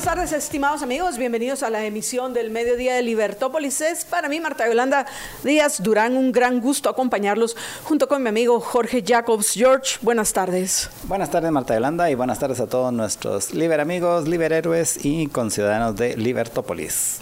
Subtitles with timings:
[0.00, 1.18] Buenas tardes, estimados amigos.
[1.18, 3.82] Bienvenidos a la emisión del Mediodía de Libertópolis.
[3.82, 5.04] Es para mí, Marta Yolanda
[5.44, 9.52] Díaz Durán, un gran gusto acompañarlos junto con mi amigo Jorge Jacobs.
[9.52, 10.88] George, buenas tardes.
[11.02, 15.26] Buenas tardes, Marta Yolanda, y buenas tardes a todos nuestros Liber amigos, Liber héroes y
[15.26, 17.18] conciudadanos de Libertópolis.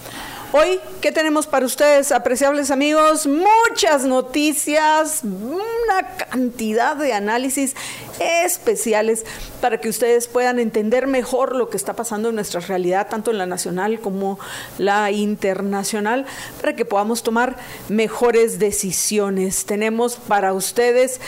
[0.50, 3.26] Hoy, ¿qué tenemos para ustedes, apreciables amigos?
[3.26, 7.76] Muchas noticias, una cantidad de análisis
[8.18, 9.26] especiales
[9.60, 13.36] para que ustedes puedan entender mejor lo que está pasando en nuestra realidad, tanto en
[13.36, 14.38] la nacional como
[14.78, 16.24] la internacional,
[16.62, 17.58] para que podamos tomar
[17.90, 19.66] mejores decisiones.
[19.66, 21.20] Tenemos para ustedes,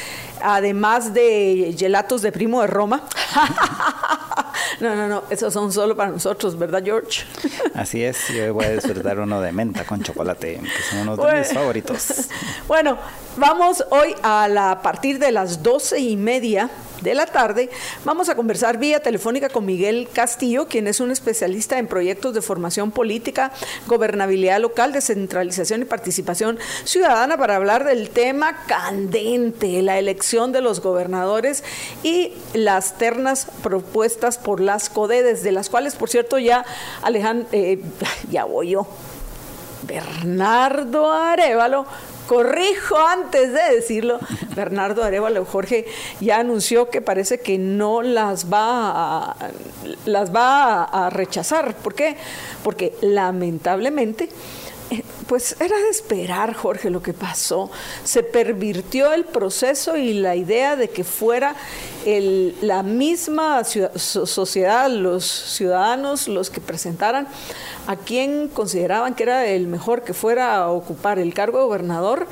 [0.43, 3.03] además de gelatos de primo de Roma,
[4.81, 7.25] no, no, no, esos son solo para nosotros, ¿verdad, George?
[7.75, 11.39] Así es, yo voy a disfrutar uno de menta con chocolate, que son uno de
[11.39, 12.29] mis favoritos.
[12.67, 12.99] Bueno,
[13.37, 17.71] vamos hoy a la partir de las doce y media de la tarde,
[18.05, 22.43] vamos a conversar vía telefónica con Miguel Castillo, quien es un especialista en proyectos de
[22.43, 23.53] formación política,
[23.87, 30.81] gobernabilidad local, descentralización y participación ciudadana para hablar del tema candente, la elección de los
[30.81, 31.65] gobernadores
[32.03, 36.65] y las ternas propuestas por las CODEDES, de las cuales, por cierto, ya
[37.03, 37.81] Alejandro, eh,
[38.31, 38.87] ya voy yo,
[39.83, 41.87] Bernardo Arevalo
[42.31, 44.21] corrijo antes de decirlo,
[44.55, 45.85] Bernardo Arevalo Jorge
[46.21, 49.37] ya anunció que parece que no las va a,
[50.07, 51.75] las va a rechazar.
[51.75, 52.17] ¿Por qué?
[52.63, 54.29] Porque lamentablemente
[55.27, 57.71] pues era de esperar, Jorge, lo que pasó.
[58.05, 61.55] Se pervirtió el proceso y la idea de que fuera
[62.05, 67.29] la misma sociedad, los ciudadanos, los que presentaran
[67.87, 72.27] a quien consideraban que era el mejor que fuera a ocupar el cargo de gobernador,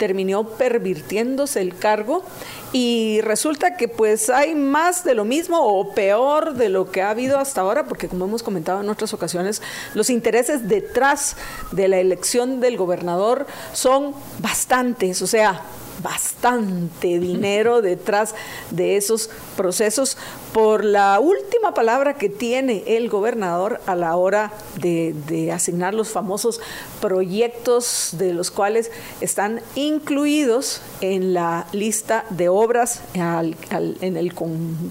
[0.00, 2.24] terminó pervirtiéndose el cargo
[2.72, 7.10] y resulta que pues hay más de lo mismo o peor de lo que ha
[7.10, 9.60] habido hasta ahora, porque como hemos comentado en otras ocasiones,
[9.92, 11.36] los intereses detrás
[11.72, 15.60] de la elección del gobernador son bastantes, o sea,
[16.02, 18.34] bastante dinero detrás
[18.70, 20.16] de esos procesos.
[20.52, 26.60] Por la última palabra que tiene el gobernador a la hora de, asignar los famosos
[27.00, 28.90] proyectos de los cuales
[29.20, 34.34] están incluidos en la lista de obras en el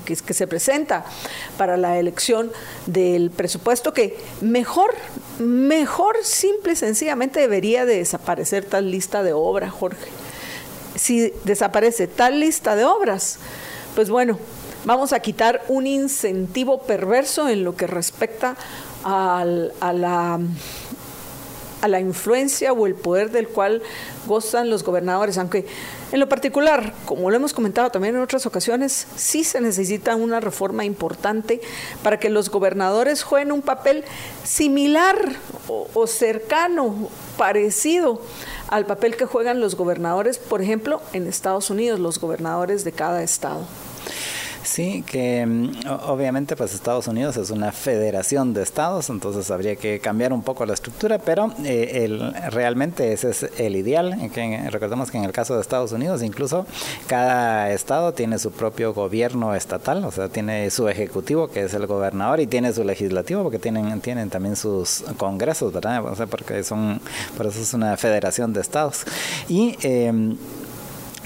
[0.06, 1.06] que, se presenta
[1.58, 2.52] para la elección
[2.86, 4.94] del presupuesto que mejor,
[5.40, 10.08] mejor simple y sencillamente debería de desaparecer tal lista de obra, Jorge
[11.00, 13.40] si desaparece tal lista de obras,
[13.96, 14.38] pues bueno,
[14.84, 18.58] vamos a quitar un incentivo perverso en lo que respecta
[19.06, 20.40] a, la,
[21.82, 23.82] a la influencia o el poder del cual
[24.28, 25.66] gozan los gobernadores, aunque
[26.12, 30.42] en lo particular, como lo hemos comentado también en otras ocasiones, sí se necesita una
[30.42, 31.62] reforma importante
[32.04, 34.04] para que los gobernadores jueguen un papel
[34.44, 35.18] similar
[35.70, 38.22] o cercano, parecido
[38.70, 43.24] al papel que juegan los gobernadores, por ejemplo, en Estados Unidos, los gobernadores de cada
[43.24, 43.66] estado.
[44.64, 50.00] Sí, que mm, obviamente pues Estados Unidos es una federación de estados, entonces habría que
[50.00, 54.30] cambiar un poco la estructura, pero eh, el, realmente ese es el ideal.
[54.34, 56.66] Que, recordemos que en el caso de Estados Unidos incluso
[57.08, 61.88] cada estado tiene su propio gobierno estatal, o sea, tiene su ejecutivo que es el
[61.88, 66.06] gobernador y tiene su legislativo porque tienen, tienen también sus congresos, ¿verdad?
[66.06, 67.02] O sea, porque son,
[67.38, 69.04] por eso es una federación de estados.
[69.48, 70.38] Y em,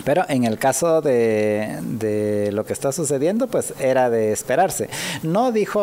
[0.05, 4.89] pero en el caso de, de, lo que está sucediendo, pues era de esperarse.
[5.21, 5.81] No dijo,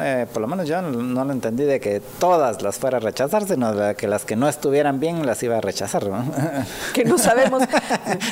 [0.00, 3.46] eh, por lo menos yo no, lo entendí, de que todas las fuera a rechazar,
[3.46, 6.04] sino de que las que no estuvieran bien las iba a rechazar.
[6.94, 7.62] Que no sabemos.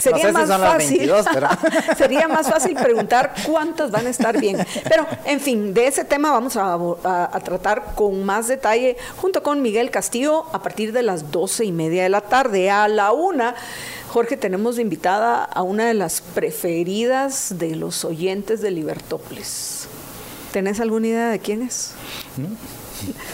[0.01, 1.11] Sería más fácil.
[1.99, 4.65] sería más fácil preguntar cuántas van a estar bien.
[4.89, 9.63] Pero, en fin, de ese tema vamos a, a, tratar con más detalle junto con
[9.63, 12.71] Miguel Castillo a partir de las doce y media de la tarde.
[12.71, 13.55] A la una
[14.17, 19.89] Jorge, tenemos de invitada a una de las preferidas de los oyentes de Libertópolis.
[20.55, 21.93] ¿Tenés alguna idea de quién es?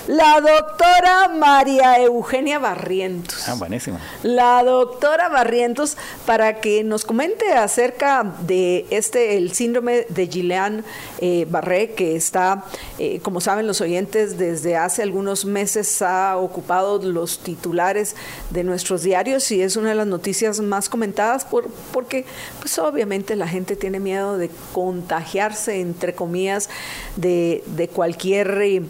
[0.08, 3.48] La doctora María Eugenia Barrientos.
[3.48, 3.98] Ah, buenísimo.
[4.22, 5.96] La doctora Barrientos
[6.26, 10.84] para que nos comente acerca de este, el síndrome de Gilean
[11.18, 12.64] eh, Barré, que está,
[12.98, 18.16] eh, como saben los oyentes, desde hace algunos meses ha ocupado los titulares
[18.50, 22.24] de nuestros diarios y es una de las noticias más comentadas por, porque,
[22.60, 26.68] pues obviamente la gente tiene miedo de contagiarse, entre comillas,
[27.16, 28.60] de, de cualquier...
[28.62, 28.82] Eh,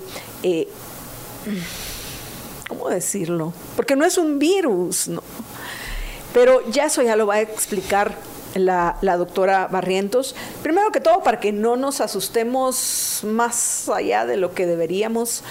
[2.69, 3.53] ¿cómo decirlo?
[3.77, 5.23] Porque no es un virus, ¿no?
[6.33, 8.17] Pero ya eso ya lo va a explicar
[8.55, 10.35] la, la, doctora Barrientos.
[10.63, 15.43] Primero que todo, para que no nos asustemos más allá de lo que deberíamos,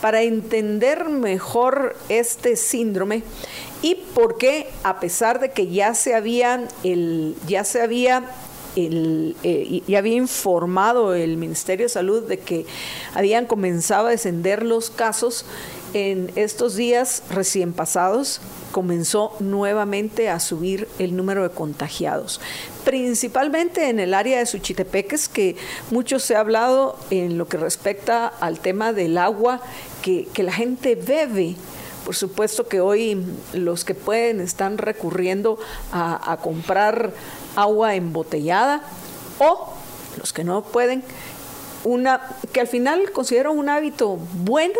[0.00, 3.22] para entender mejor este síndrome
[3.82, 8.24] y por qué, a pesar de que ya se habían el, ya se había
[8.76, 12.66] el, eh, ya había informado el Ministerio de Salud de que
[13.14, 15.44] habían comenzado a descender los casos
[15.94, 18.40] en estos días recién pasados
[18.76, 22.42] comenzó nuevamente a subir el número de contagiados,
[22.84, 25.56] principalmente en el área de Suchitepeques, que
[25.90, 29.62] mucho se ha hablado en lo que respecta al tema del agua
[30.02, 31.56] que, que la gente bebe.
[32.04, 33.24] Por supuesto que hoy
[33.54, 35.58] los que pueden están recurriendo
[35.90, 37.14] a, a comprar
[37.56, 38.82] agua embotellada
[39.38, 39.72] o
[40.18, 41.02] los que no pueden,
[41.84, 42.20] una
[42.52, 44.78] que al final considero un hábito bueno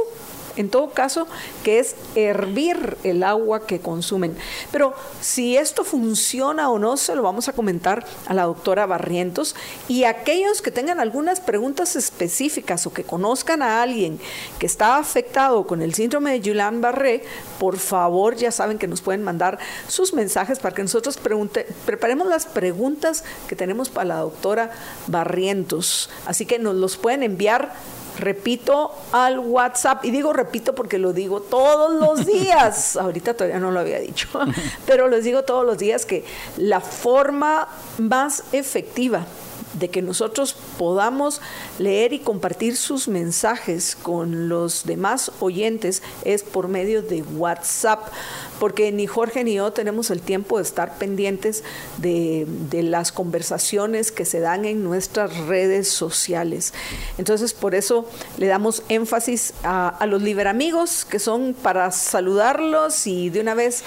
[0.57, 1.27] en todo caso,
[1.63, 4.37] que es hervir el agua que consumen.
[4.73, 9.55] Pero si esto funciona o no, se lo vamos a comentar a la doctora Barrientos
[9.89, 14.19] y aquellos que tengan algunas preguntas específicas o que conozcan a alguien
[14.59, 17.25] que está afectado con el síndrome de Julián Barré,
[17.59, 19.59] por favor ya saben que nos pueden mandar
[19.89, 21.19] sus mensajes para que nosotros
[21.87, 24.71] preparemos las preguntas que tenemos para la doctora
[25.07, 26.11] Barrientos.
[26.27, 27.75] Así que nos los pueden enviar
[28.19, 33.71] repito al WhatsApp, y digo repito porque lo digo todos los días, ahorita todavía no
[33.71, 34.29] lo había dicho,
[34.87, 36.25] pero les digo todos los días que
[36.57, 37.69] la forma
[37.99, 39.27] más efectiva
[39.79, 41.41] de que nosotros podamos
[41.79, 48.09] leer y compartir sus mensajes con los demás oyentes es por medio de WhatsApp,
[48.59, 51.63] porque ni Jorge ni yo tenemos el tiempo de estar pendientes
[51.99, 52.47] de,
[52.83, 56.73] las conversaciones que se dan en nuestras redes sociales.
[57.19, 58.07] Entonces, por eso
[58.39, 63.83] le damos énfasis a, a los liberamigos, que son para saludarlos y de una vez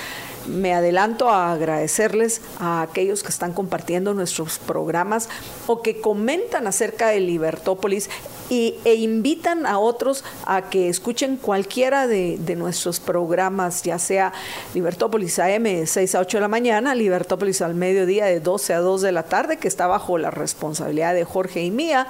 [0.47, 5.29] me adelanto a agradecerles a aquellos que están compartiendo nuestros programas
[5.67, 8.09] o que comentan acerca de Libertópolis
[8.49, 14.33] y, e invitan a otros a que escuchen cualquiera de, de nuestros programas, ya sea
[14.73, 18.79] Libertópolis AM de 6 a 8 de la mañana, Libertópolis al mediodía de 12 a
[18.79, 22.07] 2 de la tarde, que está bajo la responsabilidad de Jorge y mía,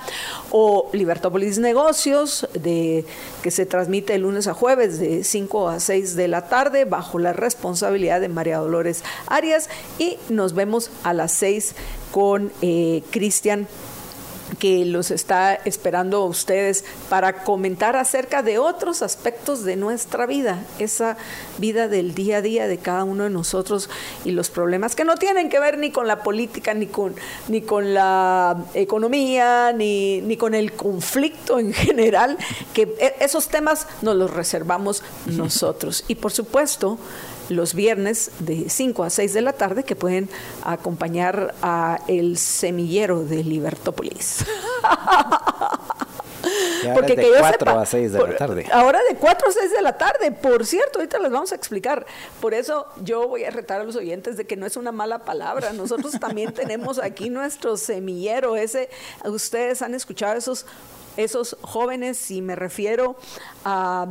[0.52, 3.06] o Libertópolis Negocios, de,
[3.44, 7.20] que se transmite de lunes a jueves de 5 a 6 de la tarde, bajo
[7.20, 11.76] la responsabilidad de María Dolores Arias, y nos vemos a las 6
[12.12, 13.68] con eh, Cristian
[14.58, 20.64] que los está esperando a ustedes para comentar acerca de otros aspectos de nuestra vida,
[20.80, 21.18] esa
[21.58, 23.90] vida del día a día de cada uno de nosotros
[24.26, 27.16] y los problemas que no tienen que ver ni con la política, ni con,
[27.48, 32.38] ni con la economía, ni, ni con el conflicto en general,
[32.74, 36.04] que e, esos temas nos los reservamos nosotros.
[36.08, 36.98] Y por supuesto,
[37.50, 40.30] los viernes de 5 a 6 de la tarde que pueden
[40.64, 44.46] acompañar a el semillero de Libertópolis.
[46.94, 48.66] Porque de que 4 a 6 de la tarde.
[48.72, 52.06] Ahora de 4 a 6 de la tarde, por cierto, ahorita les vamos a explicar.
[52.40, 55.20] Por eso yo voy a retar a los oyentes de que no es una mala
[55.20, 55.74] palabra.
[55.74, 58.56] Nosotros también tenemos aquí nuestro semillero.
[58.56, 58.90] Ese,
[59.26, 60.66] ustedes han escuchado esos
[61.18, 63.16] esos jóvenes, y me refiero
[63.66, 64.08] a,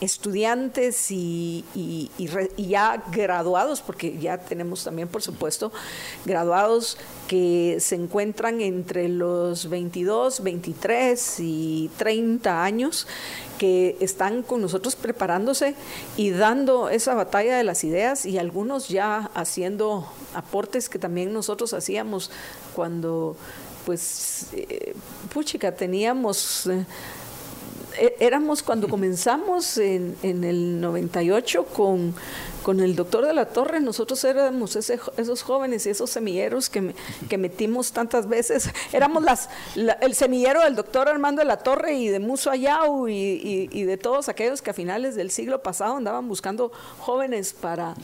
[0.00, 1.64] estudiantes y,
[2.58, 5.72] ya graduados, porque ya tenemos también, por supuesto,
[6.24, 13.06] graduados que se encuentran entre los 22, 23 y 30 años,
[13.58, 15.74] que están con nosotros preparándose
[16.16, 21.72] y dando esa batalla de las ideas y algunos ya haciendo aportes que también nosotros
[21.72, 22.30] hacíamos
[22.74, 23.36] cuando,
[23.86, 24.94] pues, eh,
[25.32, 26.66] puchica, teníamos...
[26.66, 26.84] Eh,
[28.20, 32.14] éramos cuando comenzamos en, en el 98 con,
[32.62, 36.94] con el doctor de la Torre, nosotros éramos esos jóvenes y esos semilleros que,
[37.28, 38.70] que metimos tantas veces.
[38.92, 39.48] Éramos las,
[40.00, 43.96] el semillero del doctor Armando de la Torre y de Muso Ayau y, y, de
[43.96, 47.94] todos aquellos que a finales del siglo pasado andaban buscando jóvenes para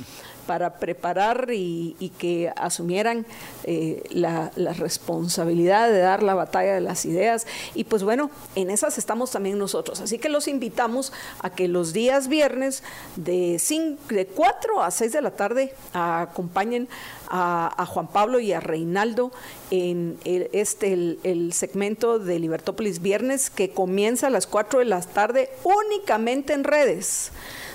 [0.47, 3.27] para preparar y, que asumieran
[3.65, 7.47] eh, la, responsabilidad de dar la batalla de las ideas.
[7.75, 10.01] Y pues bueno, en esas estamos también nosotros.
[10.01, 12.83] Así que los invitamos a que los días viernes
[13.17, 13.61] de,
[14.09, 14.42] de 4
[14.81, 16.89] a 6 de la tarde acompañen
[17.29, 19.33] a, Juan Pablo y a Reinaldo
[19.71, 25.01] en el, este, el, segmento de Libertópolis Viernes que comienza a las 4 de la
[25.01, 27.33] tarde únicamente en redes.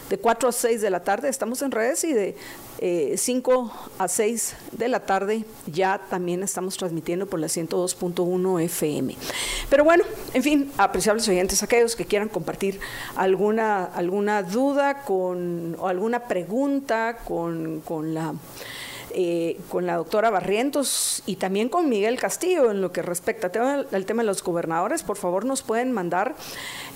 [0.10, 2.36] De 4 a 6 de la tarde estamos en redes y de
[2.80, 9.16] 5 eh, a 6 de la tarde ya también estamos transmitiendo por la 102.1 FM.
[9.70, 10.04] Pero bueno,
[10.34, 12.80] en fin, apreciables oyentes, aquellos que quieran compartir
[13.16, 18.34] alguna, alguna duda con, o alguna pregunta con, con la
[19.14, 23.50] eh, con la doctora Barrientos y también con Miguel Castillo en lo que respecta
[23.92, 25.04] al tema de los gobernadores.
[25.04, 26.36] Por favor, nos pueden mandar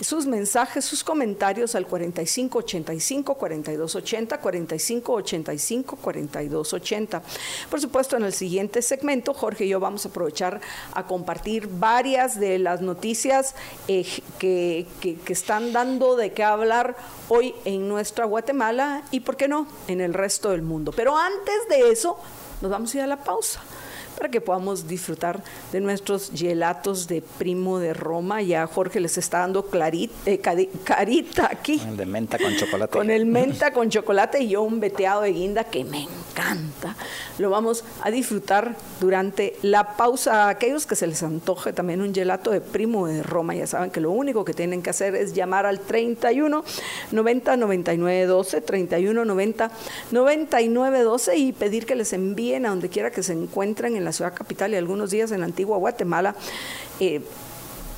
[0.01, 7.22] sus mensajes, sus comentarios al 4585 4280 4585 4280.
[7.70, 10.60] Por supuesto, en el siguiente segmento, Jorge y yo vamos a aprovechar
[10.94, 13.56] a compartir varias de las noticias
[13.88, 14.06] eh,
[14.38, 16.96] que, que están dando de qué hablar
[17.30, 20.91] hoy en nuestra Guatemala y, ¿por qué no?, en el resto del mundo.
[20.91, 22.11] Pero antes de eso,
[22.62, 23.60] nos vamos a ir a la pausa
[24.18, 28.41] para que podamos disfrutar de nuestros gelatos de primo de Roma.
[28.41, 29.68] Ya Jorge les está dando
[30.25, 31.82] eh, carita aquí.
[31.88, 32.91] El de menta con chocolate.
[32.91, 36.96] Con el menta con chocolate y yo un veteado de guinda que me encanta.
[37.38, 40.46] Lo vamos a disfrutar durante la pausa.
[40.46, 43.91] A aquellos que se les antoje también un gelato de primo de Roma, ya saben
[43.91, 46.63] que lo único que tienen que hacer es llamar al 31
[47.12, 49.72] 90 99 12, 31 90
[50.12, 54.11] 99 12 y pedir que les envíen a donde quiera que se encuentren en la
[54.13, 56.36] ciudad capital y algunos días en la antigua Guatemala,
[57.00, 57.22] eh,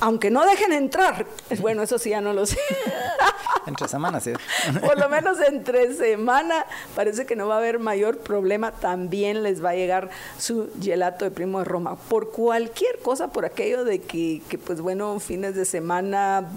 [0.00, 1.26] aunque no dejen entrar,
[1.60, 2.58] bueno, eso sí ya no lo sé.
[3.66, 4.32] entre semana, sí.
[4.84, 8.72] Por lo menos entre semana parece que no va a haber mayor problema.
[8.72, 11.96] También les va a llegar su gelato de primo de Roma.
[11.96, 16.48] Por cualquier cosa, por aquello de que, que pues bueno, fines de semana,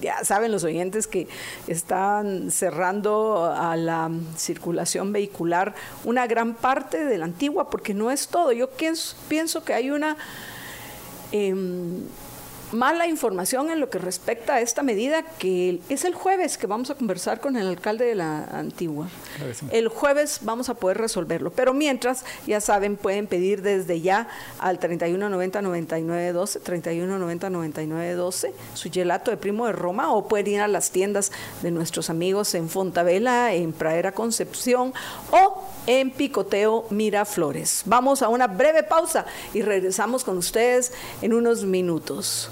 [0.00, 1.28] ya saben los oyentes que
[1.66, 5.74] están cerrando a la circulación vehicular
[6.04, 8.52] una gran parte de la antigua, porque no es todo.
[8.52, 10.16] Yo pienso, pienso que hay una...
[11.32, 11.54] Eh,
[12.72, 16.90] mala información en lo que respecta a esta medida, que es el jueves que vamos
[16.90, 19.08] a conversar con el alcalde de la Antigua.
[19.70, 24.78] El jueves vamos a poder resolverlo, pero mientras, ya saben, pueden pedir desde ya al
[24.78, 30.90] 3190 9912, 3190 9912, su gelato de primo de Roma, o pueden ir a las
[30.90, 34.92] tiendas de nuestros amigos en Fontavela, en Pradera Concepción
[35.30, 37.82] o en Picoteo Miraflores.
[37.84, 42.50] Vamos a una breve pausa y regresamos con ustedes en unos minutos.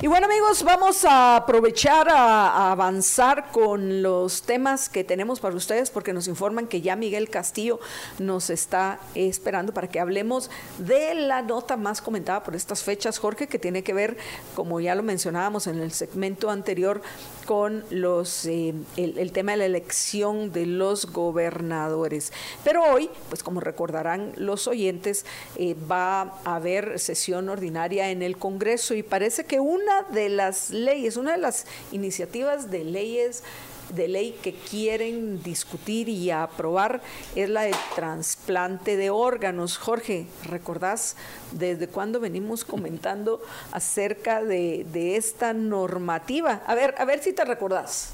[0.00, 5.90] Y bueno amigos, vamos a aprovechar a, avanzar con los temas que tenemos para ustedes
[5.90, 7.80] porque nos informan que ya Miguel Castillo
[8.20, 13.48] nos está esperando para que hablemos de la nota más comentada por estas fechas, Jorge,
[13.48, 14.16] que tiene que ver,
[14.54, 17.02] como ya lo mencionábamos en el segmento anterior,
[17.48, 22.30] con los eh, el, tema de la elección de los gobernadores.
[22.62, 25.24] Pero hoy, pues como recordarán los oyentes,
[25.56, 30.68] eh, va a haber sesión ordinaria en el Congreso y parece que una de las
[30.68, 33.42] leyes, una de las iniciativas de leyes
[33.90, 37.00] de ley que quieren discutir y aprobar
[37.34, 39.78] es la de trasplante de órganos.
[39.78, 41.16] Jorge, ¿recordás
[41.52, 43.42] desde cuándo venimos comentando
[43.72, 46.62] acerca de, de esta normativa?
[46.66, 48.10] A ver, a ver si te recordás.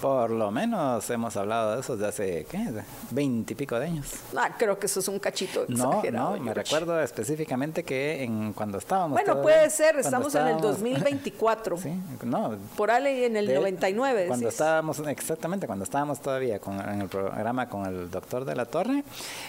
[0.00, 2.82] Por lo menos hemos hablado de eso desde hace, ¿qué?
[3.10, 4.12] Veinte y pico de años.
[4.36, 8.78] Ah, creo que eso es un cachito No, no, me recuerdo específicamente que en cuando
[8.78, 9.20] estábamos...
[9.20, 11.76] Bueno, puede ser, estamos en el 2024.
[11.82, 12.56] sí, no.
[12.76, 14.26] Por ahí en el 99.
[14.28, 18.66] Cuando estábamos, exactamente, cuando estábamos todavía con, en el programa con el doctor de la
[18.66, 19.04] Torre,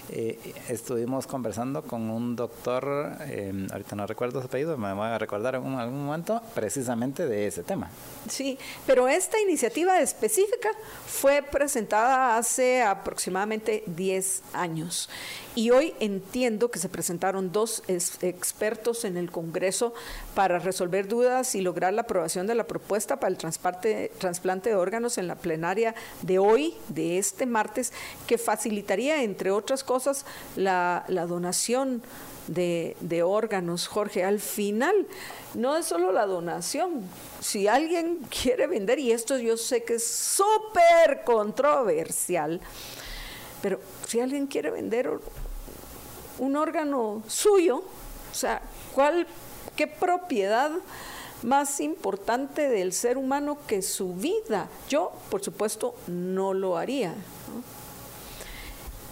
[0.10, 5.18] eh, estuvimos conversando con un doctor, eh, ahorita no recuerdo su apellido, me voy a
[5.18, 7.90] recordar en algún momento, precisamente de ese tema.
[8.28, 10.70] Sí, pero esta iniciativa específica
[11.08, 15.10] fue presentada hace aproximadamente 10 años.
[15.56, 19.94] Y hoy entiendo que se presentaron dos expertos en el Congreso
[20.36, 25.18] para resolver dudas y lograr la aprobación de la propuesta para el trasplante de órganos
[25.18, 27.94] en la plenaria de hoy, de este martes,
[28.28, 32.04] que facilitaría, entre otras cosas, la, la donación
[32.54, 34.24] de, órganos, Jorge.
[34.24, 35.08] Al final,
[35.54, 37.04] no es solo la donación.
[37.40, 42.60] Si alguien quiere vender, y esto yo sé que es súper controversial,
[43.62, 45.12] pero si alguien quiere vender
[46.38, 47.84] un órgano suyo,
[48.32, 48.62] o sea,
[48.94, 49.28] ¿cuál,
[49.76, 50.72] qué propiedad
[51.44, 54.68] más importante del ser humano que su vida.
[54.90, 57.16] Yo, por supuesto, no lo haría.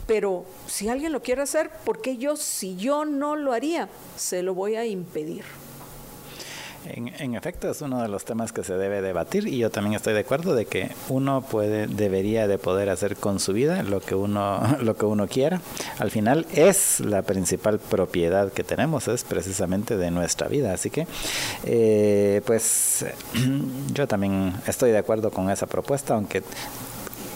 [0.07, 4.41] Pero si alguien lo quiere hacer, ¿por qué yo, si yo no lo haría, se
[4.41, 5.43] lo voy a impedir?
[6.89, 10.13] En, efecto, es uno de los temas que se debe debatir y yo también estoy
[10.13, 14.15] de acuerdo de que uno puede, debería de poder hacer con su vida lo que
[14.15, 15.61] uno, lo que uno quiera.
[15.99, 20.73] Al final es la principal propiedad que tenemos, es precisamente de nuestra vida.
[20.73, 21.07] Así que,
[21.65, 23.05] eh, pues,
[23.93, 26.41] yo también estoy de acuerdo con esa propuesta, aunque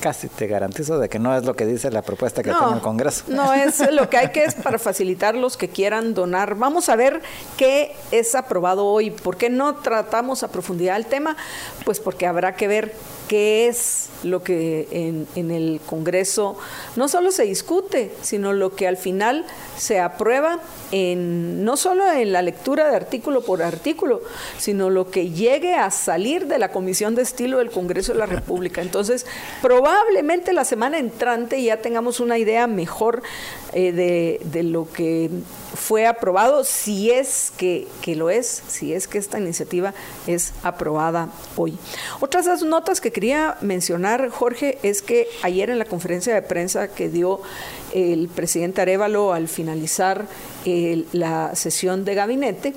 [0.01, 2.81] casi te garantizo de que no es lo que dice la propuesta que tiene el
[2.81, 3.23] Congreso.
[3.27, 6.55] No, es lo que hay que es para facilitar los que quieran donar.
[6.55, 7.21] Vamos a ver
[7.55, 9.11] qué es aprobado hoy.
[9.11, 11.37] ¿Por qué no tratamos a profundidad el tema?
[11.85, 12.93] Pues porque habrá que ver
[13.31, 16.57] qué es lo que en, el Congreso
[16.97, 19.45] no solo se discute, sino lo que al final
[19.77, 20.59] se aprueba
[20.91, 24.21] en no solo en la lectura de artículo por artículo,
[24.57, 28.25] sino lo que llegue a salir de la Comisión de Estilo del Congreso de la
[28.25, 28.81] República.
[28.81, 29.25] Entonces,
[29.61, 33.23] probablemente la semana entrante ya tengamos una idea mejor
[33.71, 35.29] eh, de lo que
[35.81, 39.95] fue aprobado, si es que, lo es, si es que esta iniciativa
[40.27, 41.75] es aprobada hoy.
[42.19, 46.89] Otras las notas que quería mencionar, Jorge, es que ayer en la conferencia de prensa
[46.89, 47.41] que dio
[47.95, 50.27] el presidente Arevalo al finalizar
[50.65, 52.75] eh, la sesión de gabinete,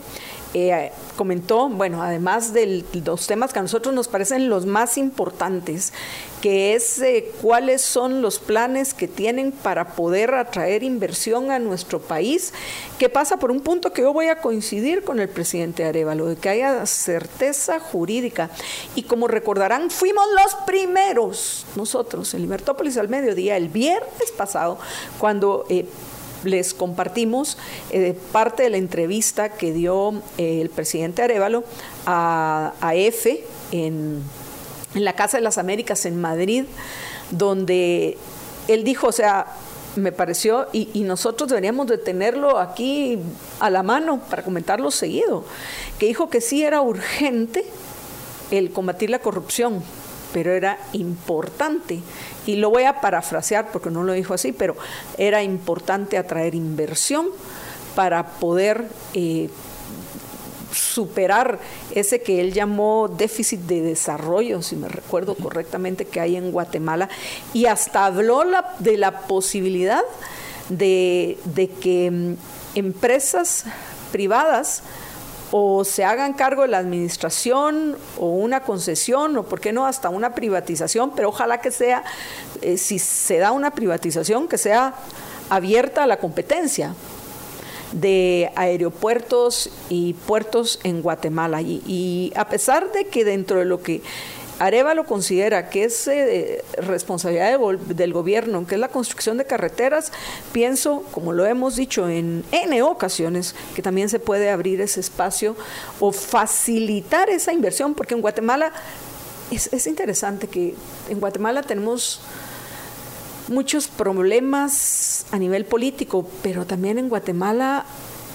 [0.57, 5.93] eh, comentó, bueno, además de los temas que a nosotros nos parecen los más importantes,
[6.41, 12.01] que es eh, cuáles son los planes que tienen para poder atraer inversión a nuestro
[12.01, 12.53] país,
[13.01, 16.37] que pasa por un punto que yo voy a coincidir con el presidente Arevalo, de
[16.37, 18.49] que haya certeza jurídica.
[18.95, 24.79] Y como recordarán, fuimos los primeros, nosotros, en Libertópolis al mediodía, el viernes pasado,
[25.19, 25.67] cuando...
[25.69, 25.87] Eh,
[26.45, 27.59] les compartimos
[27.91, 31.65] eh, parte de la entrevista que dio eh, el presidente Arevalo
[32.07, 34.23] a, EFE en,
[34.95, 36.65] la Casa de las Américas en Madrid,
[37.31, 38.17] donde
[38.69, 39.47] él dijo, o sea,
[39.97, 43.19] me pareció, y, y, nosotros deberíamos de tenerlo aquí
[43.61, 45.45] a la mano para comentarlo seguido,
[45.99, 47.65] que dijo que sí era urgente
[48.51, 49.83] el combatir la corrupción,
[50.35, 52.01] pero era importante.
[52.45, 54.77] Y lo voy a parafrasear porque no lo dijo así, pero
[55.17, 57.29] era importante atraer inversión
[57.95, 59.49] para poder eh,
[60.73, 61.61] superar
[61.95, 67.09] ese que él llamó déficit de desarrollo, si me recuerdo correctamente, que hay en Guatemala,
[67.53, 68.43] y hasta habló
[68.81, 70.03] de la posibilidad
[70.69, 72.35] de, de que mm,
[72.75, 73.67] empresas
[74.11, 74.83] privadas
[75.57, 80.09] o se hagan cargo de la administración o una concesión o por qué no hasta
[80.09, 82.03] una privatización, pero ojalá que sea,
[82.61, 84.95] eh, si se da una privatización, que sea
[85.51, 86.97] abierta a la competencia
[87.93, 91.63] de aeropuertos y puertos en Guatemala.
[91.63, 94.03] y a pesar de que dentro de lo que
[94.59, 100.13] Arevalo considera que es eh, responsabilidad del gobierno, que es la construcción de carreteras,
[100.53, 105.57] pienso, como lo hemos dicho en N ocasiones, que también se puede abrir ese espacio
[106.01, 108.73] o facilitar esa inversión, porque en Guatemala
[109.51, 110.75] es, es interesante que
[111.09, 112.21] en Guatemala tenemos
[113.49, 117.85] muchos problemas a nivel político, pero también en Guatemala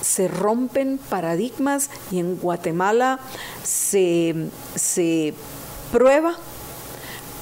[0.02, 3.20] se rompen paradigmas y en Guatemala
[3.64, 5.34] se, se
[5.92, 6.36] prueba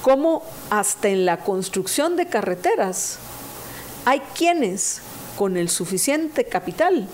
[0.02, 3.20] cómo hasta en la construcción de carreteras
[4.06, 5.02] hay quienes
[5.38, 7.08] con el suficiente capital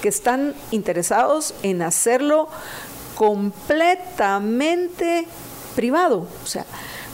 [0.00, 2.48] que están interesados en hacerlo
[3.14, 5.26] completamente
[5.74, 6.64] privado, o sea,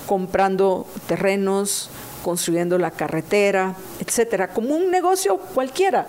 [0.06, 1.90] comprando terrenos,
[2.22, 6.06] construyendo la carretera, etcétera, como un negocio cualquiera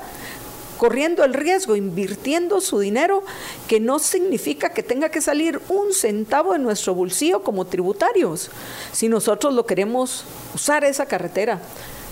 [0.80, 3.22] corriendo el riesgo, invirtiendo su dinero,
[3.68, 8.50] que no significa que tenga que salir un centavo de nuestro bolsillo como tributarios.
[8.94, 10.24] Si nosotros lo queremos
[10.56, 11.60] usar esa carretera,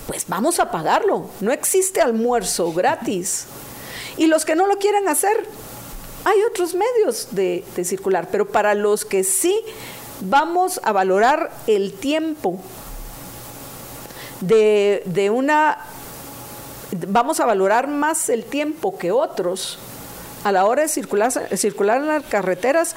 [0.05, 1.29] pues vamos a pagarlo.
[1.39, 3.45] No existe almuerzo gratis.
[4.17, 5.45] Y los que no lo quieren hacer,
[6.25, 9.61] hay otros medios de, circular, pero para los que sí
[10.19, 12.59] vamos a valorar el tiempo
[14.41, 15.77] de, de una
[17.07, 19.79] vamos a valorar más el tiempo que otros
[20.43, 22.95] a la hora de circular, circular en las carreteras,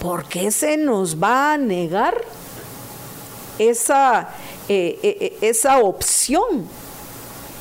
[0.00, 2.20] ¿por qué se nos va a negar
[3.58, 4.30] esa,
[4.68, 6.66] eh, eh, eh, esa opción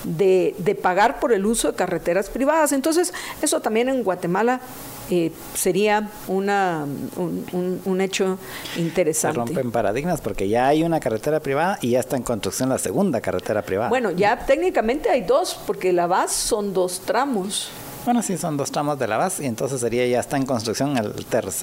[0.04, 2.72] de, de, pagar por el uso de carreteras privadas?
[2.72, 4.62] Entonces, eso también en Guatemala
[5.10, 6.86] eh, sería una,
[7.16, 8.38] un, hecho
[8.78, 9.40] interesante.
[9.40, 12.78] Se rompen paradigmas porque ya hay una carretera privada y ya está en construcción la
[12.78, 13.90] segunda carretera privada.
[13.90, 17.70] Bueno, ya técnicamente hay dos, porque la base son dos tramos.
[18.06, 20.98] Bueno, sí, son dos tramos de la base y entonces sería ya está en construcción
[20.98, 21.14] el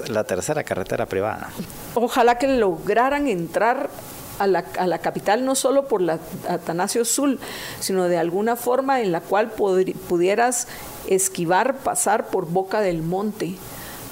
[0.09, 1.49] la tercera carretera privada.
[1.93, 3.89] Ojalá que lograran entrar
[4.43, 7.39] a la, a la, capital no solo por la Atanasio Sul,
[7.79, 10.67] sino de alguna forma en la cual pudieras
[11.07, 13.55] esquivar, pasar por Boca del Monte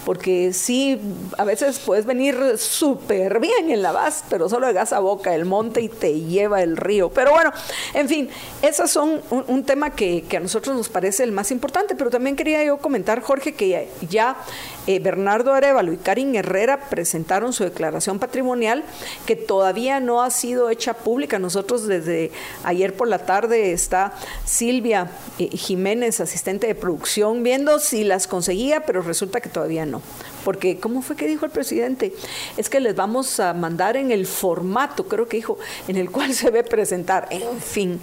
[0.06, 1.00] porque sí,
[1.38, 5.46] a veces puedes venir súper bien en la base, pero solo llegas a boca del
[5.46, 7.10] monte y te lleva el río.
[7.10, 7.52] Pero bueno,
[7.94, 8.30] en fin,
[8.62, 12.64] esos son un, tema que, a nosotros nos parece el más importante, pero también quería
[12.64, 14.38] yo comentar, Jorge, que ya
[14.88, 18.84] eh, Bernardo Arevalo y Karin Herrera presentaron su declaración patrimonial
[19.26, 21.40] que todavía no ha sido hecha pública.
[21.40, 22.32] Nosotros desde
[22.64, 24.14] ayer por la tarde está
[24.46, 29.89] Silvia eh, Jiménez, asistente de producción, viendo si las conseguía, pero resulta que todavía no
[29.90, 30.02] no
[30.44, 32.14] porque ¿cómo fue que dijo el presidente?
[32.58, 36.34] Es que les vamos a mandar en el formato, creo que dijo, en el cual
[36.34, 38.00] se ve presentar, en fin.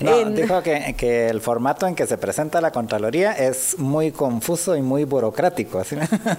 [0.00, 4.76] No, dijo que, que, el formato en que se presenta la Contraloría es muy confuso
[4.76, 5.82] y muy burocrático,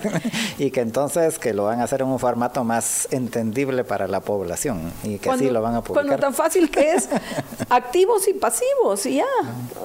[0.57, 4.19] y que entonces que lo van a hacer en un formato más entendible para la
[4.19, 6.05] población y que así lo van a publicar.
[6.05, 7.07] Cuando tan fácil que es
[7.69, 9.25] activos y pasivos y ya.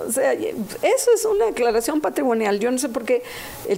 [0.06, 2.58] O sea, eso es una declaración patrimonial.
[2.58, 3.22] Yo no sé por qué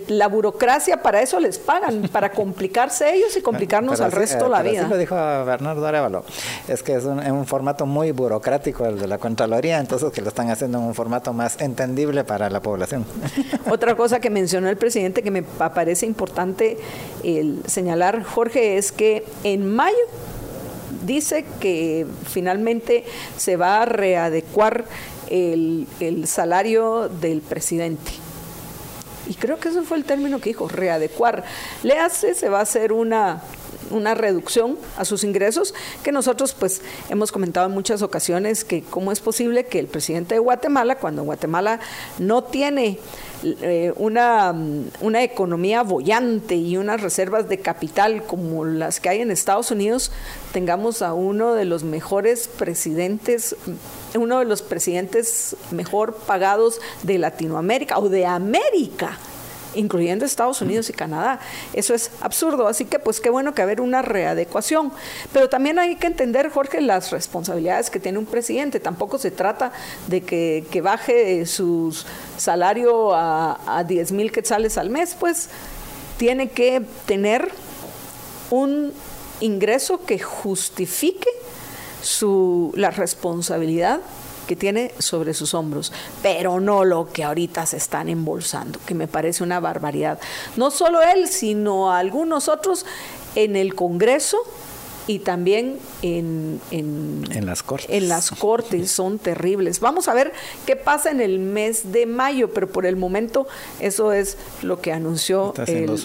[0.09, 4.83] la burocracia para eso les paga para complicarse ellos y complicarnos al resto la vida.
[4.83, 6.25] Así lo dijo Bernardo Arevalo.
[6.69, 10.51] Es que es un, formato muy burocrático el de la Contraloría, entonces que lo están
[10.51, 13.05] haciendo en un formato más entendible para la población.
[13.71, 16.79] Otra cosa que mencionó el presidente que me parece importante
[17.23, 19.97] el señalar, Jorge, es que en mayo
[21.05, 23.05] dice que finalmente
[23.37, 24.85] se va a readecuar
[25.29, 28.24] el, el salario del presidente
[29.29, 31.45] y creo que eso fue el término que dijo, readecuar.
[31.83, 33.43] Le hace, se va a hacer una,
[33.91, 39.13] una reducción a sus ingresos, que nosotros pues hemos comentado en muchas ocasiones que cómo
[39.13, 41.81] es posible que el presidente de Guatemala, cuando Guatemala
[42.19, 42.99] no tiene
[43.43, 44.55] eh, una,
[45.01, 50.13] una economía bollante y unas reservas de capital como las que hay en Estados Unidos,
[50.53, 53.57] tengamos a uno de los mejores presidentes,
[54.17, 59.19] uno de los presidentes mejor pagados de Latinoamérica o de América
[59.75, 61.41] incluyendo Estados Unidos y Canadá.
[61.73, 64.93] Eso es absurdo, así que pues qué bueno que haber una readecuación.
[65.33, 68.81] Pero también hay que entender, Jorge, las responsabilidades que tiene un presidente.
[68.81, 69.73] Tampoco se trata
[70.07, 71.97] de que, baje su
[72.37, 75.49] salario a, a 10 mil quetzales al mes, pues
[76.19, 77.51] tiene que tener
[78.51, 78.93] un
[79.41, 81.29] ingreso que justifique
[82.05, 84.01] su, la responsabilidad
[84.47, 89.09] que tiene sobre sus hombros, pero no lo que ahorita se están embolsando, que me
[89.09, 90.19] parece una barbaridad.
[90.57, 92.85] No solo él, sino algunos otros
[93.35, 94.37] en el Congreso
[95.07, 97.89] y también en, en, las cortes.
[97.89, 99.81] En las cortes son terribles.
[99.81, 100.35] Vamos a ver
[100.67, 103.47] qué pasa en el mes de mayo, pero por el momento
[103.81, 105.99] eso es lo que anunció el,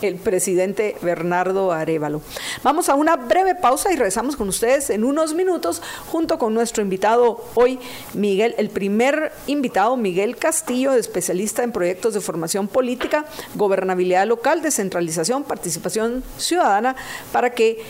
[0.00, 2.22] el presidente Bernardo Arevalo.
[2.62, 6.82] Vamos a una breve pausa y regresamos con ustedes en unos minutos junto con nuestro
[6.82, 7.78] invitado hoy,
[8.14, 15.44] Miguel, el primer invitado, Miguel Castillo, especialista en proyectos de formación política, gobernabilidad local, descentralización,
[15.44, 16.96] participación ciudadana,
[17.30, 17.82] para que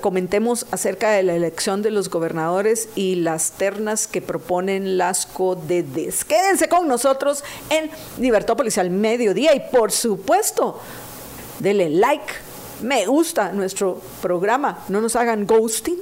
[0.00, 6.24] comentemos acerca de la elección de los gobernadores y las ternas que proponen las CODEDES.
[6.24, 10.80] Quédense con nosotros en Libertópolis al mediodía y por supuesto,
[11.58, 12.32] denle like,
[12.82, 15.98] me gusta nuestro programa, no nos hagan ghosting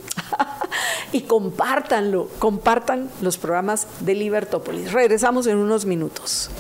[1.13, 4.93] y compártanlo, compartan los programas de Libertópolis.
[4.93, 6.51] Regresamos en unos minutos.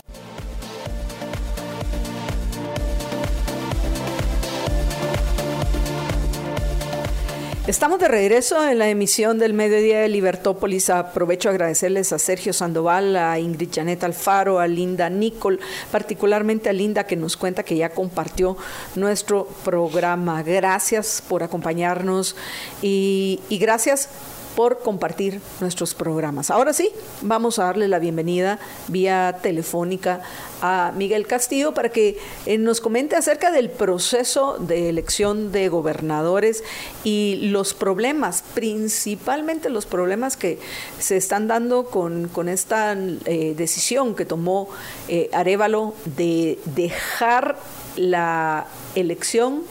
[7.68, 10.88] Estamos de regreso en la emisión del mediodía de Libertópolis.
[10.88, 15.60] Aprovecho a agradecerles a Sergio Sandoval, a Ingrid Janet Alfaro, a Linda Nicol,
[15.92, 18.56] particularmente a Linda que nos cuenta que ya compartió
[18.94, 20.42] nuestro programa.
[20.42, 22.36] Gracias por acompañarnos
[22.80, 24.08] y, y gracias
[24.56, 26.50] por compartir nuestros programas.
[26.50, 26.90] Ahora sí,
[27.22, 28.58] vamos a darle la bienvenida
[28.88, 30.22] vía telefónica
[30.62, 36.64] a Miguel Castillo para que eh, nos comente acerca del proceso de elección de gobernadores
[37.04, 40.58] y los problemas, principalmente los problemas que
[40.98, 44.68] se están dando con, esta eh, decisión que tomó
[45.08, 47.58] eh, Arevalo de dejar
[47.96, 49.62] la elección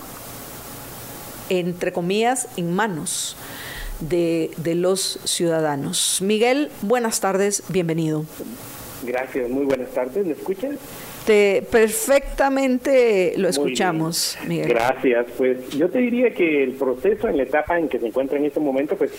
[1.49, 3.35] entre comillas, en manos
[3.99, 6.21] de, los ciudadanos.
[6.21, 8.23] Miguel, buenas tardes, bienvenido.
[9.03, 10.77] Gracias, muy buenas tardes, ¿me escuchan?
[11.25, 14.69] Te, perfectamente lo escuchamos, Miguel.
[14.69, 18.37] Gracias, pues yo te diría que el proceso en la etapa en que se encuentra
[18.37, 19.11] en este momento, pues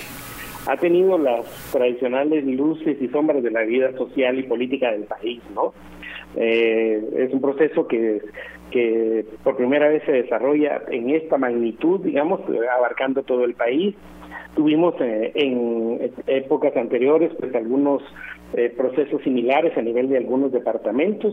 [0.67, 5.41] ha tenido las tradicionales luces y sombras de la vida social y política del país,
[5.55, 5.73] ¿no?
[6.37, 8.21] Eh, es un proceso que,
[8.71, 12.41] que por primera vez se desarrolla en esta magnitud, digamos,
[12.77, 13.95] abarcando todo el país.
[14.59, 18.03] Tuvimos eh, en épocas anteriores pues algunos
[18.55, 21.33] eh, procesos similares a nivel de algunos departamentos,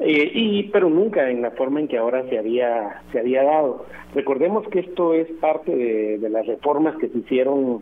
[0.00, 3.86] eh, y pero nunca en la forma en que ahora se había se había dado.
[4.14, 7.80] Recordemos que esto es parte de, de las reformas que se hicieron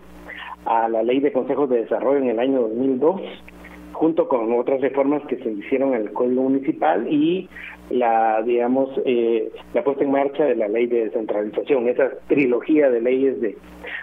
[0.65, 3.21] a la Ley de Consejos de Desarrollo en el año 2002
[3.95, 7.49] junto con otras reformas que se hicieron al Código Municipal y
[7.91, 13.01] la, digamos, eh, la puesta en marcha de la ley de descentralización, esa trilogía de
[13.01, 13.57] leyes de,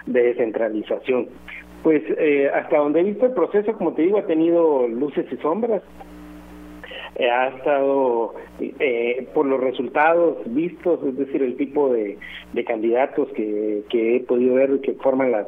[0.06, 1.28] de descentralización.
[1.82, 5.36] Pues eh, hasta donde he visto el proceso, como te digo, ha tenido luces y
[5.38, 5.82] sombras.
[7.16, 12.16] Eh, ha estado eh, por los resultados vistos, es decir, el tipo de,
[12.52, 15.46] de candidatos que, que he podido ver que forman las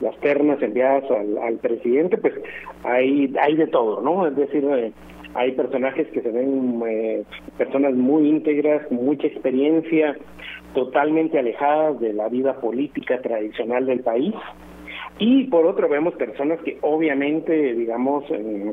[0.00, 2.34] las ternas enviadas al, al presidente, pues
[2.84, 4.26] hay hay de todo, ¿no?
[4.26, 4.92] Es decir, eh,
[5.36, 7.24] hay personajes que se ven eh,
[7.58, 10.16] personas muy íntegras, mucha experiencia,
[10.74, 14.34] totalmente alejadas de la vida política tradicional del país.
[15.18, 18.72] Y por otro vemos personas que obviamente, digamos, eh,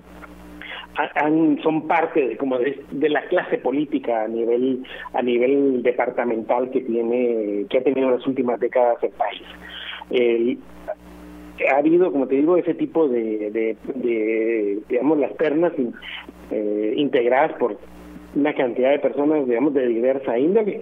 [1.63, 7.65] son parte de como de, la clase política a nivel a nivel departamental que tiene
[7.69, 9.41] que ha tenido en las últimas décadas el país.
[11.71, 15.73] Ha habido, como te digo, ese tipo de, de, de digamos, las ternas
[16.51, 17.77] eh, integradas por
[18.35, 20.81] una cantidad de personas, digamos, de diversa índole.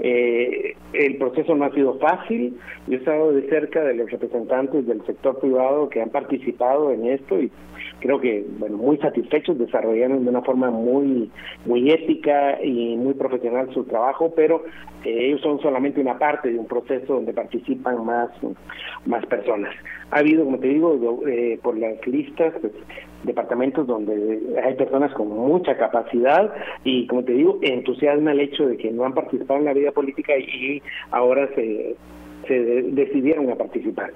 [0.00, 2.58] Eh, el proceso no ha sido fácil.
[2.86, 7.06] Yo he estado de cerca de los representantes del sector privado que han participado en
[7.06, 7.50] esto y
[8.00, 11.30] creo que, bueno, muy satisfechos, desarrollaron de una forma muy,
[11.64, 14.64] muy ética y muy profesional su trabajo, pero
[15.04, 18.30] eh, ellos son solamente una parte de un proceso donde participan más,
[19.06, 19.74] más personas.
[20.10, 22.72] Ha habido, como te digo, eh, por las listas, pues,
[23.22, 26.52] departamentos donde hay personas con mucha capacidad
[26.84, 29.92] y, como te digo, entusiasma el hecho de que no han participado en la vida
[29.92, 31.96] política y ahora se,
[32.48, 34.12] se decidieron a participar.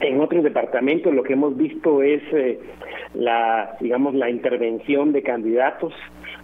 [0.00, 2.58] En otros departamentos lo que hemos visto es eh,
[3.14, 5.94] la, digamos, la intervención de candidatos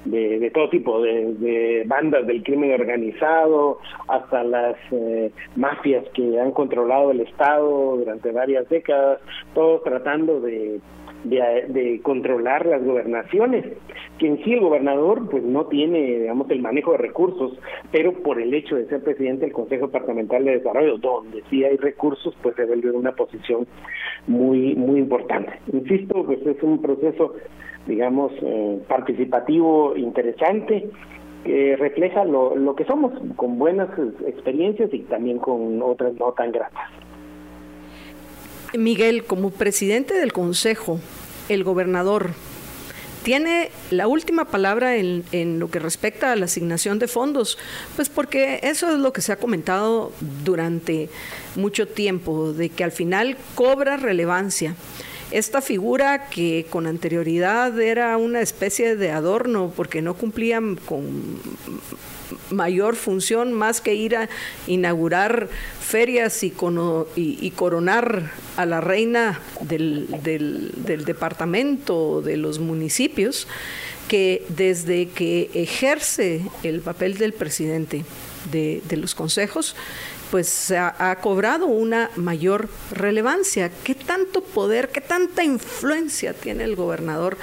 [0.05, 7.11] de, todo tipo, de, bandas del crimen organizado hasta las eh, mafias que han controlado
[7.11, 9.21] el Estado durante varias décadas,
[9.55, 10.81] todos tratando de
[11.25, 13.65] de, de, controlar las gobernaciones,
[14.19, 17.59] que en sí el gobernador pues no tiene, digamos, el manejo de recursos,
[17.91, 21.77] pero por el hecho de ser presidente del Consejo Departamental de Desarrollo, donde sí hay
[21.77, 23.67] recursos, pues se vuelve una posición
[24.27, 25.53] muy, muy importante.
[25.73, 27.35] Insisto, pues es un proceso,
[27.87, 30.89] digamos, eh, participativo, interesante,
[31.45, 33.89] que refleja lo, lo que somos, con buenas
[34.27, 36.89] experiencias y también con otras no tan gratas.
[38.75, 40.99] Miguel, como presidente del Consejo,
[41.49, 42.31] el gobernador
[43.23, 47.59] tiene la última palabra en, en, lo que respecta a la asignación de fondos,
[47.97, 50.13] pues porque eso es lo que se ha comentado
[50.45, 51.09] durante
[51.55, 54.75] mucho tiempo, de que al final cobra relevancia.
[55.33, 61.41] Esta figura que con anterioridad era una especie de adorno porque no cumplían con
[62.51, 64.29] mayor función más que ir a
[64.67, 65.49] inaugurar
[65.81, 66.51] ferias y,
[67.57, 73.47] coronar a la reina del, del, del departamento, de los municipios,
[74.09, 78.05] que desde que ejerce el papel del presidente
[78.51, 79.75] de, de los consejos,
[80.33, 83.71] pues ha, ha, cobrado una mayor relevancia.
[83.85, 87.37] ¿Qué tanto poder, qué tanta influencia tiene el gobernador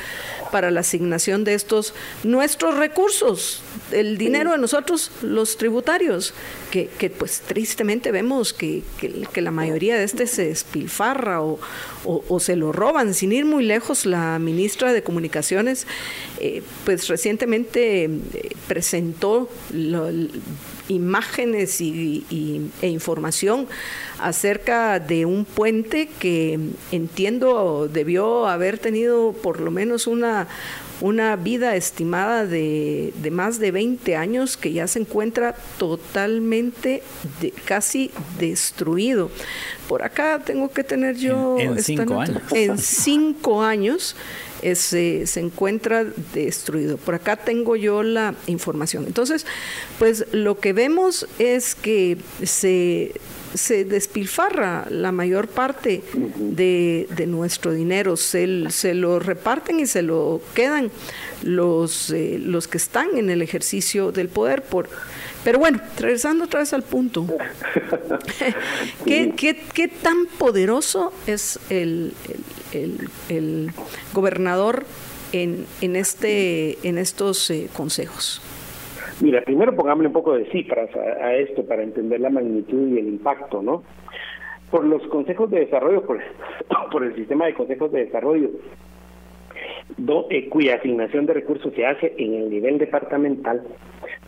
[0.51, 6.33] para la asignación de estos nuestros recursos, el dinero de nosotros, los tributarios,
[6.71, 11.59] que, que pues tristemente vemos que, que, la mayoría de este se despilfarra o,
[12.03, 13.13] o, se lo roban.
[13.13, 15.85] Sin ir muy lejos, la ministra de Comunicaciones,
[16.39, 18.09] eh, pues recientemente eh,
[18.67, 19.47] presentó
[20.89, 23.67] imágenes y, y, e información
[24.19, 26.59] acerca de un puente que
[26.91, 30.47] entiendo debió haber tenido por lo menos una,
[30.99, 37.03] una vida estimada de, de, más de 20 años que ya se encuentra totalmente
[37.39, 39.31] de, casi destruido.
[39.87, 41.57] Por acá tengo que tener yo...
[41.59, 42.41] En, en cinco años.
[42.51, 44.15] En cinco años
[44.61, 46.97] eh, se encuentra destruido.
[46.97, 49.05] Por acá tengo yo la información.
[49.07, 49.45] Entonces,
[49.97, 53.13] pues lo que vemos es que se,
[53.53, 60.01] se despilfarra la mayor parte de, de nuestro dinero, se, se, lo reparten y se
[60.01, 60.91] lo quedan
[61.43, 64.89] los, eh, los que están en el ejercicio del poder por
[65.43, 67.25] pero bueno, regresando otra vez al punto,
[69.05, 72.13] ¿Qué, qué, qué tan poderoso es el,
[72.73, 73.71] el, el,
[74.13, 74.85] gobernador
[75.33, 78.41] en, en, este, en estos eh, consejos?
[79.21, 83.07] Mira, primero pongámosle un poco de cifras a, esto para entender la magnitud y el
[83.07, 83.83] impacto, ¿no?
[84.71, 86.19] Por los consejos de desarrollo, por,
[86.91, 88.49] por el sistema de consejos de desarrollo,
[90.29, 93.63] eh, cuya asignación de recursos se hace en el nivel departamental,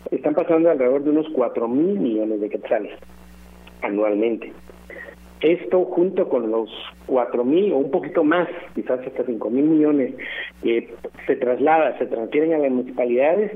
[0.09, 2.91] están pasando alrededor de unos 4 mil millones de quetzales
[3.81, 4.51] anualmente.
[5.41, 6.69] Esto junto con los
[7.07, 10.13] cuatro mil o un poquito más, quizás hasta cinco mil millones
[10.61, 10.93] que
[11.25, 13.51] se traslada, se transfieren a las municipalidades,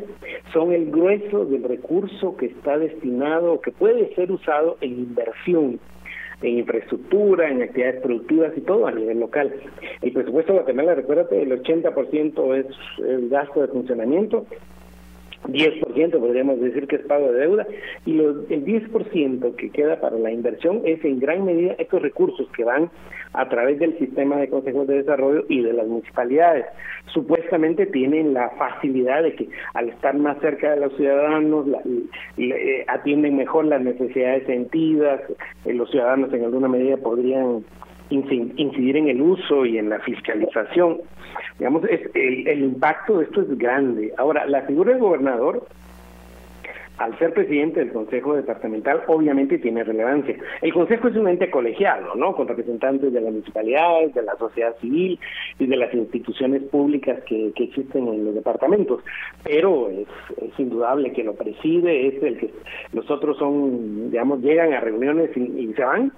[0.51, 5.79] son el grueso del recurso que está destinado, que puede ser usado en inversión
[6.41, 9.53] en infraestructura, en actividades productivas y todo a nivel local.
[10.01, 12.65] El presupuesto de Guatemala, recuérdate, el 80% es
[12.99, 14.45] el gasto de funcionamiento
[15.47, 17.67] 10% podríamos decir que es pago de deuda
[18.05, 22.47] y los, el 10% que queda para la inversión es en gran medida estos recursos
[22.55, 22.89] que van
[23.33, 26.65] a través del sistema de consejos de desarrollo y de las municipalidades.
[27.07, 31.67] Supuestamente tienen la facilidad de que al estar más cerca de los ciudadanos
[32.37, 35.21] eh, atienden mejor las necesidades sentidas,
[35.65, 37.63] eh, los ciudadanos en alguna medida podrían
[38.09, 41.01] incidir en el uso y en la fiscalización.
[41.57, 44.13] Digamos, es, el, impacto de esto es grande.
[44.17, 45.65] Ahora, la figura del gobernador,
[46.97, 50.35] al ser presidente del Consejo Departamental, obviamente tiene relevancia.
[50.61, 52.35] El Consejo es un ente colegiado, ¿no?
[52.35, 55.19] Con representantes de las municipalidades, de la sociedad civil
[55.59, 59.03] y de las instituciones públicas que, que existen en los departamentos.
[59.43, 60.07] Pero es,
[60.57, 62.49] indudable que lo preside, es el que
[62.93, 66.13] los otros son, digamos, llegan a reuniones y se van,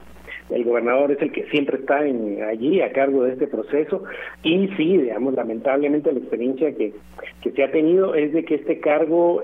[0.49, 4.03] el gobernador es el que siempre está en, allí a cargo de este proceso
[4.43, 6.93] y sí, digamos, lamentablemente la experiencia que,
[7.41, 9.41] que se ha tenido es de que este cargo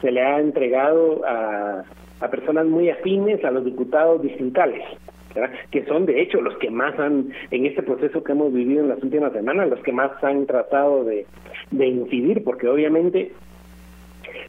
[0.00, 1.84] se le ha entregado a,
[2.20, 4.82] a personas muy afines a los diputados distritales.
[5.70, 8.88] que son de hecho los que más han, en este proceso que hemos vivido en
[8.88, 11.26] las últimas semanas, los que más han tratado de
[11.72, 13.32] incidir, porque obviamente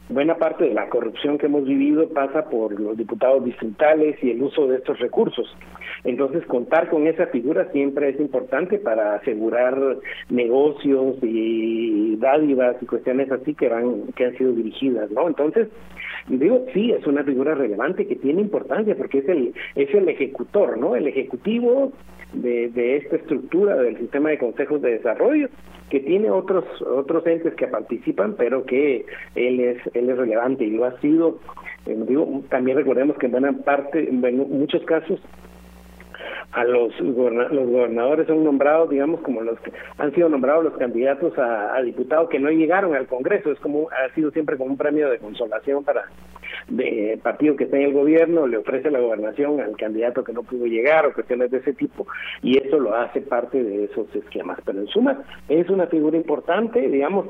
[0.10, 4.42] buena parte de la corrupción que hemos vivido pasa por los diputados distritales y el
[4.42, 5.48] uso de estos recursos.
[6.04, 9.98] Entonces, contar con esa figura siempre es importante para asegurar
[10.30, 15.28] negocios y dádivas y cuestiones así que van que han sido dirigidas, ¿no?
[15.28, 15.68] Entonces,
[16.28, 20.78] digo, sí, es una figura relevante que tiene importancia porque es el es el ejecutor,
[20.78, 20.96] ¿no?
[20.96, 21.92] El ejecutivo
[22.34, 25.50] de, de esta estructura del sistema de consejos de desarrollo
[25.90, 30.72] que tiene otros otros entes que participan, pero que él es él es relevante y
[30.72, 31.40] lo ha sido.
[31.86, 34.20] Eh, digo, también recordemos que en buena parte, en
[34.50, 35.20] muchos casos,
[36.52, 41.38] a los, los gobernadores son nombrados, digamos, como los que han sido nombrados los candidatos
[41.38, 43.52] a, a diputados que no llegaron al Congreso.
[43.52, 46.06] Es como ha sido siempre como un premio de consolación para
[46.68, 50.44] de partido que está en el gobierno, le ofrece la gobernación al candidato que no
[50.44, 52.08] pudo llegar o cuestiones de ese tipo,
[52.42, 54.60] y eso lo hace parte de esos esquemas.
[54.66, 57.28] Pero en suma, es una figura importante, digamos,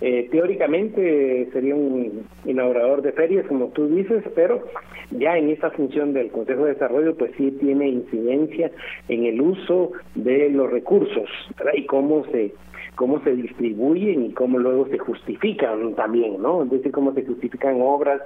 [0.00, 4.64] eh, teóricamente sería un inaugurador de ferias, como tú dices, pero
[5.10, 8.70] ya en esta función del Consejo de Desarrollo, pues sí tiene incidencia
[9.08, 11.28] en el uso de los recursos
[11.74, 12.52] y cómo se
[12.96, 16.62] cómo se distribuyen y cómo luego se justifican también, ¿no?
[16.62, 18.20] Es decir, cómo se justifican obras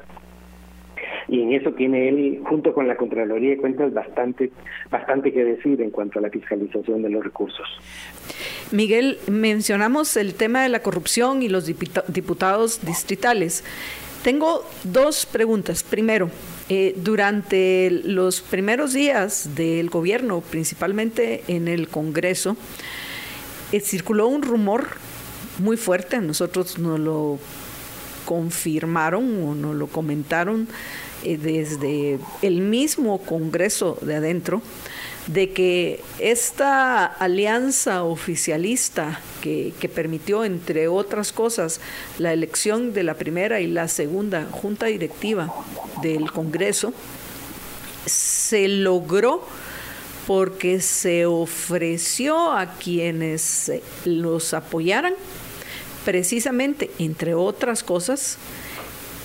[1.28, 4.50] y en eso tiene él, junto con la Contraloría de Cuentas, bastante,
[4.90, 7.66] bastante que decir en cuanto a la fiscalización de los recursos.
[8.72, 13.64] Miguel, mencionamos el tema de la corrupción y los diputados distritales.
[14.22, 15.82] Tengo dos preguntas.
[15.82, 16.30] Primero,
[16.68, 22.56] eh, durante los primeros días del gobierno, principalmente en el Congreso,
[23.72, 24.86] eh, circuló un rumor
[25.58, 27.38] muy fuerte, nosotros nos lo
[28.28, 30.68] confirmaron o nos lo comentaron
[31.24, 34.60] eh, desde el mismo Congreso de adentro,
[35.28, 41.80] de que esta alianza oficialista que, que, permitió, entre otras cosas,
[42.18, 45.50] la elección de la primera y la segunda junta directiva
[46.02, 46.92] del Congreso,
[48.04, 49.42] se logró
[50.26, 53.72] porque se ofreció a quienes
[54.04, 55.14] los apoyaran,
[56.04, 58.38] precisamente, entre otras cosas,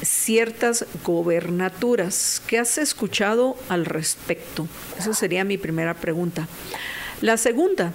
[0.01, 2.41] ciertas gobernaturas.
[2.47, 4.67] ¿Qué has escuchado al respecto?
[4.97, 6.47] Esa sería mi primera pregunta.
[7.21, 7.93] La segunda,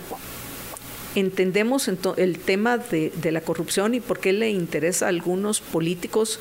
[1.15, 6.41] entendemos el tema de, de, la corrupción y por qué le interesa a algunos políticos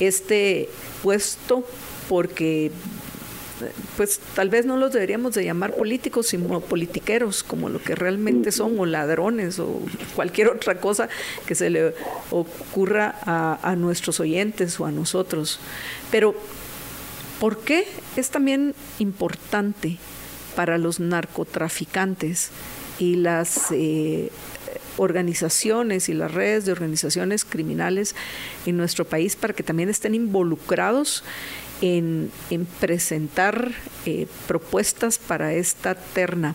[0.00, 0.68] este
[1.02, 1.64] puesto,
[2.08, 2.72] porque
[3.96, 8.52] pues tal vez no los deberíamos de llamar políticos, sino politiqueros, como lo que realmente
[8.52, 9.80] son, o ladrones, o
[10.14, 11.08] cualquier otra cosa
[11.46, 11.94] que se le
[12.30, 15.58] ocurra a, nuestros oyentes o a nosotros.
[16.10, 16.34] Pero,
[17.40, 17.86] ¿por qué
[18.16, 19.98] es también importante
[20.56, 22.50] para los narcotraficantes
[22.98, 23.70] y las...
[23.70, 24.30] Eh,
[24.96, 28.14] organizaciones y las redes de organizaciones criminales
[28.64, 31.24] en nuestro país para que también estén involucrados
[31.80, 32.30] en,
[32.80, 33.72] presentar
[34.06, 36.54] eh, propuestas para esta terna.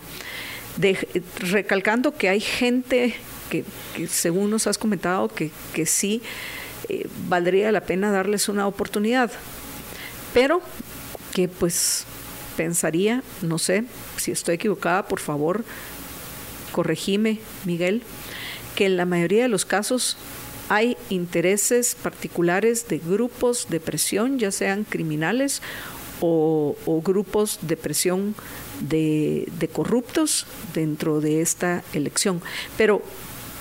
[1.40, 3.14] recalcando que hay gente
[3.50, 3.64] que,
[4.08, 5.50] según nos has comentado, que,
[5.86, 6.22] sí
[6.88, 9.30] eh, valdría la pena darles una oportunidad,
[10.32, 10.62] pero
[11.34, 12.04] que pues
[12.56, 13.84] pensaría, no sé,
[14.16, 15.64] si estoy equivocada, por favor,
[16.72, 18.02] corregime, Miguel,
[18.74, 20.16] que en la mayoría de los casos
[20.70, 25.62] hay intereses particulares de grupos de presión, ya sean criminales
[26.20, 28.36] o, grupos de presión
[28.80, 32.40] de, corruptos dentro de esta elección.
[32.78, 33.02] Pero,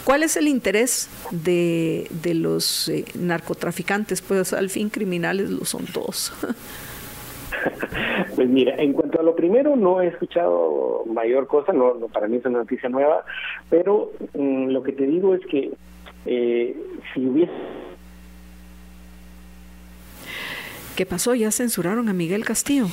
[0.05, 4.22] ¿cuál es el interés de, los eh, narcotraficantes?
[4.22, 6.32] Pues al fin criminales lo son todos.
[8.36, 12.38] Pues mira, en cuanto a lo primero, no he escuchado mayor cosa, no, para mí
[12.38, 13.26] es una noticia nueva,
[13.70, 15.74] pero mm, lo que te digo es que
[16.26, 16.76] eh,
[17.14, 17.52] si hubiese...
[20.96, 21.34] ¿Qué pasó?
[21.34, 22.88] Ya censuraron a Miguel Castillo.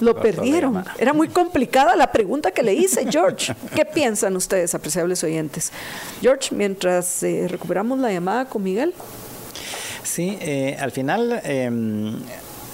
[0.00, 0.84] Lo perdieron.
[0.98, 3.54] Era muy complicada la pregunta que le hice, George.
[3.74, 5.72] ¿Qué piensan ustedes, apreciables oyentes?
[6.20, 8.94] George, mientras eh, recuperamos la llamada con Miguel.
[10.02, 12.16] Sí, eh, al final em,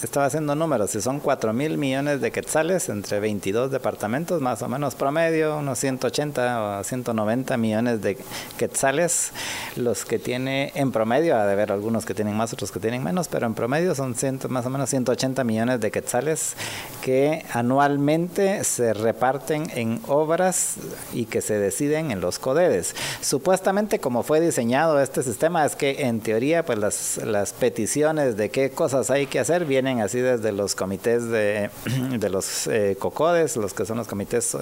[0.04, 4.68] estaba haciendo números, si son 4 mil millones de quetzales entre 22 departamentos, más o
[4.68, 8.18] menos promedio, unos 180 o 190 millones de
[8.58, 9.32] quetzales,
[9.76, 13.02] los que tiene en promedio, ha de haber algunos que tienen más, otros que tienen
[13.02, 14.14] menos, pero en promedio son
[14.48, 16.54] más o menos 180 millones de quetzales
[17.02, 20.76] que anualmente se reparten en obras
[21.12, 22.94] y que se deciden en los CODEDES.
[23.20, 28.50] Supuestamente como fue diseñado este sistema es que en teoría pues las, las peticiones de
[28.50, 31.70] qué cosas hay que hacer vienen así desde los comités de,
[32.18, 34.56] de los eh, COCODES, los que son los comités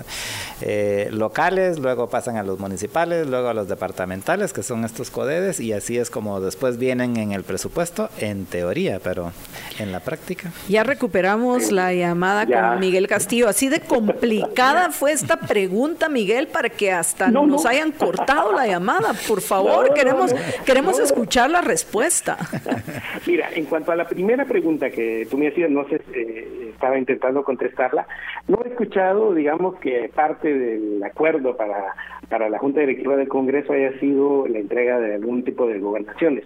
[0.60, 5.60] eh, locales, luego pasan a los municipales, luego a los departamentales, que son estos CODEDES,
[5.60, 9.32] y así es como después vienen en el presupuesto, en teoría, pero
[9.78, 10.52] en la práctica.
[10.68, 13.48] Ya recuperamos la llamada con Miguel Castillo.
[13.48, 19.12] Así de complicada fue esta pregunta, Miguel, para que hasta nos hayan cortado la llamada.
[19.26, 22.38] Por favor, queremos, queremos escuchar la respuesta.
[23.26, 26.98] Mira, en cuanto a la primera pregunta que tú me decías, no sé, eh, estaba
[26.98, 28.06] intentando contestarla,
[28.48, 31.94] no he escuchado, digamos, que parte del acuerdo para,
[32.28, 36.44] para la Junta Directiva del Congreso haya sido la entrega de algún tipo de gobernaciones.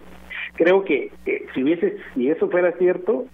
[0.55, 3.27] Creo que eh, si hubiese, si eso fuera cierto,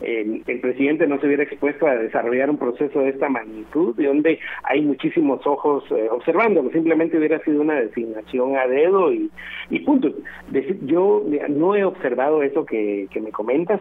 [0.00, 4.38] el, presidente no se hubiera expuesto a desarrollar un proceso de esta magnitud, de donde
[4.62, 9.30] hay muchísimos ojos eh, observándolo, simplemente hubiera sido una designación a dedo y,
[9.70, 10.12] y punto.
[10.82, 13.80] yo no he observado eso que me comentas,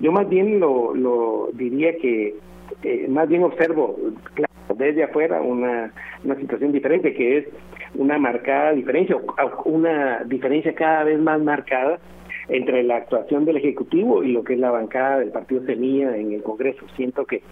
[0.00, 2.34] yo más bien lo, lo diría que
[2.82, 3.96] eh, más bien observo
[4.34, 5.92] claro, desde afuera una,
[6.24, 7.46] una situación diferente, que es
[7.94, 9.16] una marcada diferencia,
[9.64, 11.98] una diferencia cada vez más marcada
[12.48, 16.32] entre la actuación del Ejecutivo y lo que es la bancada del Partido Semilla en
[16.32, 16.84] el Congreso.
[16.96, 17.42] Siento que,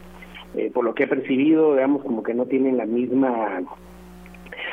[0.56, 3.62] eh, por lo que he percibido, digamos, como que no tienen la misma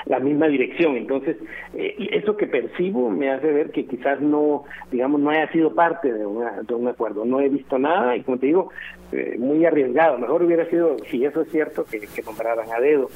[0.06, 0.98] la misma dirección.
[0.98, 1.38] Entonces,
[1.74, 6.12] eh, eso que percibo me hace ver que quizás no, digamos, no haya sido parte
[6.12, 7.26] de, de un acuerdo.
[7.26, 8.70] No he visto nada y, como te digo,
[9.12, 10.18] eh, muy arriesgado.
[10.18, 13.10] Mejor hubiera sido, si eso es cierto, que, que compraran a dedo.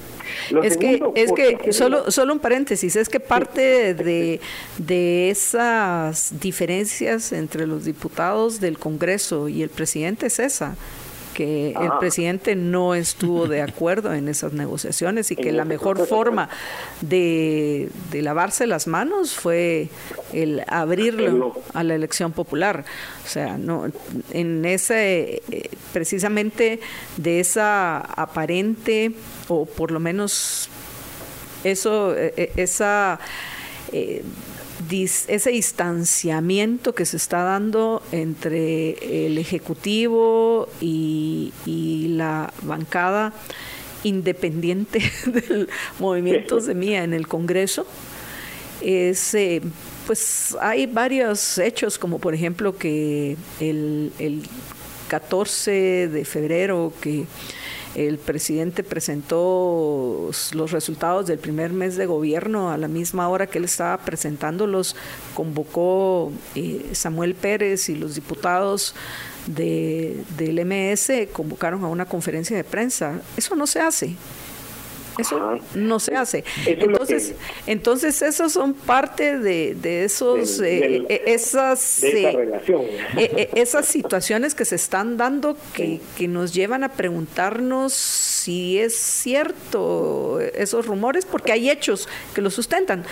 [0.64, 4.40] es que, es que solo, solo un paréntesis, es que parte de,
[4.78, 10.76] de esas diferencias entre los diputados del Congreso y el presidente es esa
[11.34, 16.50] que el presidente no estuvo de acuerdo en esas negociaciones y que la mejor forma
[17.02, 19.90] de, lavarse las manos fue
[20.32, 22.86] el abrirlo a la elección popular.
[23.26, 23.88] O sea, no
[24.32, 26.80] en ese eh, precisamente
[27.18, 29.14] de esa aparente
[29.48, 30.70] o por lo menos
[31.64, 32.34] eso eh,
[33.92, 34.24] eh,
[34.90, 41.52] ese distanciamiento que se está dando entre el Ejecutivo y,
[42.16, 43.34] la bancada
[44.04, 45.68] independiente del
[46.00, 47.88] movimiento Semilla en el Congreso,
[48.82, 49.62] es, eh,
[50.06, 54.44] pues hay varios hechos, como por ejemplo que el, el
[55.08, 57.26] 14 de febrero que
[57.96, 63.60] el presidente presentó los resultados del primer mes de gobierno a la misma hora que
[63.60, 64.96] él estaba presentándolos,
[65.34, 68.96] convocó eh, Samuel Pérez y los diputados
[69.48, 73.22] de, del MS convocaron a una conferencia de prensa.
[73.38, 74.16] Eso no se hace.
[75.18, 76.44] Eso no se hace.
[76.66, 77.34] entonces,
[77.68, 84.76] entonces esos son parte de, de esos, eh, eh, esas, eh, esas situaciones que se
[84.76, 91.70] están dando que, que nos llevan a preguntarnos si es cierto esos rumores, porque hay
[91.70, 93.04] hechos que lo sustentan.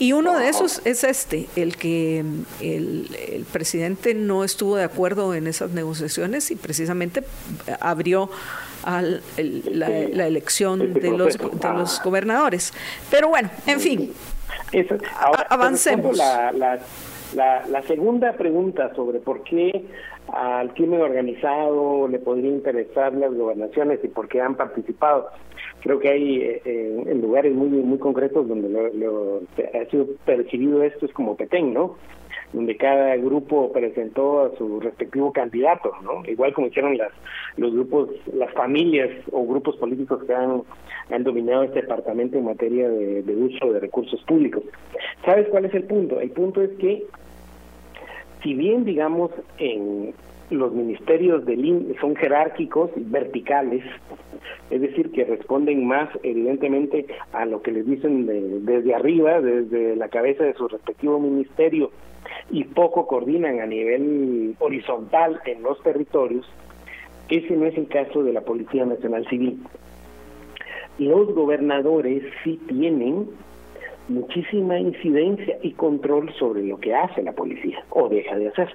[0.00, 2.24] Y uno de esos es este, el que
[2.60, 7.22] el, el presidente no estuvo de acuerdo en esas negociaciones y precisamente
[7.80, 8.28] abrió
[8.84, 12.72] a la, elección este de, los, de los gobernadores.
[13.10, 14.12] Pero bueno, en fin,
[15.48, 16.16] avancemos.
[16.16, 19.84] La, la, la, segunda pregunta sobre por qué
[20.32, 25.28] al crimen organizado le podría interesar las gobernaciones y por qué han participado.
[25.80, 31.06] Creo que hay eh, en lugares muy muy concretos donde lo, ha sido percibido esto
[31.06, 31.96] es como Petén, ¿no?
[32.54, 36.22] Donde cada grupo presentó a su respectivo candidato, ¿no?
[36.26, 37.12] Igual como hicieron las
[37.56, 40.62] los grupos, las familias o grupos políticos que han,
[41.22, 44.62] dominado este departamento en materia de uso de recursos públicos.
[45.24, 46.20] ¿Sabes cuál es el punto?
[46.20, 47.04] El punto es que
[48.42, 50.14] si bien digamos en
[50.54, 53.84] los ministerios del son jerárquicos y verticales,
[54.70, 60.08] es decir, que responden más evidentemente a lo que les dicen desde arriba, desde la
[60.08, 61.90] cabeza de su respectivo ministerio,
[62.50, 66.46] y poco coordinan a nivel horizontal en los territorios,
[67.28, 69.60] ese no es el caso de la Policía Nacional Civil.
[70.98, 73.28] Los gobernadores sí tienen
[74.08, 78.68] muchísima incidencia y control sobre lo que hace la policía o deja de hacer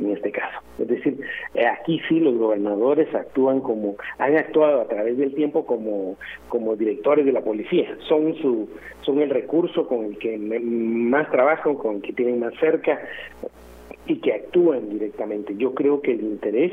[0.00, 0.58] en este caso.
[0.78, 1.20] Es decir,
[1.54, 6.16] eh, aquí sí los gobernadores actúan como, han actuado a través del tiempo como,
[6.48, 7.96] como directores de la policía.
[8.08, 8.68] Son su,
[9.02, 13.00] son el recurso con el que más trabajan, con el que tienen más cerca
[14.06, 15.54] y que actúan directamente.
[15.56, 16.72] Yo creo que el interés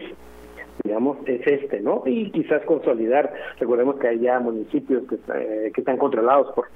[0.84, 2.04] digamos, es este, ¿no?
[2.06, 6.68] Y quizás consolidar, recordemos que hay ya municipios que, eh, que están controlados por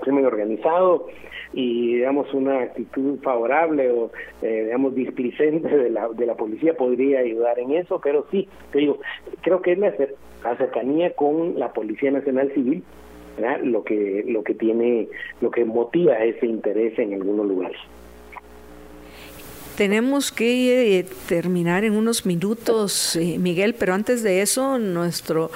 [0.00, 1.08] crimen organizado
[1.52, 4.10] y digamos una actitud favorable o
[4.42, 8.78] eh, digamos displicente de la, de la policía podría ayudar en eso, pero sí, te
[8.78, 9.00] digo,
[9.42, 9.92] creo que es la,
[10.56, 12.82] cercanía con la Policía Nacional Civil
[13.62, 15.08] lo que lo que tiene
[15.40, 17.78] lo que motiva ese interés en algunos lugares.
[19.76, 25.50] Tenemos que eh, terminar en unos minutos, eh, Miguel, pero antes de eso, nuestro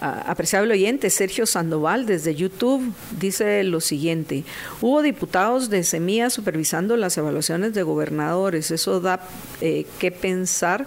[0.00, 4.44] apreciable oyente, Sergio Sandoval, desde YouTube, dice lo siguiente.
[4.80, 8.70] Hubo diputados de Semilla supervisando las evaluaciones de gobernadores.
[8.70, 9.20] Eso da
[9.60, 10.86] eh, que pensar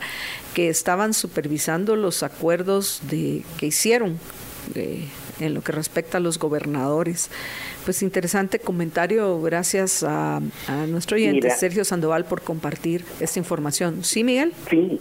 [0.53, 4.19] que estaban supervisando los acuerdos de, que hicieron
[4.75, 5.05] eh,
[5.39, 7.29] en lo que respecta a los gobernadores.
[7.85, 10.41] Pues interesante comentario, gracias a,
[10.89, 14.03] nuestro oyente Sergio Sandoval por compartir esta información.
[14.03, 14.53] ¿Sí, Miguel?
[14.69, 14.99] Sí,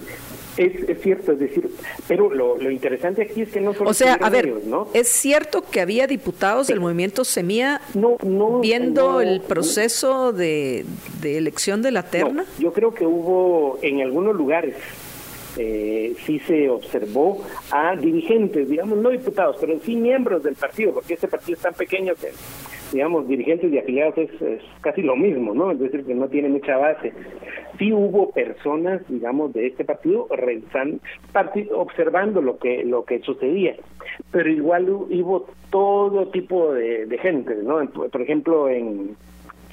[0.57, 1.71] es, cierto, es decir,
[2.09, 4.89] pero lo, interesante aquí es que no son O sea, a ver, ¿no?
[4.95, 8.17] ¿es cierto que había diputados del movimiento Semilla no,
[8.61, 10.85] viendo el proceso de,
[11.23, 12.45] elección de la terna?
[12.59, 14.77] yo creo que hubo en algunos lugares,
[15.59, 21.15] eh, sí se observó a dirigentes, digamos, no diputados, pero sí miembros del partido, porque
[21.15, 22.31] este partido es tan pequeño que
[22.93, 24.31] digamos, dirigentes y afiliados es,
[24.81, 25.71] casi lo mismo, ¿no?
[25.73, 27.13] Es decir, que no tiene mucha base.
[27.79, 30.99] Sí hubo personas, digamos, de este partido revisando,
[31.75, 33.77] observando lo que lo que sucedía,
[34.31, 37.85] pero igual hubo todo tipo de, de gente, ¿no?
[37.91, 39.17] Por ejemplo, en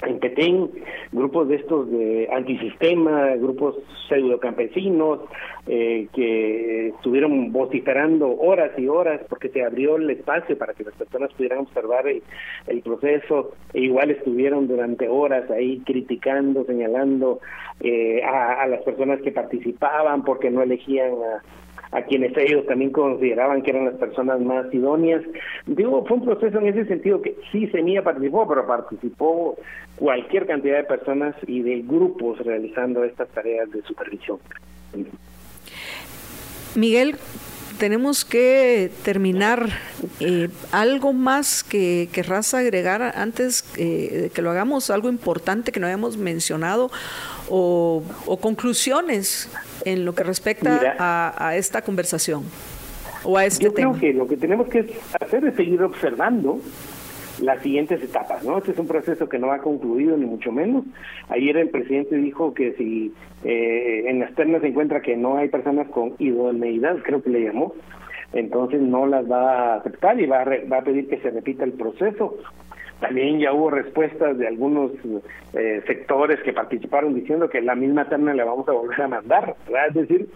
[0.02, 0.70] en Petén,
[1.12, 3.76] grupos de estos de antisistema, grupos
[4.08, 5.20] pseudocampesinos,
[5.66, 10.94] eh, que estuvieron vociferando horas y horas porque se abrió el espacio para que las
[10.94, 17.40] personas pudieran observar el, proceso, e igual estuvieron durante horas ahí criticando, señalando
[17.80, 21.63] eh, a, a las personas que participaban porque no elegían a
[21.94, 25.22] a quienes ellos también consideraban que eran las personas más idóneas.
[25.66, 29.56] Digo, fue un proceso en ese sentido que sí Semilla participó, pero participó
[29.94, 34.38] cualquier cantidad de personas y de grupos realizando estas tareas de supervisión.
[36.74, 37.14] Miguel,
[37.78, 39.68] tenemos que terminar.
[40.20, 44.90] Eh, ¿Algo más que querrás agregar antes eh, que lo hagamos?
[44.90, 46.90] ¿Algo importante que no hayamos mencionado?
[47.48, 48.02] ¿O,
[48.40, 49.50] conclusiones
[49.84, 52.44] en lo que respecta a, esta conversación?
[53.24, 56.60] ¿O a este yo creo que lo que tenemos que hacer es seguir observando
[57.40, 58.58] las siguientes etapas, ¿no?
[58.58, 60.84] Este es un proceso que no ha concluido ni mucho menos.
[61.28, 63.12] Ayer el presidente dijo que si
[63.44, 67.44] eh, en las ternas se encuentra que no hay personas con idoneidad, creo que le
[67.44, 67.74] llamó,
[68.32, 71.64] entonces no las va a aceptar y va a, va a pedir que se repita
[71.64, 72.36] el proceso.
[73.04, 74.92] También ya hubo respuestas de algunos
[75.52, 79.56] eh, sectores que participaron diciendo que la misma terna le vamos a volver a mandar,
[79.66, 79.88] ¿verdad?
[79.88, 80.28] Es decir,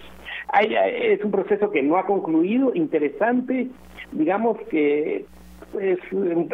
[0.48, 3.68] hay, es un proceso que no ha concluido, interesante,
[4.12, 5.24] digamos que
[5.72, 5.98] pues,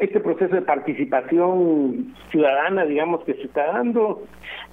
[0.01, 4.23] este proceso de participación ciudadana, digamos, que se está dando,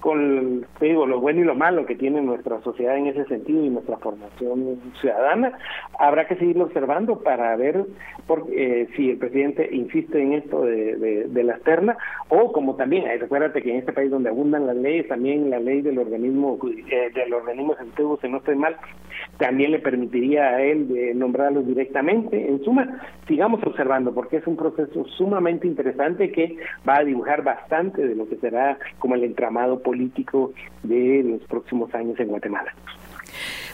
[0.00, 3.64] con te digo, lo bueno y lo malo que tiene nuestra sociedad en ese sentido
[3.64, 5.52] y nuestra formación ciudadana,
[5.98, 7.84] habrá que seguirlo observando para ver
[8.26, 11.96] por, eh, si el presidente insiste en esto de, de, de la externa
[12.28, 15.60] o como también, eh, recuérdate que en este país donde abundan las leyes, también la
[15.60, 16.58] ley del organismo
[16.90, 18.76] eh, del organismo ejecutivo, si no estoy mal,
[19.38, 22.48] también le permitiría a él de nombrarlos directamente.
[22.48, 26.56] En suma, sigamos observando porque es un proceso sumamente interesante que
[26.88, 30.52] va a dibujar bastante de lo que será como el entramado político
[30.82, 32.72] de los próximos años en Guatemala.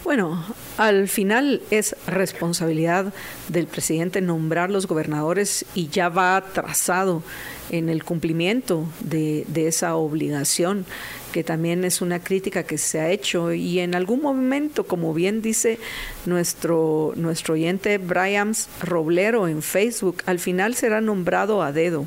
[0.05, 0.43] Bueno,
[0.77, 3.13] al final es responsabilidad
[3.49, 7.23] del presidente nombrar los gobernadores y ya va trazado
[7.71, 10.87] en el cumplimiento de, de, esa obligación,
[11.33, 15.43] que también es una crítica que se ha hecho y en algún momento, como bien
[15.43, 15.79] dice
[16.27, 22.07] nuestro, nuestro oyente Brian Roblero en Facebook, al final será nombrado a dedo.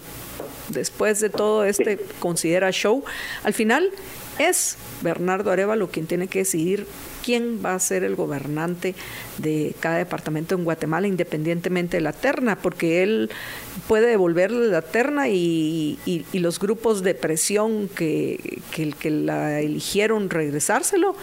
[0.70, 3.04] Después de todo este considera show,
[3.44, 3.92] al final
[4.40, 6.88] es Bernardo Arevalo quien tiene que decidir
[7.24, 8.96] quién va a ser el gobernante
[9.38, 13.30] de cada departamento en Guatemala, independientemente de la terna, porque él
[13.88, 19.62] puede devolverle la terna y, y, y los grupos de presión que, que, que la
[19.62, 21.16] eligieron regresárselo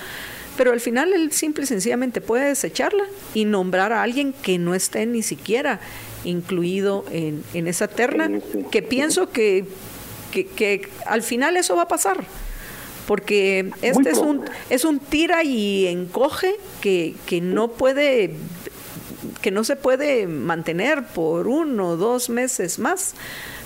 [0.56, 4.74] pero al final él simple y sencillamente puede desecharla y nombrar a alguien que no
[4.74, 5.78] esté ni siquiera
[6.24, 8.28] incluido en, en esa terna,
[8.72, 9.64] que pienso que,
[10.32, 12.24] que, que, al final eso va a pasar
[13.08, 18.34] porque este es un, es un tira y encoge que, que no puede
[19.40, 23.14] que no se puede mantener por uno o dos meses más.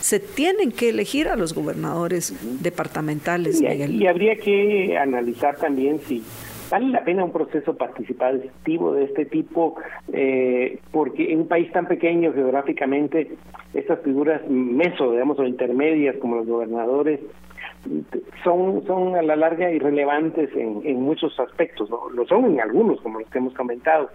[0.01, 3.61] Se tienen que elegir a los gobernadores departamentales.
[3.61, 6.23] Y, y habría que analizar también si
[6.73, 9.75] vale la pena un proceso participativo de este tipo,
[10.11, 13.31] eh, porque en un país tan pequeño geográficamente,
[13.75, 17.21] estas figuras meso, digamos, o intermedias como los gobernadores,
[18.43, 22.09] son son a la larga irrelevantes en, en muchos aspectos, ¿no?
[22.09, 24.09] lo son en algunos, como los que hemos comentado,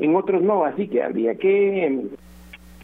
[0.00, 2.08] en otros no, así que habría que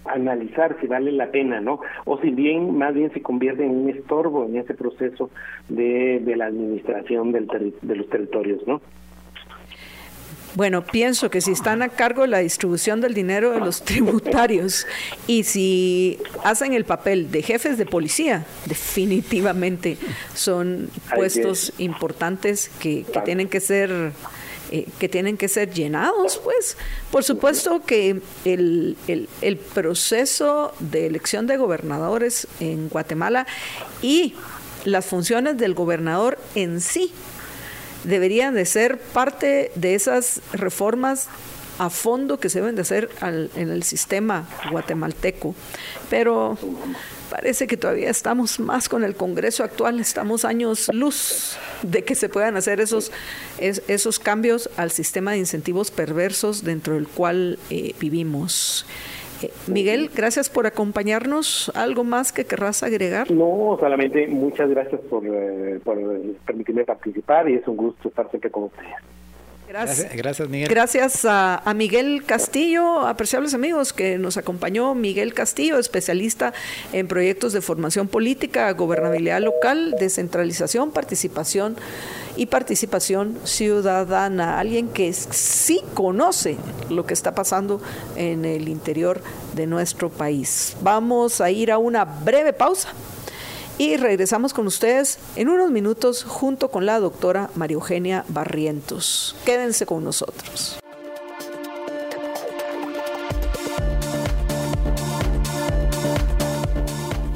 [0.05, 1.81] analizar si vale la pena, ¿no?
[2.05, 5.31] O si bien, más bien se convierte en un estorbo en ese proceso
[5.69, 7.49] de, de la administración del
[7.83, 8.81] de los territorios, ¿no?
[10.57, 14.87] Bueno, pienso que si están a cargo de la distribución del dinero de los tributarios
[15.27, 19.99] y si hacen el papel de jefes de policía, definitivamente
[20.35, 24.13] son puestos importantes que, que tienen que ser
[24.73, 26.77] eh, que tienen que ser llenados, pues.
[27.13, 33.47] Por supuesto que el, el, el, proceso de elección de gobernadores en Guatemala
[34.03, 34.35] y
[34.85, 37.13] las funciones del gobernador en sí
[38.07, 41.29] deberían de ser parte de esas reformas
[41.79, 45.55] a fondo que se deben de hacer en el sistema guatemalteco.
[46.09, 46.57] Pero
[47.31, 52.29] parece que todavía estamos más con el Congreso actual, estamos años luz de que se
[52.29, 53.13] puedan hacer esos,
[53.59, 58.87] es, esos cambios al sistema de incentivos perversos dentro del cual eh, vivimos.
[59.43, 61.71] Eh, Miguel, gracias por acompañarnos.
[61.75, 63.31] ¿Algo más que querrás agregar?
[63.31, 65.99] No, solamente muchas gracias por, eh, por
[66.47, 68.95] permitirme participar y es un gusto estar siempre con ustedes.
[69.69, 70.69] Gracias, gracias, Miguel.
[70.69, 76.55] Gracias a, a, Miguel Castillo, apreciables amigos, que nos acompañó Miguel Castillo, especialista
[76.93, 81.77] en proyectos de formación política, gobernabilidad local, descentralización, participación
[82.37, 84.61] y participación ciudadana.
[84.61, 86.57] Alguien que sí conoce
[86.89, 87.81] lo que está pasando
[88.15, 89.21] en el interior
[89.55, 90.77] de nuestro país.
[90.83, 92.91] Vamos a ir a una breve pausa
[93.79, 99.37] y regresamos con ustedes en unos minutos junto con la doctora María Eugenia Barrientos.
[99.45, 100.79] Quédense con nosotros.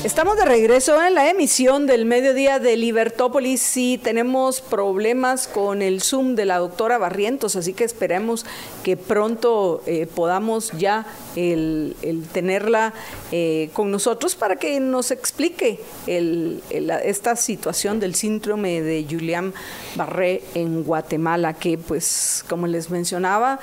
[0.02, 3.60] Estamos de regreso en la emisión del mediodía de Libertópolis.
[3.60, 8.46] Sí, tenemos problemas con el Zoom de la doctora Barrientos, así que esperemos
[8.82, 11.04] que pronto eh, podamos ya
[11.36, 11.94] el,
[12.32, 12.94] tenerla
[13.30, 19.52] eh, con nosotros para que nos explique el, esta situación del síndrome de Julián
[19.96, 23.60] Barré en Guatemala, que pues como les mencionaba,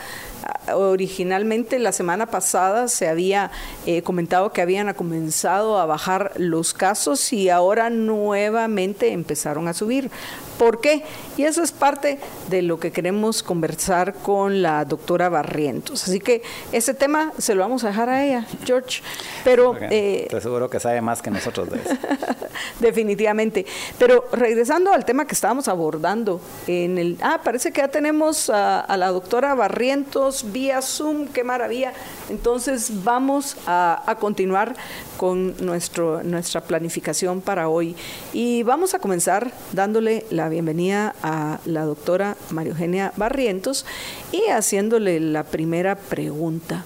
[0.73, 3.51] originalmente la semana pasada se había
[3.85, 10.09] eh, comentado que habían comenzado a bajar los casos y ahora nuevamente empezaron a subir.
[10.57, 11.03] ¿Por qué?
[11.37, 16.03] Y eso es parte de lo que queremos conversar con la doctora Barrientos.
[16.03, 16.41] Así que
[16.71, 19.01] ese tema se lo vamos a dejar a ella, George.
[19.43, 21.97] Pero eh, te aseguro que sabe más que nosotros de eso.
[22.79, 23.65] definitivamente.
[23.99, 28.85] Pero regresando al tema que estábamos abordando, en el, ah, parece que ya tenemos a,
[28.97, 31.93] la doctora Barrientos vía Zoom, qué maravilla.
[32.29, 34.75] Entonces vamos a, a continuar
[35.17, 37.95] con nuestro, nuestra planificación para hoy.
[38.33, 43.85] Y vamos a comenzar dándole la bienvenida a la doctora María Eugenia Barrientos
[44.31, 46.83] y haciéndole la primera pregunta.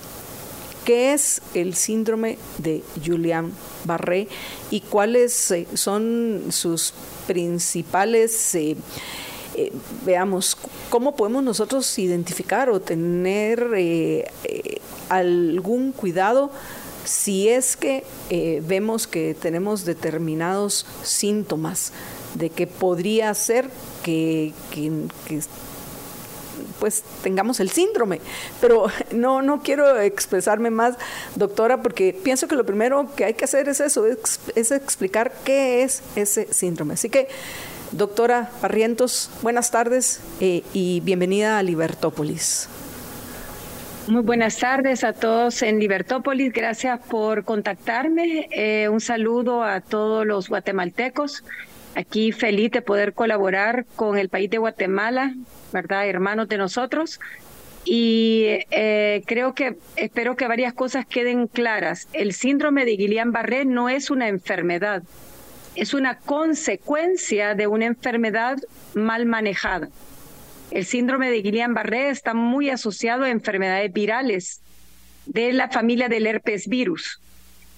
[0.85, 3.51] ¿Qué es el síndrome de Julián
[3.85, 4.27] Barré
[4.71, 6.93] y cuáles eh, son sus
[7.27, 8.75] principales, eh,
[9.55, 9.71] eh,
[10.05, 10.57] veamos,
[10.89, 14.27] cómo podemos nosotros identificar o tener
[15.09, 16.51] algún cuidado
[17.05, 18.03] si es que
[18.63, 21.91] vemos que tenemos determinados síntomas
[22.35, 23.69] de que podría ser
[24.03, 24.91] que, que,
[26.79, 28.19] pues tengamos el síndrome.
[28.59, 30.95] Pero no, no quiero expresarme más,
[31.35, 35.83] doctora, porque pienso que lo primero que hay que hacer es eso, es, explicar qué
[35.83, 36.95] es ese síndrome.
[36.95, 37.27] Así que,
[37.91, 42.67] doctora Parrientos, buenas tardes eh, y bienvenida a Libertópolis.
[44.07, 46.51] Muy buenas tardes a todos en Libertópolis.
[46.51, 48.49] Gracias por contactarme.
[48.51, 51.43] Eh, un saludo a todos los guatemaltecos.
[51.95, 55.35] Aquí feliz de poder colaborar con el país de Guatemala
[55.71, 56.07] ¿verdad?
[56.07, 57.19] Hermanos de nosotros.
[57.83, 62.07] Y eh, creo que, espero que varias cosas queden claras.
[62.13, 65.03] El síndrome de Guillain-Barré no es una enfermedad,
[65.75, 68.59] es una consecuencia de una enfermedad
[68.93, 69.89] mal manejada.
[70.69, 74.61] El síndrome de Guillain-Barré está muy asociado a enfermedades virales
[75.25, 77.19] de la familia del herpes virus.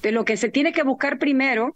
[0.01, 1.76] De lo que se tiene que buscar primero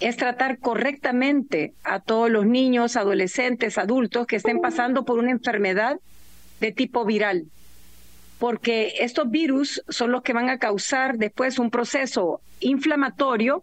[0.00, 5.98] es tratar correctamente a todos los niños, adolescentes, adultos que estén pasando por una enfermedad
[6.60, 7.44] de tipo viral.
[8.38, 13.62] Porque estos virus son los que van a causar después un proceso inflamatorio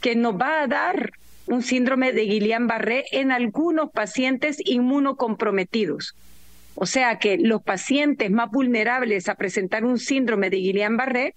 [0.00, 1.12] que nos va a dar
[1.46, 6.16] un síndrome de Guillain-Barré en algunos pacientes inmunocomprometidos.
[6.74, 11.34] O sea que los pacientes más vulnerables a presentar un síndrome de Guillain-Barré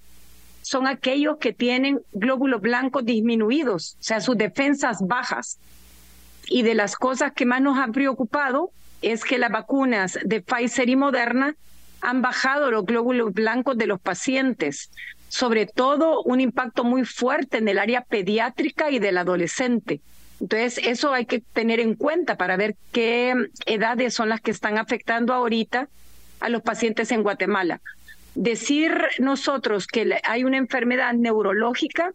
[0.67, 5.59] son aquellos que tienen glóbulos blancos disminuidos, o sea, sus defensas bajas.
[6.49, 10.89] Y de las cosas que más nos han preocupado es que las vacunas de Pfizer
[10.89, 11.55] y Moderna
[12.01, 14.91] han bajado los glóbulos blancos de los pacientes,
[15.29, 20.01] sobre todo un impacto muy fuerte en el área pediátrica y del adolescente.
[20.41, 23.33] Entonces, eso hay que tener en cuenta para ver qué
[23.65, 25.87] edades son las que están afectando ahorita
[26.41, 27.79] a los pacientes en Guatemala
[28.37, 32.13] decir nosotros que hay una enfermedad neurológica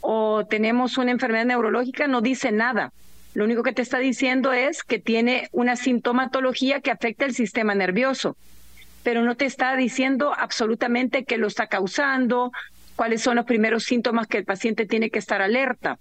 [0.00, 2.92] o tenemos una enfermedad neurológica no dice nada.
[3.34, 7.74] Lo único que te está diciendo es que tiene una sintomatología que afecta el sistema
[7.74, 8.36] nervioso,
[9.02, 12.52] pero no te está diciendo absolutamente qué lo está causando,
[12.94, 15.98] cuáles son los primeros síntomas que el paciente tiene que estar alerta.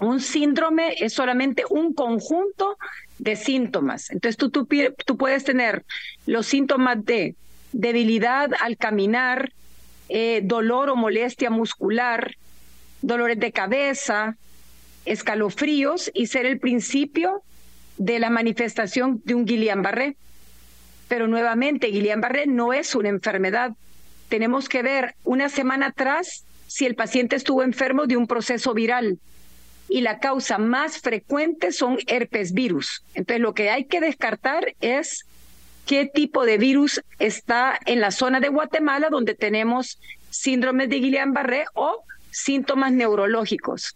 [0.00, 2.78] Un síndrome es solamente un conjunto
[3.18, 4.10] de síntomas.
[4.10, 4.66] Entonces tú, tú,
[5.04, 5.84] tú puedes tener
[6.24, 7.36] los síntomas de
[7.74, 9.52] debilidad al caminar,
[10.08, 12.36] eh, dolor o molestia muscular,
[13.02, 14.36] dolores de cabeza,
[15.04, 17.42] escalofríos y ser el principio
[17.98, 20.16] de la manifestación de un Guillain-Barré.
[21.08, 23.72] Pero nuevamente, Guillain-Barré no es una enfermedad.
[24.28, 29.18] Tenemos que ver una semana atrás si el paciente estuvo enfermo de un proceso viral
[29.88, 33.02] y la causa más frecuente son herpes virus.
[33.14, 35.26] Entonces, lo que hay que descartar es
[35.86, 39.98] qué tipo de virus está en la zona de Guatemala donde tenemos
[40.30, 43.94] síndrome de Guillain-Barré o síntomas neurológicos.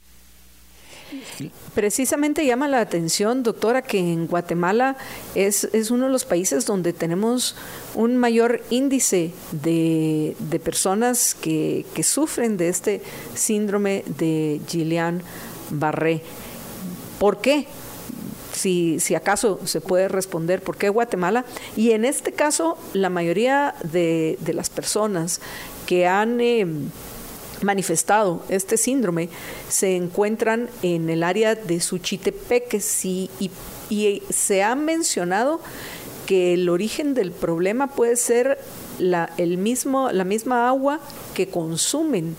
[1.74, 4.96] Precisamente llama la atención, doctora, que en Guatemala
[5.34, 7.56] es, es uno de los países donde tenemos
[7.94, 13.00] un mayor índice de, de personas que, que, sufren de este
[13.34, 16.20] síndrome de Guillain-Barré.
[17.18, 17.66] ¿Por qué?
[18.58, 21.44] Si, si acaso se puede responder por qué Guatemala.
[21.76, 25.40] Y en este caso, la mayoría de, de las personas
[25.86, 26.66] que han eh,
[27.62, 29.28] manifestado este síndrome
[29.68, 33.50] se encuentran en el área de Suchitepeque y, y,
[33.88, 35.60] y se ha mencionado
[36.26, 38.58] que el origen del problema puede ser
[38.98, 41.00] la, el mismo, la misma agua
[41.34, 42.36] que consumen.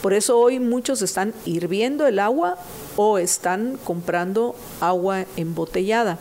[0.00, 2.56] Por eso hoy muchos están hirviendo el agua
[2.96, 6.18] o están comprando agua embotellada.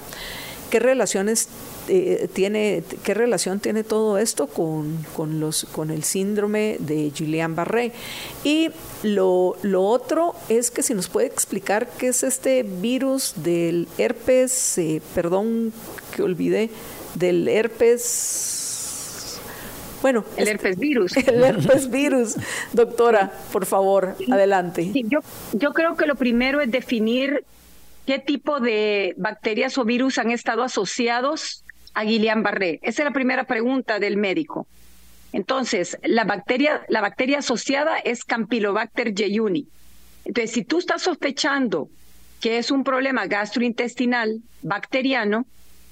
[0.70, 1.50] ¿Qué relaciones
[1.90, 7.56] eh, tiene, qué relación tiene todo esto con, con, los, con el síndrome de Julian
[7.56, 7.92] Barré?
[8.44, 8.70] Y
[9.04, 14.78] lo, lo, otro es que si nos puede explicar qué es este virus del herpes,
[14.78, 15.74] eh, perdón
[16.16, 16.70] que olvidé,
[17.16, 18.61] del herpes
[20.02, 21.16] Bueno, el herpes virus.
[21.28, 22.36] El herpes virus.
[22.74, 24.92] Doctora, por favor, adelante.
[24.94, 25.20] yo,
[25.54, 27.44] yo creo que lo primero es definir
[28.06, 32.80] qué tipo de bacterias o virus han estado asociados a Guillain-Barré.
[32.82, 34.68] Esa es la primera pregunta del médico.
[35.34, 39.68] Entonces, la bacteria, la bacteria asociada es Campylobacter jejuni.
[40.26, 41.90] Entonces, si tú estás sospechando
[42.42, 45.46] que es un problema gastrointestinal bacteriano,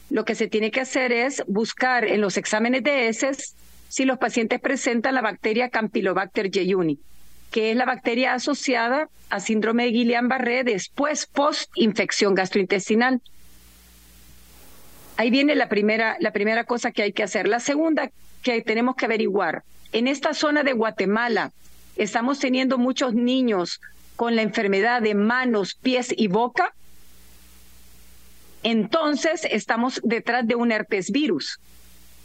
[0.10, 3.56] lo que se tiene que hacer es buscar en los exámenes de heces
[3.90, 7.00] si los pacientes presentan la bacteria Campylobacter jejuni,
[7.52, 13.22] que es la bacteria asociada a síndrome de Guillain-Barré después post-infección gastrointestinal.
[15.18, 17.48] Ahí viene la primera, la primera cosa que hay que hacer.
[17.48, 18.10] La segunda
[18.44, 21.52] que tenemos que averiguar, en esta zona de Guatemala
[21.98, 23.82] estamos teniendo muchos niños
[24.16, 26.74] con la enfermedad de manos, pies y boca,
[28.62, 31.60] entonces estamos detrás de un herpes virus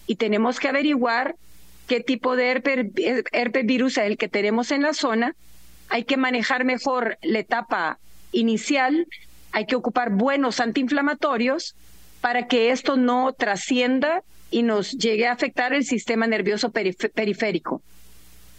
[0.07, 1.37] y tenemos que averiguar
[1.87, 5.35] qué tipo de herpes, virus es el que tenemos en la zona.
[5.89, 7.99] Hay que manejar mejor la etapa
[8.33, 9.07] inicial,
[9.53, 11.77] hay que ocupar buenos antiinflamatorios
[12.21, 17.83] para que esto no trascienda y nos llegue a afectar el sistema nervioso periférico.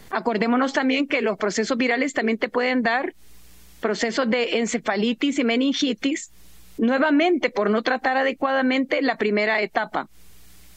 [0.09, 3.15] Acordémonos también que los procesos virales también te pueden dar
[3.80, 6.32] procesos de encefalitis y meningitis,
[6.78, 10.07] nuevamente por no tratar adecuadamente la primera etapa.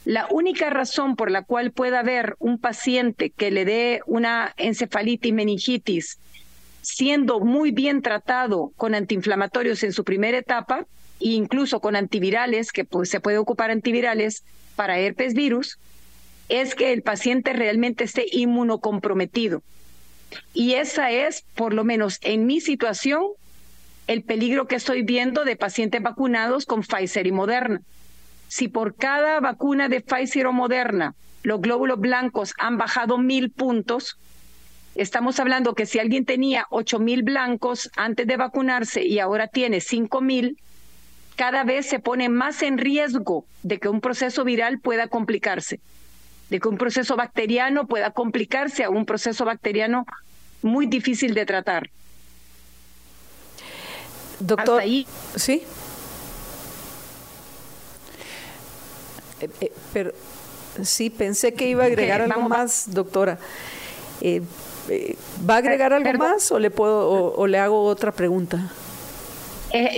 [0.09, 5.35] La única razón por la cual pueda haber un paciente que le dé una encefalitis,
[5.35, 6.19] meningitis,
[6.81, 10.87] siendo muy bien tratado con antiinflamatorios en su primera etapa,
[11.21, 14.45] e incluso con antivirales, que pues, se puede ocupar antivirales
[14.77, 15.79] para herpes virus,
[16.49, 19.63] es que el paciente realmente esté inmunocomprometido.
[20.55, 23.25] Y esa es, por lo menos en mi situación,
[24.07, 27.83] el peligro que estoy viendo de pacientes vacunados con Pfizer y Moderna.
[28.49, 34.19] Si por cada vacuna de Pfizer o Moderna los glóbulos blancos han bajado mil puntos,
[34.95, 39.81] estamos hablando que si alguien tenía ocho mil blancos antes de vacunarse y ahora tiene
[39.81, 40.59] cinco mil,
[41.37, 45.79] cada vez se pone más en riesgo de que un proceso viral pueda complicarse,
[46.51, 50.05] de que un proceso bacteriano pueda complicarse a un proceso bacteriano
[50.63, 51.91] muy difícil de tratar.
[54.41, 55.07] Doctor, ahí.
[55.37, 55.63] ¿sí?
[59.41, 60.13] Eh, eh, pero
[60.83, 63.39] sí, pensé que iba a agregar algo más, doctora.
[64.21, 64.43] Eh,
[65.49, 68.71] ¿Va a agregar algo más o le puedo o, le hago otra pregunta?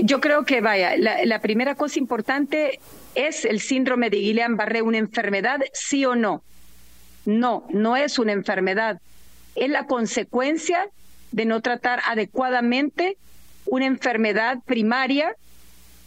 [0.03, 2.80] yo creo que vaya, la, la, primera cosa importante
[3.14, 6.43] es el síndrome de Guillain-Barré una enfermedad, sí o no.
[7.24, 9.01] No, no es una enfermedad.
[9.55, 10.88] Es la consecuencia
[11.30, 13.16] de no tratar adecuadamente
[13.66, 15.36] una enfermedad primaria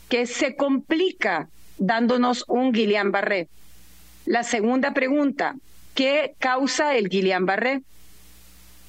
[0.10, 1.48] que se complica
[1.86, 3.48] dándonos un Guillain-Barré.
[4.26, 5.56] La segunda pregunta,
[5.94, 7.82] ¿qué causa el Guillain-Barré?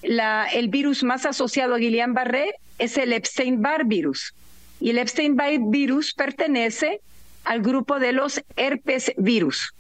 [0.03, 4.35] el virus más asociado a Guillain-Barré es el Epstein-Barr virus.
[4.79, 7.01] Y el Epstein-Barr virus pertenece
[7.45, 9.73] al grupo de los herpes virus.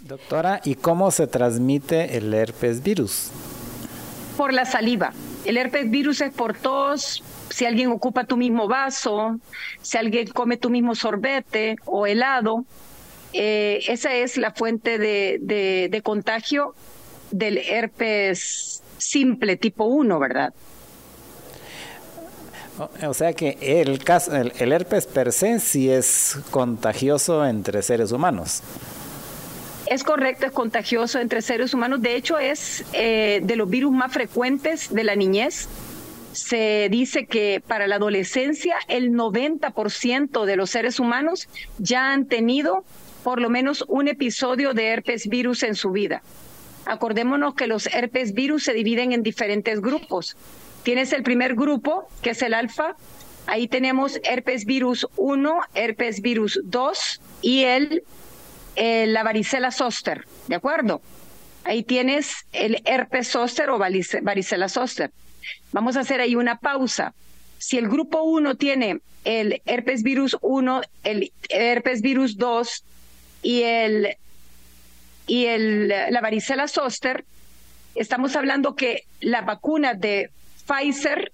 [0.00, 3.30] Doctora, ¿y cómo se transmite el herpes virus?
[4.36, 5.12] Por la saliva.
[5.44, 7.22] El herpes virus es por tos,
[7.54, 9.38] si alguien ocupa tu mismo vaso,
[9.80, 12.64] si alguien come tu mismo sorbete o helado.
[13.32, 16.74] Eh, esa es la fuente de, contagio
[17.30, 20.52] del herpes simple tipo 1, ¿verdad?
[23.06, 28.62] O sea que el, caso, el, herpes per se sí es contagioso entre seres humanos.
[29.86, 32.02] Es correcto, es contagioso entre seres humanos.
[32.02, 35.68] De hecho, es eh, de los virus más frecuentes de la niñez.
[36.34, 42.84] Se dice que para la adolescencia el 90% de los seres humanos ya han tenido
[43.22, 46.22] por lo menos un episodio de herpes virus en su vida.
[46.86, 50.36] Acordémonos que los herpes virus se dividen en diferentes grupos.
[50.82, 52.96] Tienes el primer grupo, que es el alfa.
[53.46, 58.02] Ahí tenemos herpes virus 1, herpes virus 2 y el
[58.74, 61.00] eh, la varicela zoster, ¿de acuerdo?
[61.62, 65.12] Ahí tienes el herpes zoster o varicela zoster.
[65.72, 67.14] Vamos a hacer ahí una pausa.
[67.58, 72.84] Si el grupo 1 tiene el herpes virus 1, el herpes virus 2
[73.42, 74.16] y el
[75.26, 77.24] y el, la varicela zoster,
[77.94, 80.30] estamos hablando que la vacuna de
[80.66, 81.32] Pfizer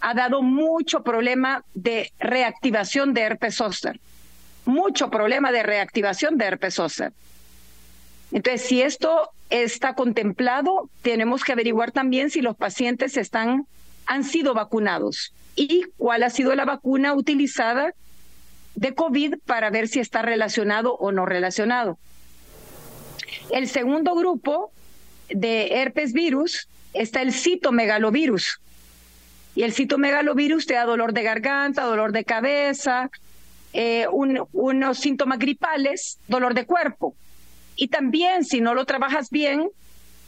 [0.00, 3.98] ha dado mucho problema de reactivación de herpes zoster
[4.64, 7.12] mucho problema de reactivación de herpes zóster.
[8.32, 13.66] Entonces, si esto está contemplado, tenemos que averiguar también si los pacientes están,
[14.06, 17.92] han sido vacunados y cuál ha sido la vacuna utilizada
[18.76, 21.98] de COVID para ver si está relacionado o no relacionado.
[23.50, 24.72] El segundo grupo
[25.28, 28.60] de herpes virus está el citomegalovirus.
[29.54, 33.10] Y el citomegalovirus te da dolor de garganta, dolor de cabeza,
[33.72, 37.14] eh, unos síntomas gripales, dolor de cuerpo.
[37.80, 39.70] Y también, si no lo trabajas bien,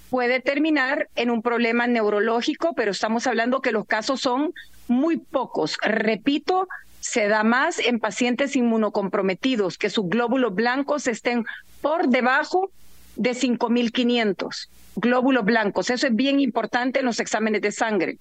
[0.08, 4.54] puede terminar en un problema neurológico, pero estamos hablando que los casos son
[4.88, 5.76] muy pocos.
[5.82, 6.66] Repito,
[7.00, 11.44] se da más en pacientes inmunocomprometidos, que sus glóbulos blancos estén
[11.82, 12.70] por debajo
[13.16, 15.90] de 5.500 glóbulos blancos.
[15.90, 18.16] Eso es bien importante en los exámenes de sangre.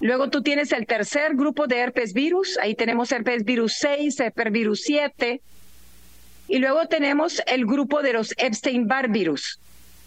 [0.00, 4.50] Luego tú tienes el tercer grupo de herpes virus, ahí tenemos herpes virus 6, herpes
[4.50, 5.40] virus 7,
[6.48, 9.60] y luego tenemos el grupo de los Epstein-Barr virus,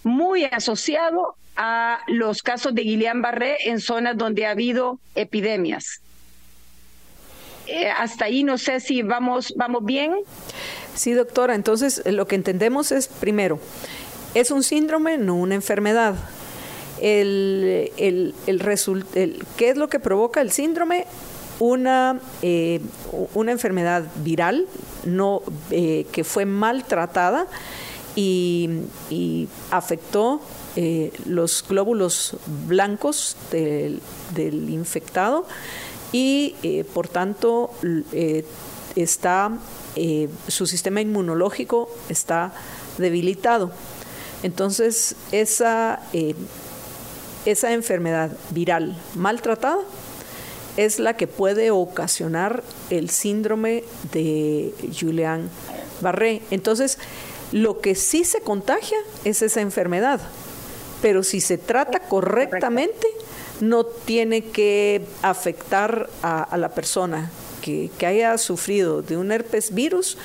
[0.04, 6.02] muy asociado a los casos de Guillain-Barré en zonas donde ha habido epidemias.
[7.68, 10.16] Eh, hasta ahí no sé si vamos, vamos bien.
[10.96, 11.56] Sí, doctora.
[11.56, 13.60] Entonces, lo que entendemos es, primero,
[14.34, 16.16] es un síndrome, no una enfermedad.
[17.00, 21.06] El, el, el, ¿Qué es lo que provoca el síndrome?
[21.60, 22.82] Una, eh,
[23.34, 24.68] una enfermedad viral
[25.06, 27.48] no, eh, que fue maltratada
[28.16, 28.70] y,
[29.72, 30.42] afectó
[31.26, 32.38] los glóbulos
[32.68, 34.02] blancos del,
[34.70, 35.46] infectado
[36.12, 37.72] y eh, por tanto
[38.12, 38.46] eh,
[38.96, 39.52] está
[39.96, 42.54] eh, su sistema inmunológico está
[42.98, 43.72] debilitado.
[44.44, 46.02] Entonces esa,
[47.46, 49.80] esa enfermedad viral maltratada
[50.78, 55.50] es la que puede ocasionar el síndrome de Julian
[56.02, 56.42] Barré.
[56.52, 56.98] Entonces,
[57.52, 60.22] lo que sí se contagia es esa enfermedad,
[61.02, 63.08] pero si se trata correctamente,
[63.60, 67.30] no tiene que afectar a, la persona
[67.62, 70.18] que, haya sufrido de un herpes virus,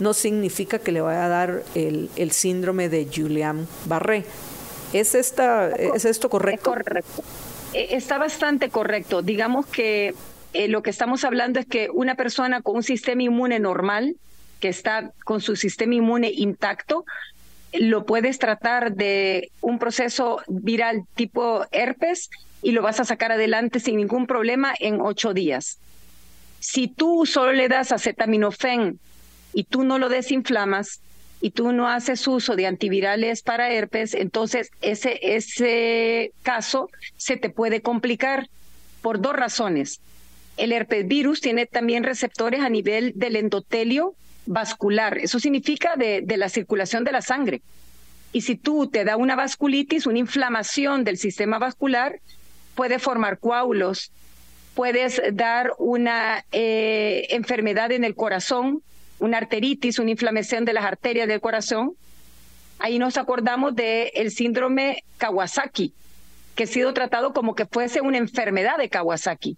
[0.00, 4.24] no significa que le vaya a dar el, síndrome de Julian Barré.
[4.92, 6.70] ¿Es, esta, ¿Es esto correcto?
[6.70, 7.22] correcto.
[7.72, 9.22] E, está bastante correcto.
[9.22, 10.14] Digamos que
[10.52, 14.16] eh, lo que estamos hablando es que una persona con un sistema inmune normal,
[14.60, 17.04] que está con su sistema inmune intacto,
[17.72, 22.28] lo puedes tratar de un proceso viral tipo herpes
[22.62, 25.78] y lo vas a sacar adelante sin ningún problema en ocho días.
[26.60, 29.00] Si tú solo le das acetaminofén
[29.54, 31.00] y tú no lo desinflamas
[31.42, 37.50] y tú no haces uso de antivirales para herpes, entonces ese, ese caso se te
[37.50, 38.48] puede complicar
[39.02, 40.00] por dos razones.
[40.56, 44.14] El herpes virus tiene también receptores a nivel del endotelio
[44.46, 45.18] vascular.
[45.18, 47.60] Eso significa de, de la circulación de la sangre.
[48.32, 52.20] Y si tú te da una vasculitis, una inflamación del sistema vascular,
[52.76, 54.12] puede formar coágulos,
[54.74, 58.80] puedes dar una eh, enfermedad en el corazón,
[59.22, 61.92] una arteritis, una inflamación de las arterias del corazón.
[62.80, 65.94] Ahí nos acordamos del el síndrome Kawasaki,
[66.56, 69.56] que ha sido tratado como que fuese una enfermedad de Kawasaki,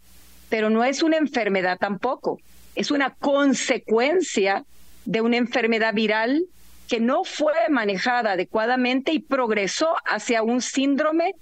[0.50, 2.38] pero no es una enfermedad tampoco,
[2.74, 4.64] es una consecuencia
[5.06, 6.44] de una enfermedad viral
[6.86, 11.32] que no fue manejada adecuadamente y progresó hacia un síndrome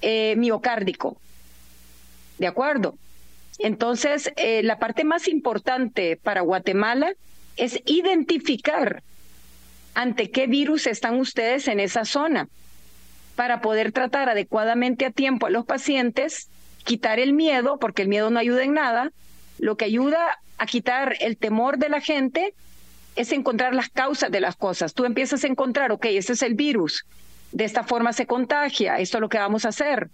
[0.00, 1.20] eh, miocárdico.
[2.38, 2.94] ¿De acuerdo?
[3.58, 7.14] Entonces, eh, la parte más importante para Guatemala
[7.58, 9.02] es identificar
[9.94, 12.48] ante qué virus están ustedes en esa zona
[13.36, 16.48] para poder tratar adecuadamente a tiempo a los pacientes,
[16.84, 19.12] quitar el miedo, porque el miedo no ayuda en nada,
[19.58, 22.54] lo que ayuda a quitar el temor de la gente
[23.16, 24.94] es encontrar las causas de las cosas.
[24.94, 27.04] Tú empiezas a encontrar, ok, ese es el virus,
[27.52, 30.10] de esta forma se contagia, esto es lo que vamos a hacer.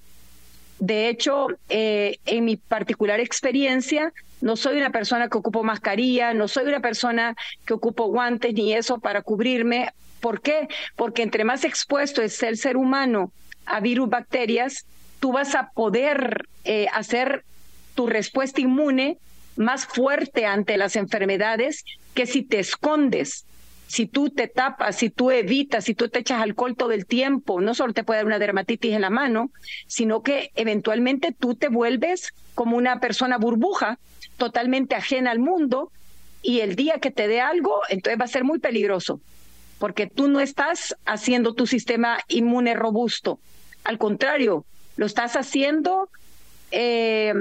[0.78, 6.48] De hecho, eh, en mi particular experiencia, no soy una persona que ocupo mascarilla, no
[6.48, 9.92] soy una persona que ocupo guantes ni eso para cubrirme.
[10.20, 10.68] ¿Por qué?
[10.96, 13.32] Porque entre más expuesto es el ser humano
[13.66, 14.84] a virus, bacterias,
[15.20, 17.44] tú vas a poder eh, hacer
[17.94, 19.16] tu respuesta inmune
[19.56, 23.44] más fuerte ante las enfermedades que si te escondes
[23.86, 27.60] si tú te tapas, si tú evitas, si tú te echas alcohol todo el tiempo,
[27.60, 29.50] no solo te puede dar una dermatitis en la mano,
[29.86, 33.98] sino que eventualmente tú te vuelves como una persona burbuja,
[34.36, 35.90] totalmente ajena al mundo,
[36.42, 39.20] y el día que te dé algo, entonces va a ser muy peligroso,
[39.78, 43.38] porque tú no estás haciendo tu sistema inmune robusto,
[43.84, 44.64] al contrario,
[44.96, 46.08] lo estás haciendo
[46.70, 47.34] eh,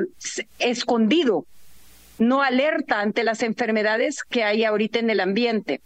[0.60, 1.46] escondido,
[2.20, 5.82] no alerta ante las enfermedades que hay ahorita en el ambiente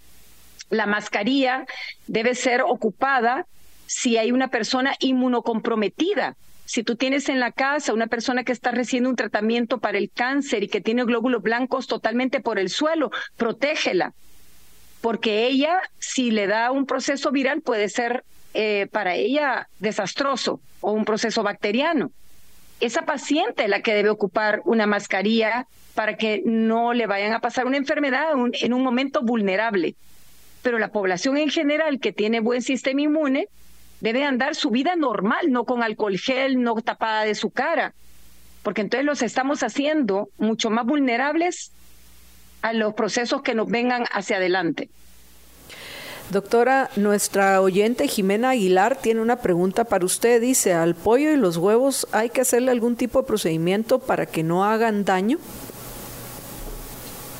[0.70, 1.66] la mascarilla
[2.08, 3.46] debe ser ocupada
[3.86, 6.36] si hay una persona inmunocomprometida.
[6.66, 10.12] Si tú tienes en la casa una persona que está recibiendo un tratamiento para el
[10.14, 14.14] cáncer y que tiene glóbulos blancos totalmente por el suelo, protégela.
[15.00, 20.92] porque ella, si le da un proceso viral, puede ser eh, para ella desastroso o
[20.92, 22.12] un proceso bacteriano.
[22.80, 27.40] Esa paciente es la que debe ocupar una mascarilla para que no le vayan a
[27.40, 29.96] pasar una enfermedad en un momento vulnerable.
[30.68, 33.48] Pero la población en general que tiene buen sistema inmune
[34.02, 37.94] debe andar su vida normal, no con alcohol gel, no tapada de su cara,
[38.64, 41.72] porque entonces los estamos haciendo mucho más vulnerables
[42.64, 44.90] a los procesos que nos vengan hacia adelante.
[46.32, 50.42] Doctora, nuestra oyente Jimena Aguilar tiene una pregunta para usted.
[50.42, 54.44] Dice, ¿al pollo y los huevos hay que hacerle algún tipo de procedimiento para que
[54.44, 55.40] no hagan daño?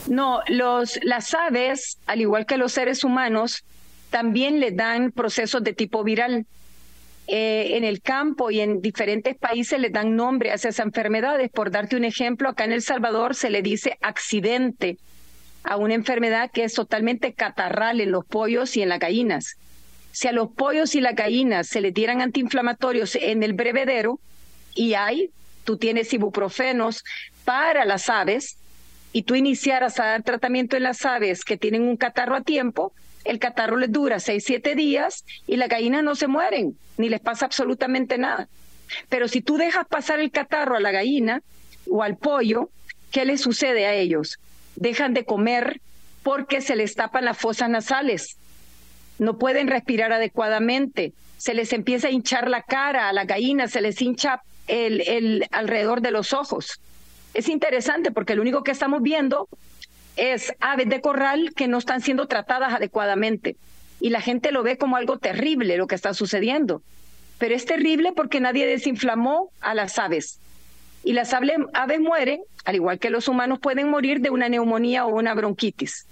[0.08, 3.64] No, los, las aves, al igual que los seres humanos,
[4.10, 6.46] también le dan procesos de tipo viral.
[7.30, 11.52] Eh, en el campo y en diferentes países le dan nombre a esas enfermedades.
[11.52, 14.98] Por darte un ejemplo, acá en El Salvador se le dice accidente
[15.64, 19.58] a una enfermedad que es totalmente catarral en los pollos y en las gallinas.
[20.14, 24.22] Si a los pollos y las gallinas se le dieran antiinflamatorios en el brevedero,
[24.74, 25.32] y hay,
[25.66, 27.04] tú tienes ibuprofenos
[27.44, 28.58] para las aves,
[29.14, 32.94] y tú iniciaras a dar tratamiento en las aves que tienen un catarro a tiempo,
[33.24, 37.20] el catarro les dura seis, siete días y las gallinas no se mueren, ni les
[37.20, 38.48] pasa absolutamente nada.
[39.10, 41.42] Pero si tú dejas pasar el catarro a la gallina
[41.90, 42.70] o al pollo,
[43.12, 44.40] ¿qué les sucede a ellos?
[44.76, 45.82] Dejan de comer
[46.24, 48.38] porque se les tapan las fosas nasales,
[49.20, 53.82] no pueden respirar adecuadamente, se les empieza a hinchar la cara a la gallina, se
[53.82, 56.80] les hincha el, el alrededor de los ojos.
[57.38, 59.48] Es interesante porque lo único que estamos viendo
[60.16, 63.56] es aves de corral que no están siendo tratadas adecuadamente.
[64.00, 66.82] Y la gente lo ve como algo terrible lo que está sucediendo.
[67.38, 70.40] Pero es terrible porque nadie desinflamó a las aves.
[71.04, 75.16] Y las aves mueren, al igual que los humanos pueden morir de una neumonía o
[75.16, 76.08] una bronquitis.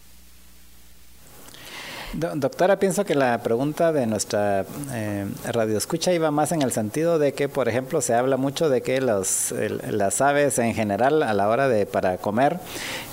[2.18, 7.34] Doctora, pienso que la pregunta de nuestra eh, radioescucha iba más en el sentido de
[7.34, 9.54] que, por ejemplo, se habla mucho de que los,
[9.90, 12.60] las aves en general a la hora de para comer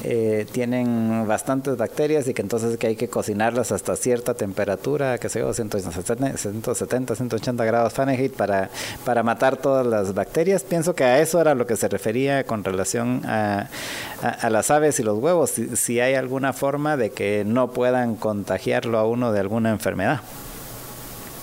[0.04, 5.28] eh, tienen bastantes bacterias y que entonces que hay que cocinarlas hasta cierta temperatura, que
[5.28, 8.70] sé 170, 180 grados Fahrenheit para,
[9.04, 10.62] para matar todas las bacterias.
[10.62, 13.68] Pienso que a eso era lo que se refería con relación a,
[14.22, 18.14] a, las aves y los huevos, si, si hay alguna forma de que no puedan
[18.14, 20.20] contagiar a uno de alguna enfermedad.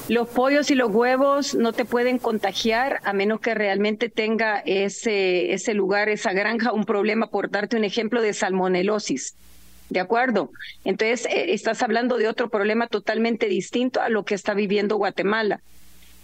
[0.10, 5.54] Los pollos y los huevos no te pueden contagiar a menos que realmente tenga ese,
[5.54, 9.36] ese lugar, esa granja, un problema, por darte un ejemplo de salmonelosis.
[9.90, 10.50] ¿De acuerdo?
[10.84, 15.62] Entonces, eh, estás hablando de otro problema totalmente distinto a lo que está viviendo Guatemala.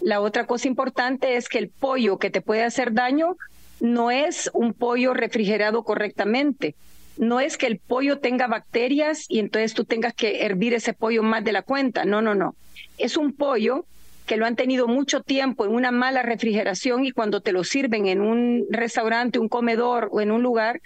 [0.00, 3.36] La otra cosa importante es que el pollo que te puede hacer daño
[3.78, 6.74] no es un pollo refrigerado correctamente
[7.16, 11.22] no es que el pollo tenga bacterias y entonces tú tengas que hervir ese pollo
[11.22, 12.04] más de la cuenta.
[12.04, 12.54] No, no, no.
[12.98, 13.84] Es un pollo
[14.26, 18.06] que lo han tenido mucho tiempo en una mala refrigeración y cuando te lo sirven
[18.06, 20.80] en un restaurante, un comedor o en un lugar,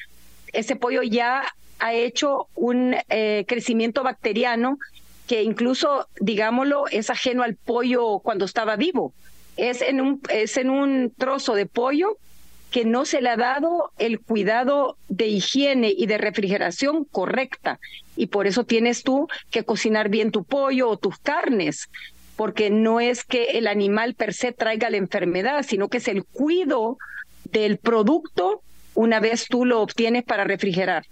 [0.52, 1.44] ese pollo ya
[1.78, 4.78] ha hecho un eh, crecimiento bacteriano
[5.26, 9.14] que incluso, digámoslo, es ajeno al pollo cuando estaba vivo.
[9.56, 12.18] Es en un, es en un trozo de pollo
[12.70, 17.80] que no se le ha dado el cuidado de higiene y de refrigeración correcta.
[18.16, 21.88] Y por eso tienes tú que cocinar bien tu pollo o tus carnes,
[22.36, 26.24] porque no es que el animal per se traiga la enfermedad, sino que es el
[26.24, 26.96] cuido
[27.44, 28.62] del producto
[28.94, 31.06] una vez tú lo obtienes para refrigerar.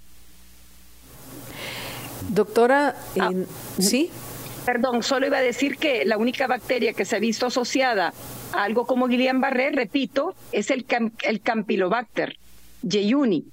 [2.28, 3.30] Doctora, ah,
[3.78, 4.10] ¿sí?
[4.68, 8.12] Perdón, solo iba a decir que la única bacteria que se ha visto asociada
[8.52, 10.84] a algo como Guillain-Barré, repito, es el,
[11.22, 12.36] el Campylobacter
[12.86, 13.46] jejuni.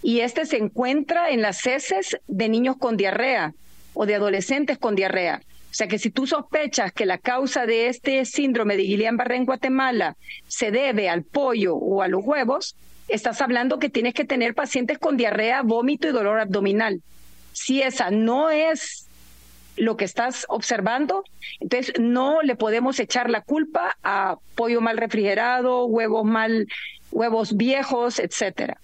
[0.00, 3.52] Y este se encuentra en las heces de niños con diarrea
[3.94, 5.42] o de adolescentes con diarrea.
[5.72, 9.46] O sea que si tú sospechas que la causa de este síndrome de Guillain-Barré en
[9.46, 10.16] Guatemala
[10.46, 12.76] se debe al pollo o a los huevos,
[13.08, 17.02] estás hablando que tienes que tener pacientes con diarrea, vómito y dolor abdominal.
[17.52, 19.08] Si esa no es
[19.80, 21.24] lo que estás observando.
[21.58, 26.68] Entonces, no le podemos echar la culpa a pollo mal refrigerado, huevos mal,
[27.10, 28.78] huevos viejos, etcétera.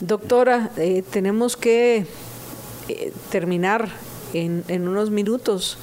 [0.00, 2.04] Doctora, eh, tenemos que
[2.88, 3.88] eh, terminar
[4.34, 5.78] en, en unos minutos.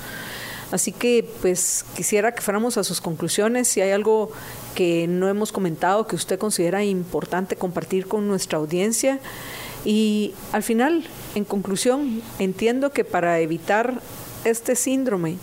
[0.72, 4.32] Así que pues quisiera que fuéramos a sus conclusiones, si hay algo
[4.76, 9.20] que no hemos comentado que usted considera importante compartir con nuestra audiencia.
[9.86, 11.06] Y al final,
[11.36, 14.02] en conclusión, entiendo que para evitar
[14.46, 15.38] este síndrome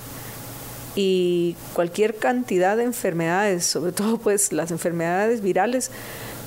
[0.95, 5.91] y cualquier cantidad de enfermedades, sobre todo pues las enfermedades virales,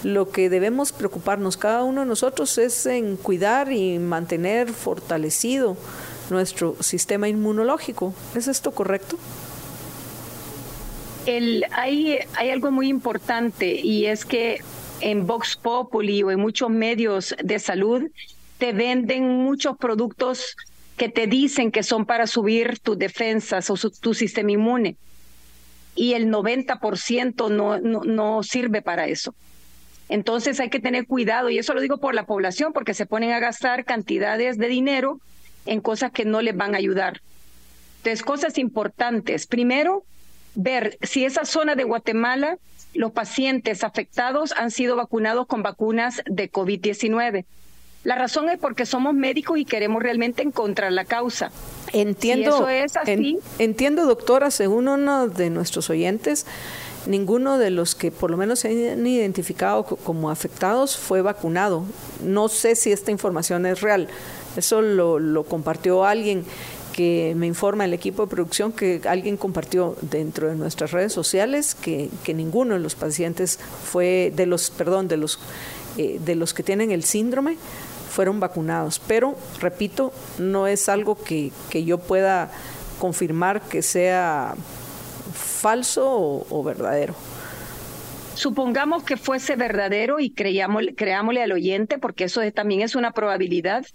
[0.03, 5.77] lo que debemos preocuparnos cada uno de nosotros es en cuidar y mantener fortalecido
[6.29, 8.13] nuestro sistema inmunológico.
[8.35, 9.17] ¿Es esto correcto?
[11.25, 14.61] El, hay, hay algo muy importante y es que
[14.99, 18.03] en Vox Populi o en muchos medios de salud
[18.63, 20.55] te venden muchos productos
[20.95, 24.95] que te dicen que son para subir tus defensas o tu sistema inmune.
[25.95, 29.35] Y el 90% no, no, no sirve para eso.
[30.07, 33.33] Entonces hay que tener cuidado, y eso lo digo por la población, porque se ponen
[33.33, 35.19] a gastar cantidades de dinero
[35.65, 37.19] en cosas que no les van a ayudar.
[37.97, 39.45] Entonces, cosas importantes.
[39.45, 40.05] Primero,
[40.55, 42.57] ver si esa zona de Guatemala,
[42.93, 47.43] los pacientes afectados han sido vacunados con vacunas de COVID-19.
[48.03, 51.51] La razón es porque somos médicos y queremos realmente encontrar la causa.
[51.93, 56.45] Entiendo, es así, entiendo, doctora, según uno de nuestros oyentes,
[57.05, 61.85] ninguno de los que por lo menos se han identificado como afectados fue vacunado.
[62.23, 64.07] No sé si esta información es real.
[64.57, 66.45] Eso lo, lo compartió alguien
[66.93, 71.75] que me informa el equipo de producción que alguien compartió dentro de nuestras redes sociales
[71.75, 75.39] que, que ninguno de los pacientes fue de los perdón de los
[75.97, 77.57] eh, de los que tienen el síndrome
[78.13, 82.51] fueron vacunados pero repito no es algo que, que yo pueda
[82.99, 84.55] confirmar que sea
[85.33, 87.15] falso o, verdadero
[88.35, 93.85] Supongamos que fuese verdadero y creámosle al oyente, porque eso también es una probabilidad.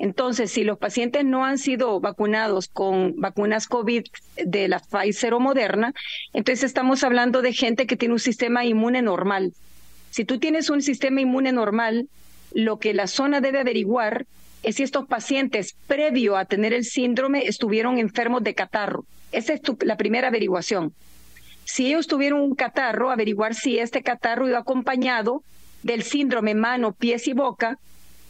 [0.00, 4.06] Entonces, si los pacientes no han sido vacunados con vacunas COVID
[4.44, 5.94] de la Pfizer o Moderna,
[6.32, 9.52] entonces estamos hablando de gente que tiene un sistema inmune normal.
[10.10, 12.08] Si tú tienes un sistema inmune normal,
[12.52, 14.26] lo que la zona debe averiguar
[14.62, 19.04] es si estos pacientes, previo a tener el síndrome, estuvieron enfermos de catarro.
[19.32, 20.92] Esa es la primera averiguación.
[21.64, 25.42] Si ellos tuvieron un catarro, averiguar si este catarro iba acompañado
[25.82, 27.78] del síndrome mano, pies y boca,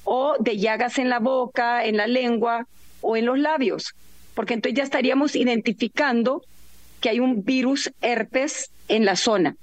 [0.04, 2.66] o de llagas en la boca, en la lengua
[3.00, 3.94] o en los labios,
[4.34, 6.42] porque entonces ya estaríamos identificando
[7.00, 9.56] que hay un virus herpes en la zona.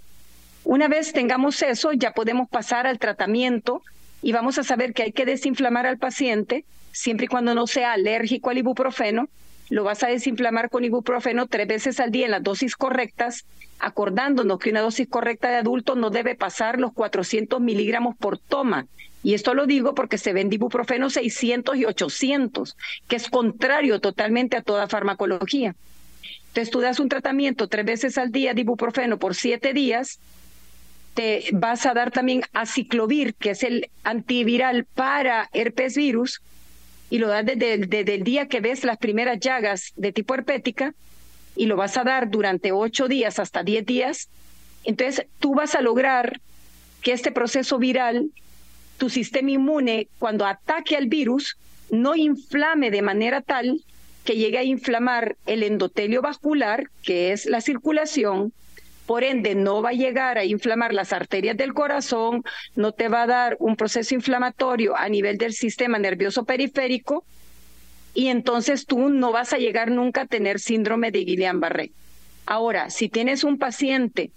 [0.64, 3.82] Una vez tengamos eso, ya podemos pasar al tratamiento
[4.22, 7.94] y vamos a saber que hay que desinflamar al paciente siempre y cuando no sea
[7.94, 9.30] alérgico al ibuprofeno.
[9.70, 13.46] Lo vas a desinflamar con ibuprofeno tres veces al día en las dosis correctas,
[13.80, 18.88] acordándonos que una dosis correcta de adulto no debe pasar los 400 miligramos por toma
[19.24, 22.78] y esto lo digo porque se ven ibuprofeno 600 y 800,
[23.10, 25.76] que es contrario totalmente a toda farmacología.
[26.48, 30.20] Entonces tú das un tratamiento tres veces al día de ibuprofeno por siete días,
[31.18, 36.44] te vas a dar también aciclovir, que es el antiviral para herpes virus,
[37.10, 40.94] y lo das desde, desde el día que ves las primeras llagas de tipo herpética,
[41.56, 44.30] y lo vas a dar durante ocho días hasta diez días.
[44.84, 46.40] Entonces tú vas a lograr
[47.02, 48.30] que este proceso viral
[49.00, 51.58] tu sistema inmune, cuando ataque al virus,
[51.90, 53.82] no inflame de manera tal
[54.24, 58.54] que llegue a inflamar el endotelio vascular, que es la circulación,
[59.08, 62.44] por ende no va a llegar a inflamar las arterias del corazón,
[62.76, 67.24] no te va a dar un proceso inflamatorio a nivel del sistema nervioso periférico
[68.14, 71.92] y entonces tú no vas a llegar nunca a tener síndrome de Guillain-Barré.
[72.46, 74.30] Ahora, si tienes un paciente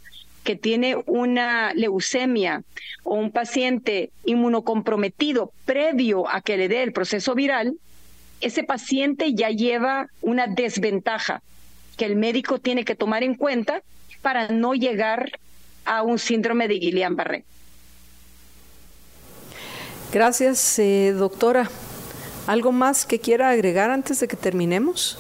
[0.44, 2.62] que tiene una leucemia
[3.02, 7.74] o un paciente inmunocomprometido previo a que le dé el proceso viral,
[8.40, 11.42] ese paciente ya lleva una desventaja
[11.96, 13.82] que el médico tiene que tomar en cuenta
[14.22, 15.30] para no llegar
[15.84, 17.44] a un síndrome de Guillain-Barré.
[20.12, 21.70] Gracias, eh, doctora.
[22.46, 25.18] ¿Algo más que quiera agregar antes de que terminemos?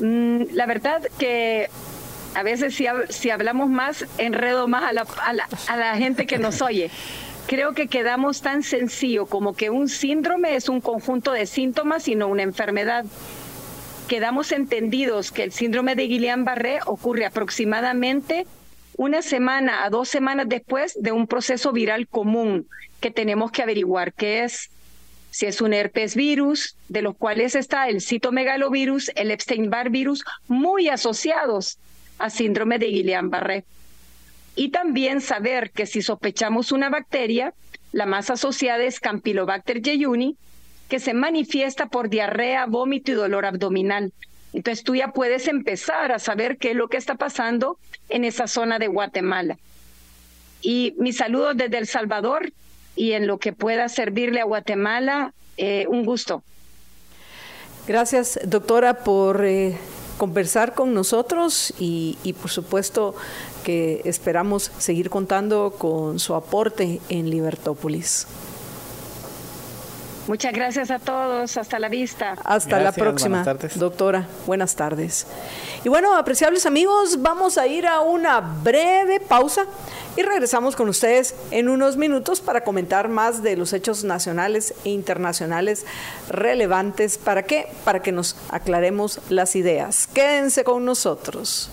[0.00, 1.68] Mm, la verdad que
[2.34, 6.26] a veces si, si hablamos más, enredo más a la, a, la, a la gente
[6.26, 6.90] que nos oye.
[7.46, 12.14] Creo que quedamos tan sencillo como que un síndrome es un conjunto de síntomas y
[12.14, 13.04] no una enfermedad.
[14.10, 18.44] Quedamos entendidos que el síndrome de Guillain-Barré ocurre aproximadamente
[18.96, 22.66] una semana a dos semanas después de un proceso viral común
[23.00, 24.68] que tenemos que averiguar qué es.
[25.30, 30.88] Si es un herpes virus, de los cuales está el citomegalovirus, el Epstein-Barr virus, muy
[30.88, 31.78] asociados
[32.18, 33.62] a síndrome de Guillain-Barré.
[34.56, 37.54] Y también saber que si sospechamos una bacteria,
[37.92, 40.36] la más asociada es Campylobacter jejuni,
[40.90, 44.12] que se manifiesta por diarrea, vómito y dolor abdominal.
[44.52, 48.48] Entonces tú ya puedes empezar a saber qué es lo que está pasando en esa
[48.48, 49.56] zona de Guatemala.
[50.60, 52.52] Y mis saludos desde El Salvador
[52.96, 56.42] y en lo que pueda servirle a Guatemala, eh, un gusto.
[57.86, 59.76] Gracias, doctora, por eh,
[60.18, 63.14] conversar con nosotros y, y por supuesto
[63.64, 68.26] que esperamos seguir contando con su aporte en Libertópolis.
[70.30, 71.56] Muchas gracias a todos.
[71.56, 72.36] Hasta la vista.
[72.44, 73.42] Hasta la próxima,
[73.74, 74.28] doctora.
[74.46, 75.26] Buenas tardes.
[75.82, 79.66] Y bueno, apreciables amigos, vamos a ir a una breve pausa
[80.16, 84.90] y regresamos con ustedes en unos minutos para comentar más de los hechos nacionales e
[84.90, 85.84] internacionales
[86.28, 87.18] relevantes.
[87.18, 87.66] ¿Para qué?
[87.82, 90.06] Para que nos aclaremos las ideas.
[90.14, 91.72] Quédense con nosotros.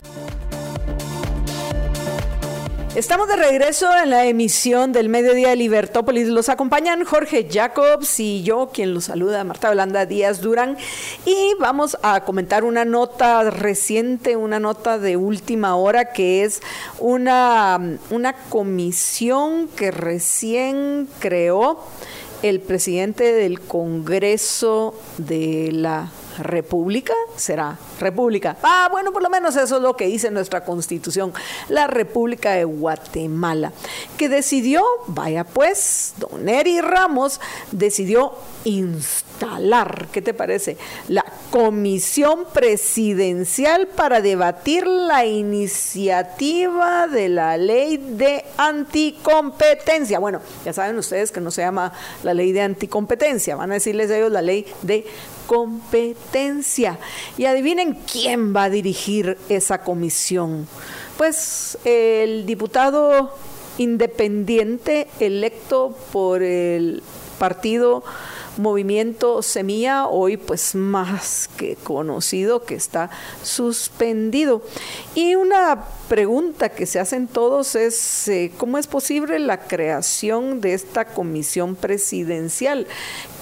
[2.97, 6.29] Estamos de regreso en la emisión del Mediodía de Libertópolis.
[6.29, 10.77] Los acompañan Jorge Jacobs y yo, quien los saluda, Marta Blanda Díaz Durán.
[11.23, 16.59] Y vamos a comentar una nota reciente, una nota de última hora, que es
[16.97, 21.83] una, una comisión que recién creó
[22.41, 28.57] el presidente del Congreso de la república, será república.
[28.63, 31.33] Ah, bueno, por lo menos eso es lo que dice nuestra constitución,
[31.69, 33.71] la República de Guatemala,
[34.17, 37.39] que decidió, vaya pues, don Eri Ramos
[37.71, 38.33] decidió
[38.63, 40.77] instalar, ¿qué te parece?
[41.07, 50.19] La comisión presidencial para debatir la iniciativa de la ley de anticompetencia.
[50.19, 51.93] Bueno, ya saben ustedes que no se llama
[52.23, 55.05] la ley de anticompetencia, van a decirles ellos la ley de
[55.47, 56.99] competencia.
[57.37, 60.67] Y adivinen quién va a dirigir esa comisión.
[61.17, 63.33] Pues el diputado
[63.79, 67.01] independiente electo por el
[67.39, 68.03] partido
[68.57, 73.09] Movimiento Semilla, hoy pues más que conocido, que está
[73.43, 74.63] suspendido.
[75.15, 80.73] Y una pregunta que se hacen todos es, eh, ¿cómo es posible la creación de
[80.73, 82.87] esta comisión presidencial?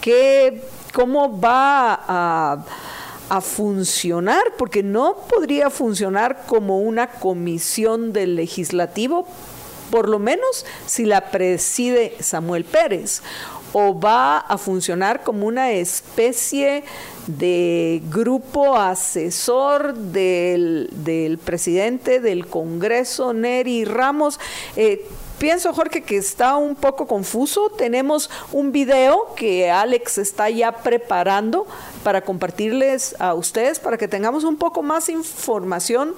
[0.02, 0.64] ¿Qué
[0.95, 9.27] cómo va a, funcionar, porque no podría funcionar como una comisión del legislativo,
[9.91, 13.23] por lo menos si la preside Samuel Pérez,
[13.73, 16.85] o va a funcionar como una especie
[17.27, 24.39] de grupo asesor del, presidente del Congreso, Neri Ramos.
[24.77, 25.05] Eh,
[25.39, 27.69] Pienso, Jorge, que está un poco confuso.
[27.69, 31.67] Tenemos un video que Alex está ya preparando
[32.03, 36.13] para compartirles a ustedes, para que tengamos un poco más información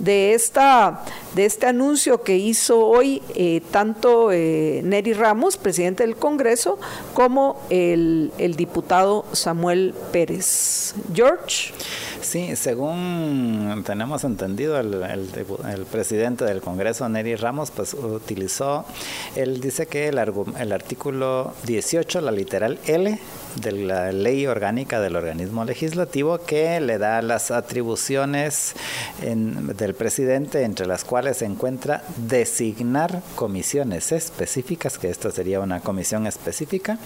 [0.00, 6.16] de, esta, de este anuncio que hizo hoy eh, tanto eh, Neri Ramos, presidente del
[6.16, 6.78] Congreso,
[7.14, 10.94] como el, el diputado Samuel Pérez.
[11.14, 11.72] George.
[12.26, 18.84] Sí, según tenemos entendido, el, el, presidente del Congreso, Neri Ramos, pues utilizó,
[19.36, 20.18] él dice que el,
[20.58, 23.16] el artículo 18, la literal L,
[23.60, 28.74] de la ley orgánica del organismo legislativo que le da las atribuciones
[29.22, 36.26] del presidente, entre las cuales se encuentra designar comisiones específicas, que esta sería una comisión
[36.26, 36.98] específica,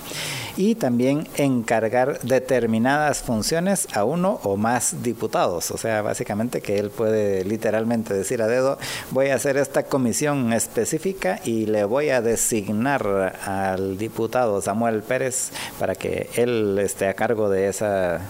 [0.56, 5.70] y también encargar determinadas funciones a uno o más diputados.
[5.70, 8.78] O sea, básicamente que él puede literalmente decir a dedo,
[9.10, 15.50] voy a hacer esta comisión específica y le voy a designar al diputado Samuel Pérez
[15.78, 18.20] para que él esté a cargo de esa,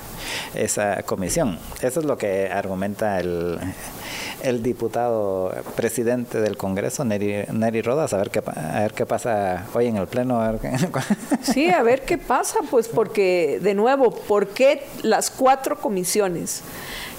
[0.54, 1.58] esa comisión.
[1.82, 3.58] Eso es lo que argumenta el,
[4.42, 9.66] el diputado presidente del Congreso, Neri, Neri Rodas, a ver, qué, a ver qué pasa
[9.74, 10.40] hoy en el Pleno.
[11.42, 16.62] sí, a ver qué pasa, pues porque, de nuevo, ¿por qué las cuatro comisiones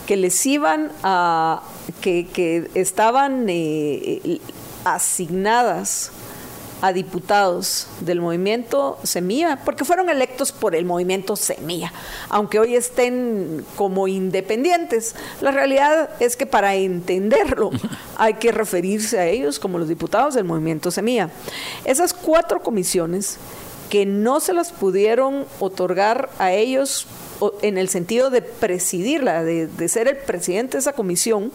[0.08, 1.62] que les iban a,
[2.02, 4.40] que, que estaban eh,
[4.84, 6.12] asignadas
[6.82, 11.94] a diputados del movimiento Semilla, porque fueron electos por el movimiento Semilla,
[12.30, 15.16] aunque hoy estén como independientes.
[15.42, 17.70] La realidad es que para entenderlo
[18.18, 21.30] hay que referirse a ellos como los diputados del movimiento Semilla.
[21.86, 23.38] Esas cuatro comisiones
[23.90, 27.08] que no se las pudieron otorgar a ellos
[27.62, 31.52] en el sentido de presidirla, de, de ser el presidente de esa comisión,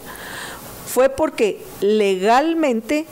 [0.87, 3.05] fue porque legalmente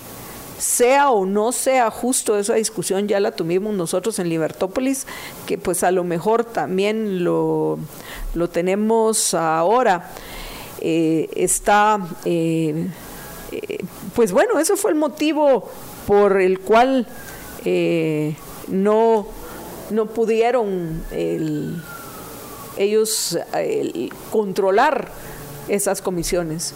[0.58, 5.06] sea o no sea justo esa discusión, ya la tuvimos nosotros en Libertópolis,
[5.46, 7.78] que pues a lo mejor también lo,
[8.34, 10.12] lo tenemos ahora.
[10.88, 12.88] Eh, está, eh,
[13.52, 13.78] eh,
[14.14, 15.68] pues bueno, eso fue el motivo
[16.06, 17.08] por el cual
[18.68, 19.28] no,
[19.90, 21.04] no pudieron
[22.78, 23.40] ellos
[24.32, 25.10] controlar
[25.68, 26.76] esas comisiones.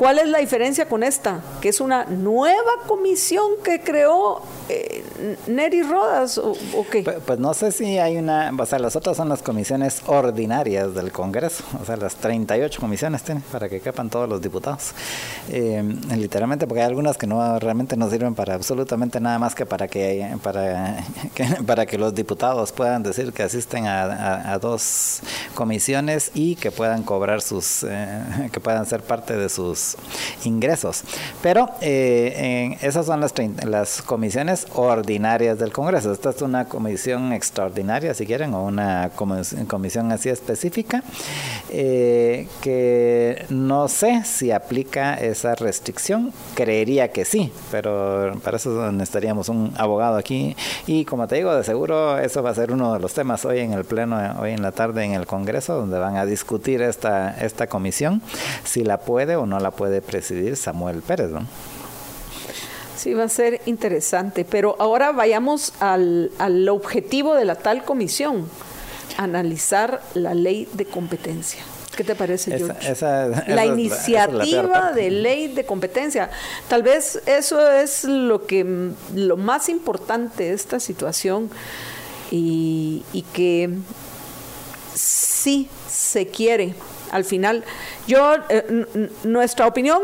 [0.00, 1.42] ¿Cuál es la diferencia con esta?
[1.60, 4.40] Que es una nueva comisión que creó
[4.70, 5.04] eh,
[5.46, 6.54] Neri Rodas o,
[6.90, 7.02] qué?
[7.02, 10.94] Pues, pues, no sé si hay una, o sea, las otras son las comisiones ordinarias
[10.94, 14.92] del Congreso, o sea, las 38 comisiones tiene para que quepan todos los diputados.
[15.50, 15.82] Eh,
[16.16, 19.86] literalmente porque hay algunas que no realmente no sirven para absolutamente nada más que para
[19.86, 21.04] que para
[21.34, 25.20] que, para que los diputados puedan decir que asisten a, dos
[25.54, 29.89] comisiones y que puedan cobrar sus eh, que puedan ser parte de sus
[30.44, 31.02] ingresos.
[31.42, 33.34] Pero eh, esas son las,
[33.64, 36.12] las comisiones ordinarias del Congreso.
[36.12, 41.02] Esta es una comisión extraordinaria, si quieren, o una comisión así específica,
[41.70, 46.32] eh, que no sé si aplica esa restricción.
[46.54, 50.56] Creería que sí, pero para eso necesitaríamos un abogado aquí.
[50.86, 53.60] Y como te digo, de seguro eso va a ser uno de los temas hoy
[53.60, 57.36] en el Pleno, hoy en la tarde en el Congreso, donde van a discutir esta,
[57.40, 58.22] esta comisión,
[58.64, 61.30] si la puede o no la puede presidir Samuel Pérez.
[61.30, 61.46] ¿no?
[62.96, 68.46] Sí, va a ser interesante, pero ahora vayamos al, al objetivo de la tal comisión,
[69.16, 71.62] analizar la ley de competencia.
[71.96, 72.94] ¿Qué te parece, George?
[73.48, 76.30] la iniciativa de ley de competencia.
[76.68, 81.50] Tal vez eso es lo que lo más importante de esta situación
[82.30, 83.70] y, y que
[84.94, 86.74] sí se quiere
[87.10, 87.64] al final.
[88.06, 88.86] Yo, eh,
[89.24, 90.00] nuestra opinión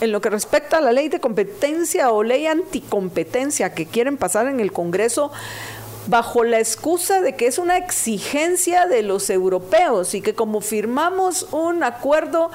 [0.00, 4.46] en lo que respecta a la ley de competencia o ley anticompetencia que quieren pasar
[4.46, 5.32] en el Congreso,
[6.06, 11.48] bajo la excusa de que es una exigencia de los europeos y que como firmamos
[11.50, 12.50] un acuerdo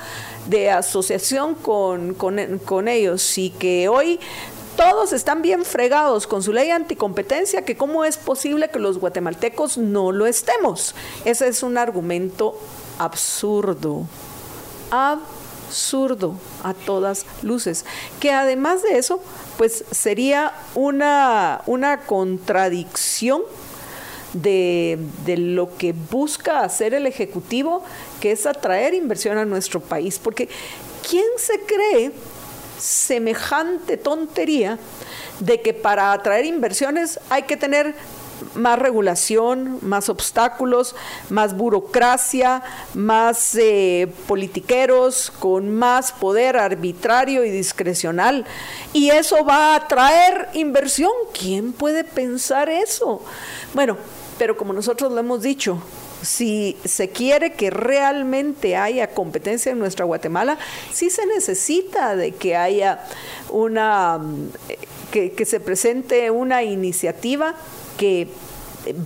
[0.47, 4.19] de asociación con, con, ellos y que hoy
[4.77, 9.77] todos están bien fregados con su ley anticompetencia, que cómo es posible que los guatemaltecos
[9.77, 10.95] no lo estemos.
[11.25, 12.57] Ese es un argumento
[13.03, 14.05] absurdo.
[14.91, 17.85] Absurdo a todas luces.
[18.19, 19.21] Que además de eso,
[19.57, 23.41] pues sería una, una contradicción
[24.33, 27.83] de, de, lo que busca hacer el Ejecutivo,
[28.21, 30.19] que es atraer inversión a nuestro país.
[30.19, 30.47] Porque
[31.09, 32.11] ¿quién se cree
[32.77, 34.79] semejante tontería
[35.39, 37.93] de que para atraer inversiones hay que tener
[38.55, 40.95] más regulación, más obstáculos,
[41.29, 42.63] más burocracia,
[42.93, 48.45] más eh, politiqueros, con más poder arbitrario y discrecional.
[48.93, 51.11] Y eso va a atraer inversión.
[51.37, 53.23] ¿Quién puede pensar eso?
[53.73, 53.97] Bueno,
[54.37, 55.81] pero como nosotros lo hemos dicho,
[56.21, 60.57] si se quiere que realmente haya competencia en nuestra Guatemala,
[60.91, 63.05] sí se necesita de que haya
[63.49, 64.19] una,
[65.11, 67.55] que, que se presente una iniciativa
[68.01, 68.27] que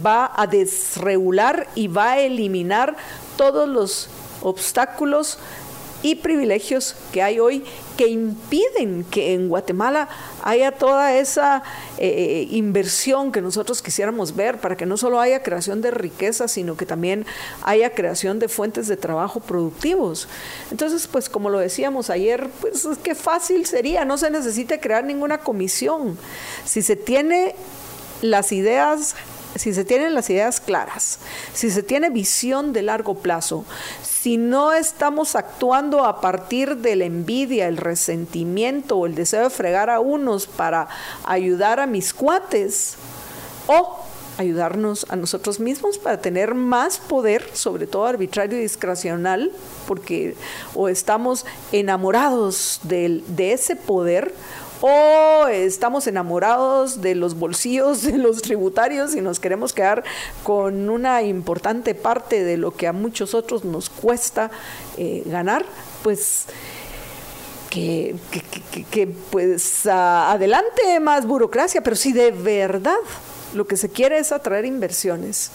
[0.05, 2.95] va a desregular y va a eliminar
[3.35, 4.07] todos los
[4.41, 5.37] obstáculos
[6.01, 7.65] y privilegios que hay hoy
[7.97, 10.07] que impiden que en Guatemala
[10.43, 11.61] haya toda esa
[11.97, 16.77] eh, inversión que nosotros quisiéramos ver para que no solo haya creación de riqueza, sino
[16.77, 17.25] que también
[17.63, 20.29] haya creación de fuentes de trabajo productivos.
[20.71, 25.39] Entonces, pues como lo decíamos ayer, pues qué fácil sería, no se necesita crear ninguna
[25.39, 26.17] comisión.
[26.63, 27.55] Si se tiene
[28.21, 29.15] las ideas
[29.55, 31.19] si se tienen las ideas claras,
[31.53, 33.63] si se tiene visión de largo plazo,
[34.03, 39.49] si no estamos actuando a partir de la envidia, el resentimiento o el deseo de
[39.49, 40.89] fregar a unos para
[41.23, 42.95] ayudar a mis cuates,
[43.67, 43.99] o
[44.37, 49.51] ayudarnos a nosotros mismos para tener más poder, sobre todo arbitrario y discrecional,
[49.87, 50.35] porque
[50.73, 54.33] o estamos enamorados de, de ese poder
[54.81, 60.03] o estamos enamorados de los bolsillos de los tributarios y nos queremos quedar
[60.43, 64.51] con una importante parte de lo que a muchos otros nos cuesta
[64.97, 65.65] eh, ganar,
[66.03, 66.47] pues
[67.69, 68.15] que,
[69.31, 72.95] pues adelante más burocracia, pero si de verdad
[73.53, 75.51] lo que se quiere es atraer inversiones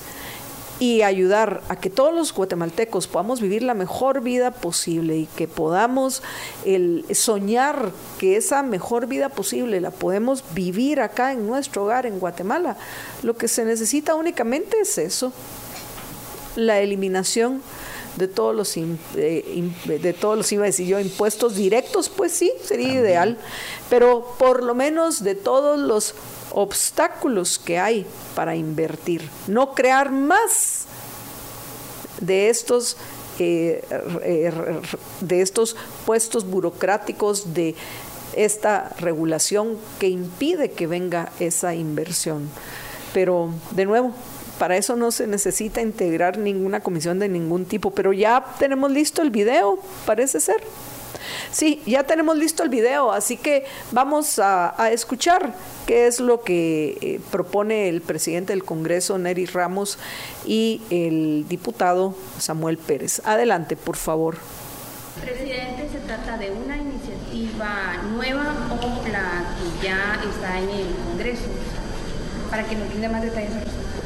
[0.81, 5.47] y ayudar a que todos los guatemaltecos podamos vivir la mejor vida posible y que
[5.47, 6.23] podamos
[6.65, 12.19] el soñar que esa mejor vida posible la podemos vivir acá en nuestro hogar en
[12.19, 12.78] Guatemala.
[13.23, 15.35] Lo que se necesita únicamente es eso,
[16.57, 17.61] la eliminación
[18.16, 22.52] de todos los eh, de todos los iba a decir yo impuestos directos pues sí
[22.65, 23.39] sería ideal
[23.89, 26.15] pero por lo menos de todos los
[26.52, 30.86] obstáculos que hay para invertir, no crear más
[32.20, 32.97] de estos
[33.39, 33.82] eh,
[34.22, 34.52] eh,
[35.22, 35.74] de estos
[36.05, 37.74] puestos burocráticos de
[38.36, 42.51] esta regulación que impide que venga esa inversión.
[43.14, 44.12] Pero de nuevo,
[44.59, 49.22] para eso no se necesita integrar ninguna comisión de ningún tipo, pero ya tenemos listo
[49.22, 50.62] el video, parece ser.
[51.51, 55.55] Sí, ya tenemos listo el video, así que vamos a, escuchar
[55.86, 59.98] qué es lo que eh, propone el presidente del Congreso, Neri Ramos,
[60.47, 63.23] y el diputado Samuel Pérez.
[63.24, 64.36] Adelante, por favor.
[65.20, 71.44] Presidente, ¿se trata de una iniciativa nueva o la que ya está en el Congreso?
[72.48, 73.51] Para que nos brinde más detalles.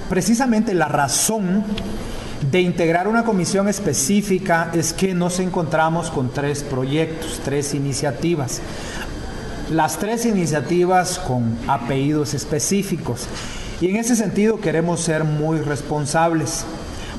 [0.09, 1.65] Precisamente la razón
[2.51, 8.61] de integrar una comisión específica es que nos encontramos con tres proyectos, tres iniciativas.
[9.71, 13.27] Las tres iniciativas con apellidos específicos.
[13.81, 16.65] Y en ese sentido queremos ser muy responsables.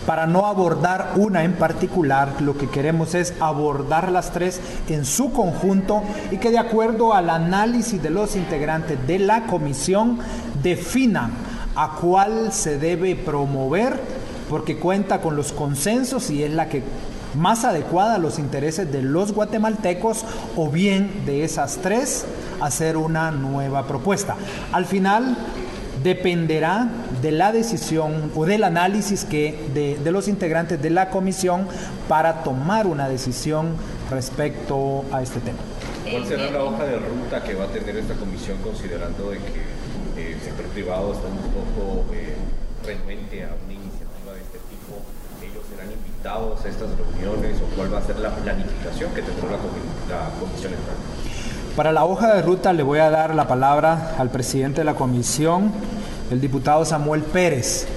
[0.05, 5.31] Para no abordar una en particular, lo que queremos es abordar las tres en su
[5.31, 10.19] conjunto y que de acuerdo al análisis de los integrantes de la comisión
[10.61, 11.31] definan
[11.75, 13.99] a cuál se debe promover
[14.49, 16.83] porque cuenta con los consensos y es la que
[17.35, 20.23] más adecuada a los intereses de los guatemaltecos
[20.55, 22.25] o bien de esas tres
[22.61, 24.35] hacer una nueva propuesta.
[24.71, 25.37] Al final
[26.03, 26.87] dependerá
[27.21, 31.67] de la decisión o del análisis que de, los integrantes de la comisión
[32.07, 33.75] para tomar una decisión
[34.11, 35.57] respecto a este tema.
[36.09, 40.21] ¿Cuál será la hoja de ruta que va a tener esta comisión considerando de que
[40.21, 42.35] eh, el sector privado está un poco eh,
[42.85, 43.73] renuente a una
[46.25, 49.57] invitados a estas reuniones o cuál va a ser la planificación que tendrá la,
[50.39, 50.73] comisión
[51.75, 54.95] Para la hoja de ruta le voy a dar la palabra al presidente de la
[54.95, 55.71] comisión,
[56.31, 57.87] el diputado Samuel Pérez.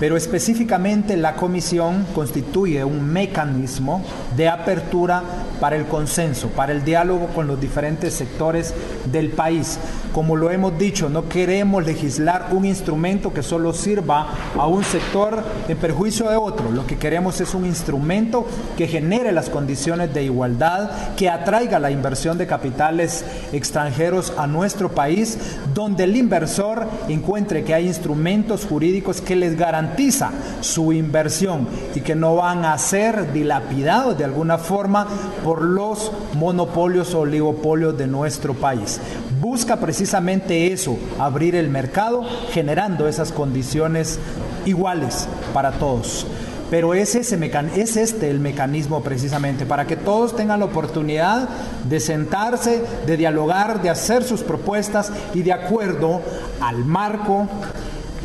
[0.00, 4.02] Pero específicamente la comisión constituye un mecanismo
[4.34, 5.22] de apertura
[5.60, 8.72] para el consenso, para el diálogo con los diferentes sectores
[9.12, 9.78] del país.
[10.14, 15.44] Como lo hemos dicho, no queremos legislar un instrumento que solo sirva a un sector
[15.68, 16.72] en perjuicio de otro.
[16.72, 18.46] Lo que queremos es un instrumento
[18.78, 24.92] que genere las condiciones de igualdad, que atraiga la inversión de capitales extranjeros a nuestro
[24.92, 25.38] país,
[25.74, 29.58] donde el inversor encuentre que hay instrumentos jurídicos que les
[29.90, 30.30] garantiza
[30.60, 35.06] su inversión y que no van a ser dilapidados de alguna forma
[35.42, 39.00] por los monopolios o oligopolios de nuestro país.
[39.40, 44.18] Busca precisamente eso, abrir el mercado, generando esas condiciones
[44.64, 46.26] iguales para todos.
[46.70, 47.36] Pero es, ese
[47.74, 51.48] es este el mecanismo precisamente, para que todos tengan la oportunidad
[51.88, 56.20] de sentarse, de dialogar, de hacer sus propuestas y de acuerdo
[56.60, 57.48] al marco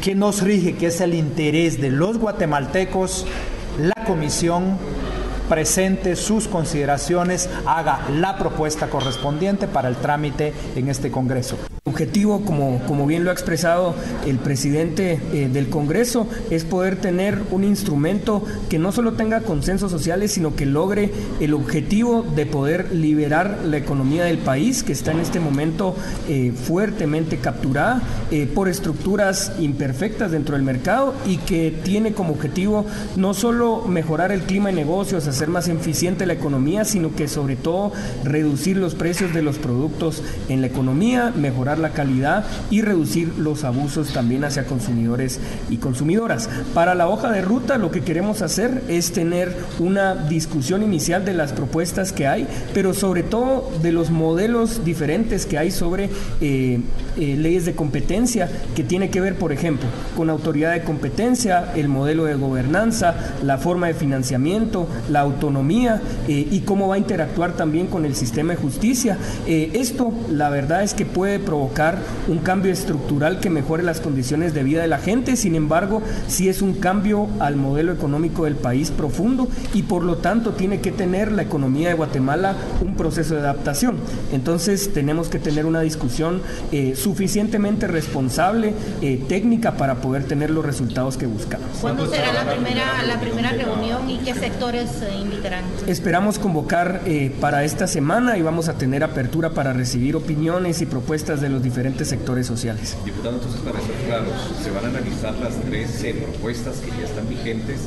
[0.05, 3.25] que nos rige, que es el interés de los guatemaltecos,
[3.79, 4.77] la comisión
[5.49, 11.57] presente sus consideraciones, haga la propuesta correspondiente para el trámite en este Congreso.
[11.87, 13.93] Objetivo, como, como bien lo ha expresado
[14.25, 19.91] el presidente eh, del Congreso, es poder tener un instrumento que no solo tenga consensos
[19.91, 25.11] sociales, sino que logre el objetivo de poder liberar la economía del país, que está
[25.11, 25.95] en este momento
[26.27, 28.01] eh, fuertemente capturada
[28.31, 32.85] eh, por estructuras imperfectas dentro del mercado y que tiene como objetivo
[33.15, 37.57] no solo mejorar el clima de negocios, hacer más eficiente la economía, sino que sobre
[37.57, 37.91] todo
[38.23, 43.65] reducir los precios de los productos en la economía, mejorar la calidad y reducir los
[43.65, 46.49] abusos también hacia consumidores y consumidoras.
[46.73, 51.33] Para la hoja de ruta lo que queremos hacer es tener una discusión inicial de
[51.33, 56.09] las propuestas que hay, pero sobre todo de los modelos diferentes que hay sobre
[56.39, 56.79] eh,
[57.17, 61.89] eh, leyes de competencia que tiene que ver, por ejemplo, con autoridad de competencia, el
[61.89, 67.53] modelo de gobernanza, la forma de financiamiento, la autonomía eh, y cómo va a interactuar
[67.53, 69.17] también con el sistema de justicia.
[69.45, 74.63] esto, la verdad es que puede provocar un cambio estructural que mejore las condiciones de
[74.63, 78.91] vida de la gente, sin embargo, sí es un cambio al modelo económico del país
[78.91, 83.41] profundo y por lo tanto tiene que tener la economía de Guatemala un proceso de
[83.41, 83.97] adaptación.
[84.31, 86.41] Entonces tenemos que tener una discusión
[86.71, 91.67] eh, suficientemente responsable, eh, técnica, para poder tener los resultados que buscamos.
[91.81, 94.89] ¿Cuándo será la primera, la primera reunión y qué sectores
[95.21, 95.65] invitarán?
[95.87, 100.85] Esperamos convocar eh, para esta semana y vamos a tener apertura para recibir opiniones y
[100.85, 102.97] propuestas de los diferentes sectores sociales.
[103.05, 104.33] Diputado, entonces para ser claros,
[104.63, 107.81] se van a analizar las tres propuestas que ya están vigentes,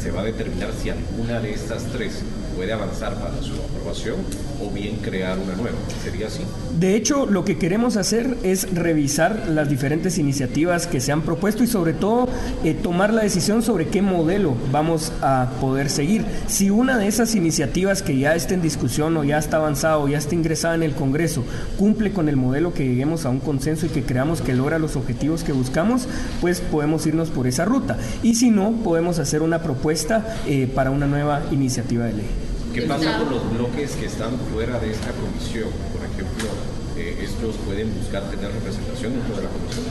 [0.00, 2.22] se va a determinar si alguna de estas tres
[2.56, 4.16] puede avanzar para su aprobación
[4.62, 5.76] o bien crear una nueva.
[6.02, 6.42] ¿Sería así?
[6.78, 11.62] De hecho, lo que queremos hacer es revisar las diferentes iniciativas que se han propuesto
[11.62, 12.28] y sobre todo
[12.64, 16.24] eh, tomar la decisión sobre qué modelo vamos a poder seguir.
[16.46, 20.08] Si una de esas iniciativas que ya está en discusión o ya está avanzada o
[20.08, 21.44] ya está ingresada en el Congreso
[21.78, 24.96] cumple con el modelo que lleguemos a un consenso y que creamos que logra los
[24.96, 26.08] objetivos que buscamos,
[26.40, 27.96] pues podemos irnos por esa ruta.
[28.22, 32.43] Y si no, podemos hacer una propuesta eh, para una nueva iniciativa de ley.
[32.74, 35.68] ¿Qué pasa con los bloques que están fuera de esta comisión?
[35.92, 36.48] Por ejemplo,
[36.96, 39.84] eh, estos pueden buscar tener representación dentro de la comisión.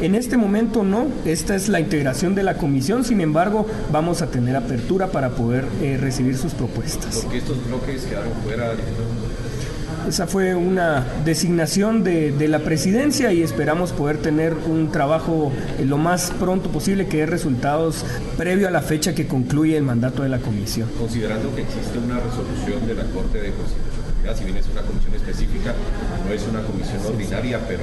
[0.00, 4.30] En este momento no, esta es la integración de la comisión, sin embargo vamos a
[4.30, 7.16] tener apertura para poder eh, recibir sus propuestas.
[7.18, 8.72] ¿Por qué estos bloques quedaron fuera?
[10.08, 15.84] Esa fue una designación de, de, la presidencia y esperamos poder tener un trabajo eh,
[15.84, 18.04] lo más pronto posible que dé resultados
[18.36, 20.88] previo a la fecha que concluye el mandato de la comisión.
[20.96, 25.14] Considerando que existe una resolución de la Corte de Constitucionalidad, si bien es una comisión
[25.14, 25.74] específica,
[26.24, 27.82] no es una comisión ordinaria, pero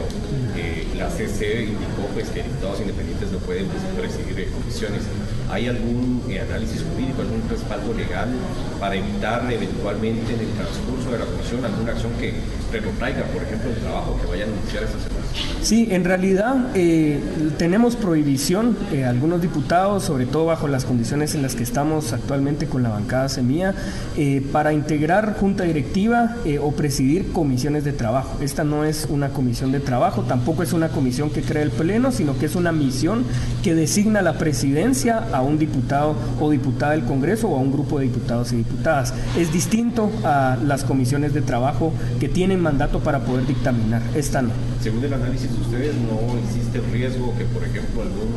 [0.56, 3.68] eh, la CC indicó pues, que diputados independientes no pueden
[4.00, 5.02] presidir comisiones.
[5.54, 8.28] ¿Hay algún eh, análisis jurídico, algún respaldo legal
[8.80, 12.34] para evitar eventualmente en el transcurso de la comisión alguna acción que
[12.72, 15.23] retrotraiga, por ejemplo, el trabajo que vayan a iniciar esta semana?
[15.62, 17.20] Sí, en realidad eh,
[17.58, 22.68] tenemos prohibición, eh, algunos diputados, sobre todo bajo las condiciones en las que estamos actualmente
[22.68, 23.74] con la bancada Semilla,
[24.18, 28.38] eh, para integrar junta directiva o presidir comisiones de trabajo.
[28.42, 32.12] Esta no es una comisión de trabajo, tampoco es una comisión que crea el Pleno,
[32.12, 33.24] sino que es una misión
[33.64, 38.00] que designa la presidencia a un diputado o diputada del Congreso o a un grupo
[38.00, 39.14] de diputados y diputadas.
[39.38, 44.02] Es distinto a las comisiones de trabajo que tienen mandato para poder dictaminar.
[44.16, 44.52] Esta no.
[44.82, 48.28] Según análisis de ustedes, ¿no existe riesgo que, por ejemplo, algún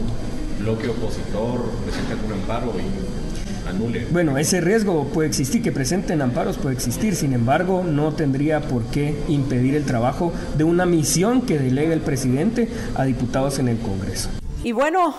[0.60, 4.06] bloque opositor presente algún amparo y anule?
[4.10, 8.84] Bueno, ese riesgo puede existir, que presenten amparos puede existir, sin embargo, no tendría por
[8.84, 13.78] qué impedir el trabajo de una misión que delega el presidente a diputados en el
[13.78, 14.30] Congreso.
[14.62, 15.14] Y bueno,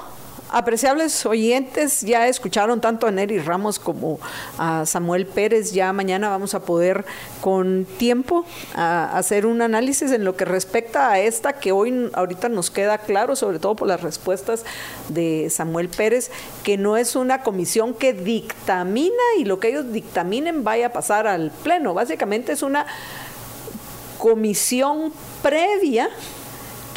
[0.49, 4.17] Apreciables oyentes, ya escucharon tanto a Neri Ramos como
[4.57, 5.73] a Samuel Pérez.
[5.73, 7.03] Ya mañana vamos a poder
[7.41, 12.47] con tiempo a hacer un análisis en lo que respecta a esta que hoy ahorita
[12.47, 14.63] nos queda claro, sobre todo por las respuestas
[15.09, 16.31] de Samuel Pérez,
[16.63, 21.27] que no es una comisión que dictamina y lo que ellos dictaminen vaya a pasar
[21.27, 21.93] al pleno.
[21.93, 22.85] Básicamente es una
[24.17, 25.11] comisión
[25.43, 26.09] previa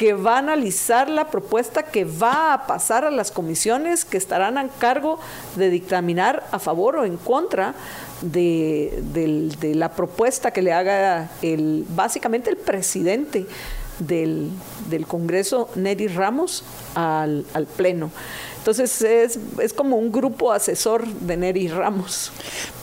[0.00, 4.56] que va a analizar la propuesta que va a pasar a las comisiones que estarán
[4.56, 5.18] a cargo
[5.56, 7.74] de dictaminar a favor o en contra
[8.22, 13.44] de, la propuesta que le haga el, básicamente el presidente
[13.98, 14.50] del,
[15.06, 16.64] Congreso, Neri Ramos,
[16.94, 17.44] al
[17.76, 18.10] Pleno.
[18.60, 22.30] Entonces es, es, como un grupo asesor de Neri Ramos.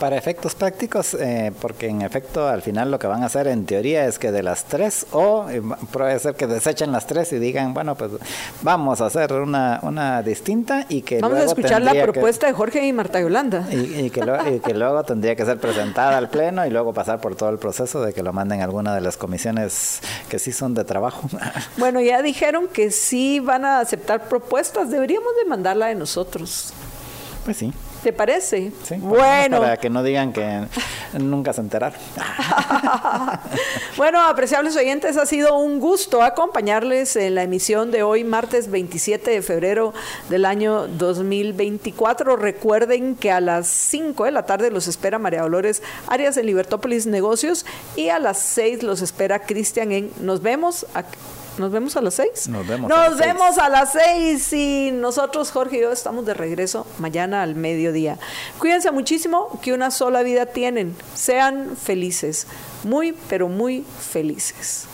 [0.00, 3.64] Para efectos prácticos, eh, porque en efecto al final lo que van a hacer en
[3.64, 7.38] teoría es que de las tres, o eh, puede ser que desechen las tres y
[7.38, 8.10] digan, bueno, pues
[8.62, 11.20] vamos a hacer una, una distinta y que...
[11.20, 13.68] Vamos luego a escuchar la que, propuesta de Jorge y Marta Yolanda.
[13.70, 16.92] Y, y, que lo, y, que luego tendría que ser presentada al Pleno y luego
[16.92, 20.40] pasar por todo el proceso de que lo manden a alguna de las comisiones que
[20.40, 21.28] sí son de trabajo.
[21.76, 26.72] Bueno, ya dijeron que sí van a aceptar propuestas, deberíamos de mandar de nosotros.
[27.44, 27.72] Pues sí.
[28.02, 28.70] ¿Te parece?
[28.84, 29.58] Sí, bueno.
[29.60, 30.66] Para que no digan que
[31.18, 31.98] nunca se enteraron.
[33.96, 39.32] bueno, apreciables oyentes, ha sido un gusto acompañarles en la emisión de hoy, martes 27
[39.32, 39.94] de febrero
[40.28, 42.36] del año 2024.
[42.36, 47.06] Recuerden que a las 5 de la tarde los espera María Dolores Arias en Libertópolis
[47.06, 50.86] Negocios y a las 6 los espera Cristian en Nos vemos.
[50.94, 51.16] Aquí
[51.58, 52.48] ¿Nos vemos a las seis?
[52.48, 52.88] Nos vemos.
[52.88, 53.58] Nos a las vemos seis.
[53.58, 58.18] a las seis y nosotros, Jorge y yo, estamos de regreso mañana al mediodía.
[58.58, 60.96] Cuídense muchísimo, que una sola vida tienen.
[61.14, 62.46] Sean felices,
[62.84, 64.86] muy, pero muy felices.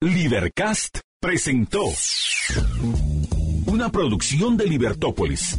[0.00, 1.84] Libercast presentó
[3.66, 5.58] una producción de Libertópolis.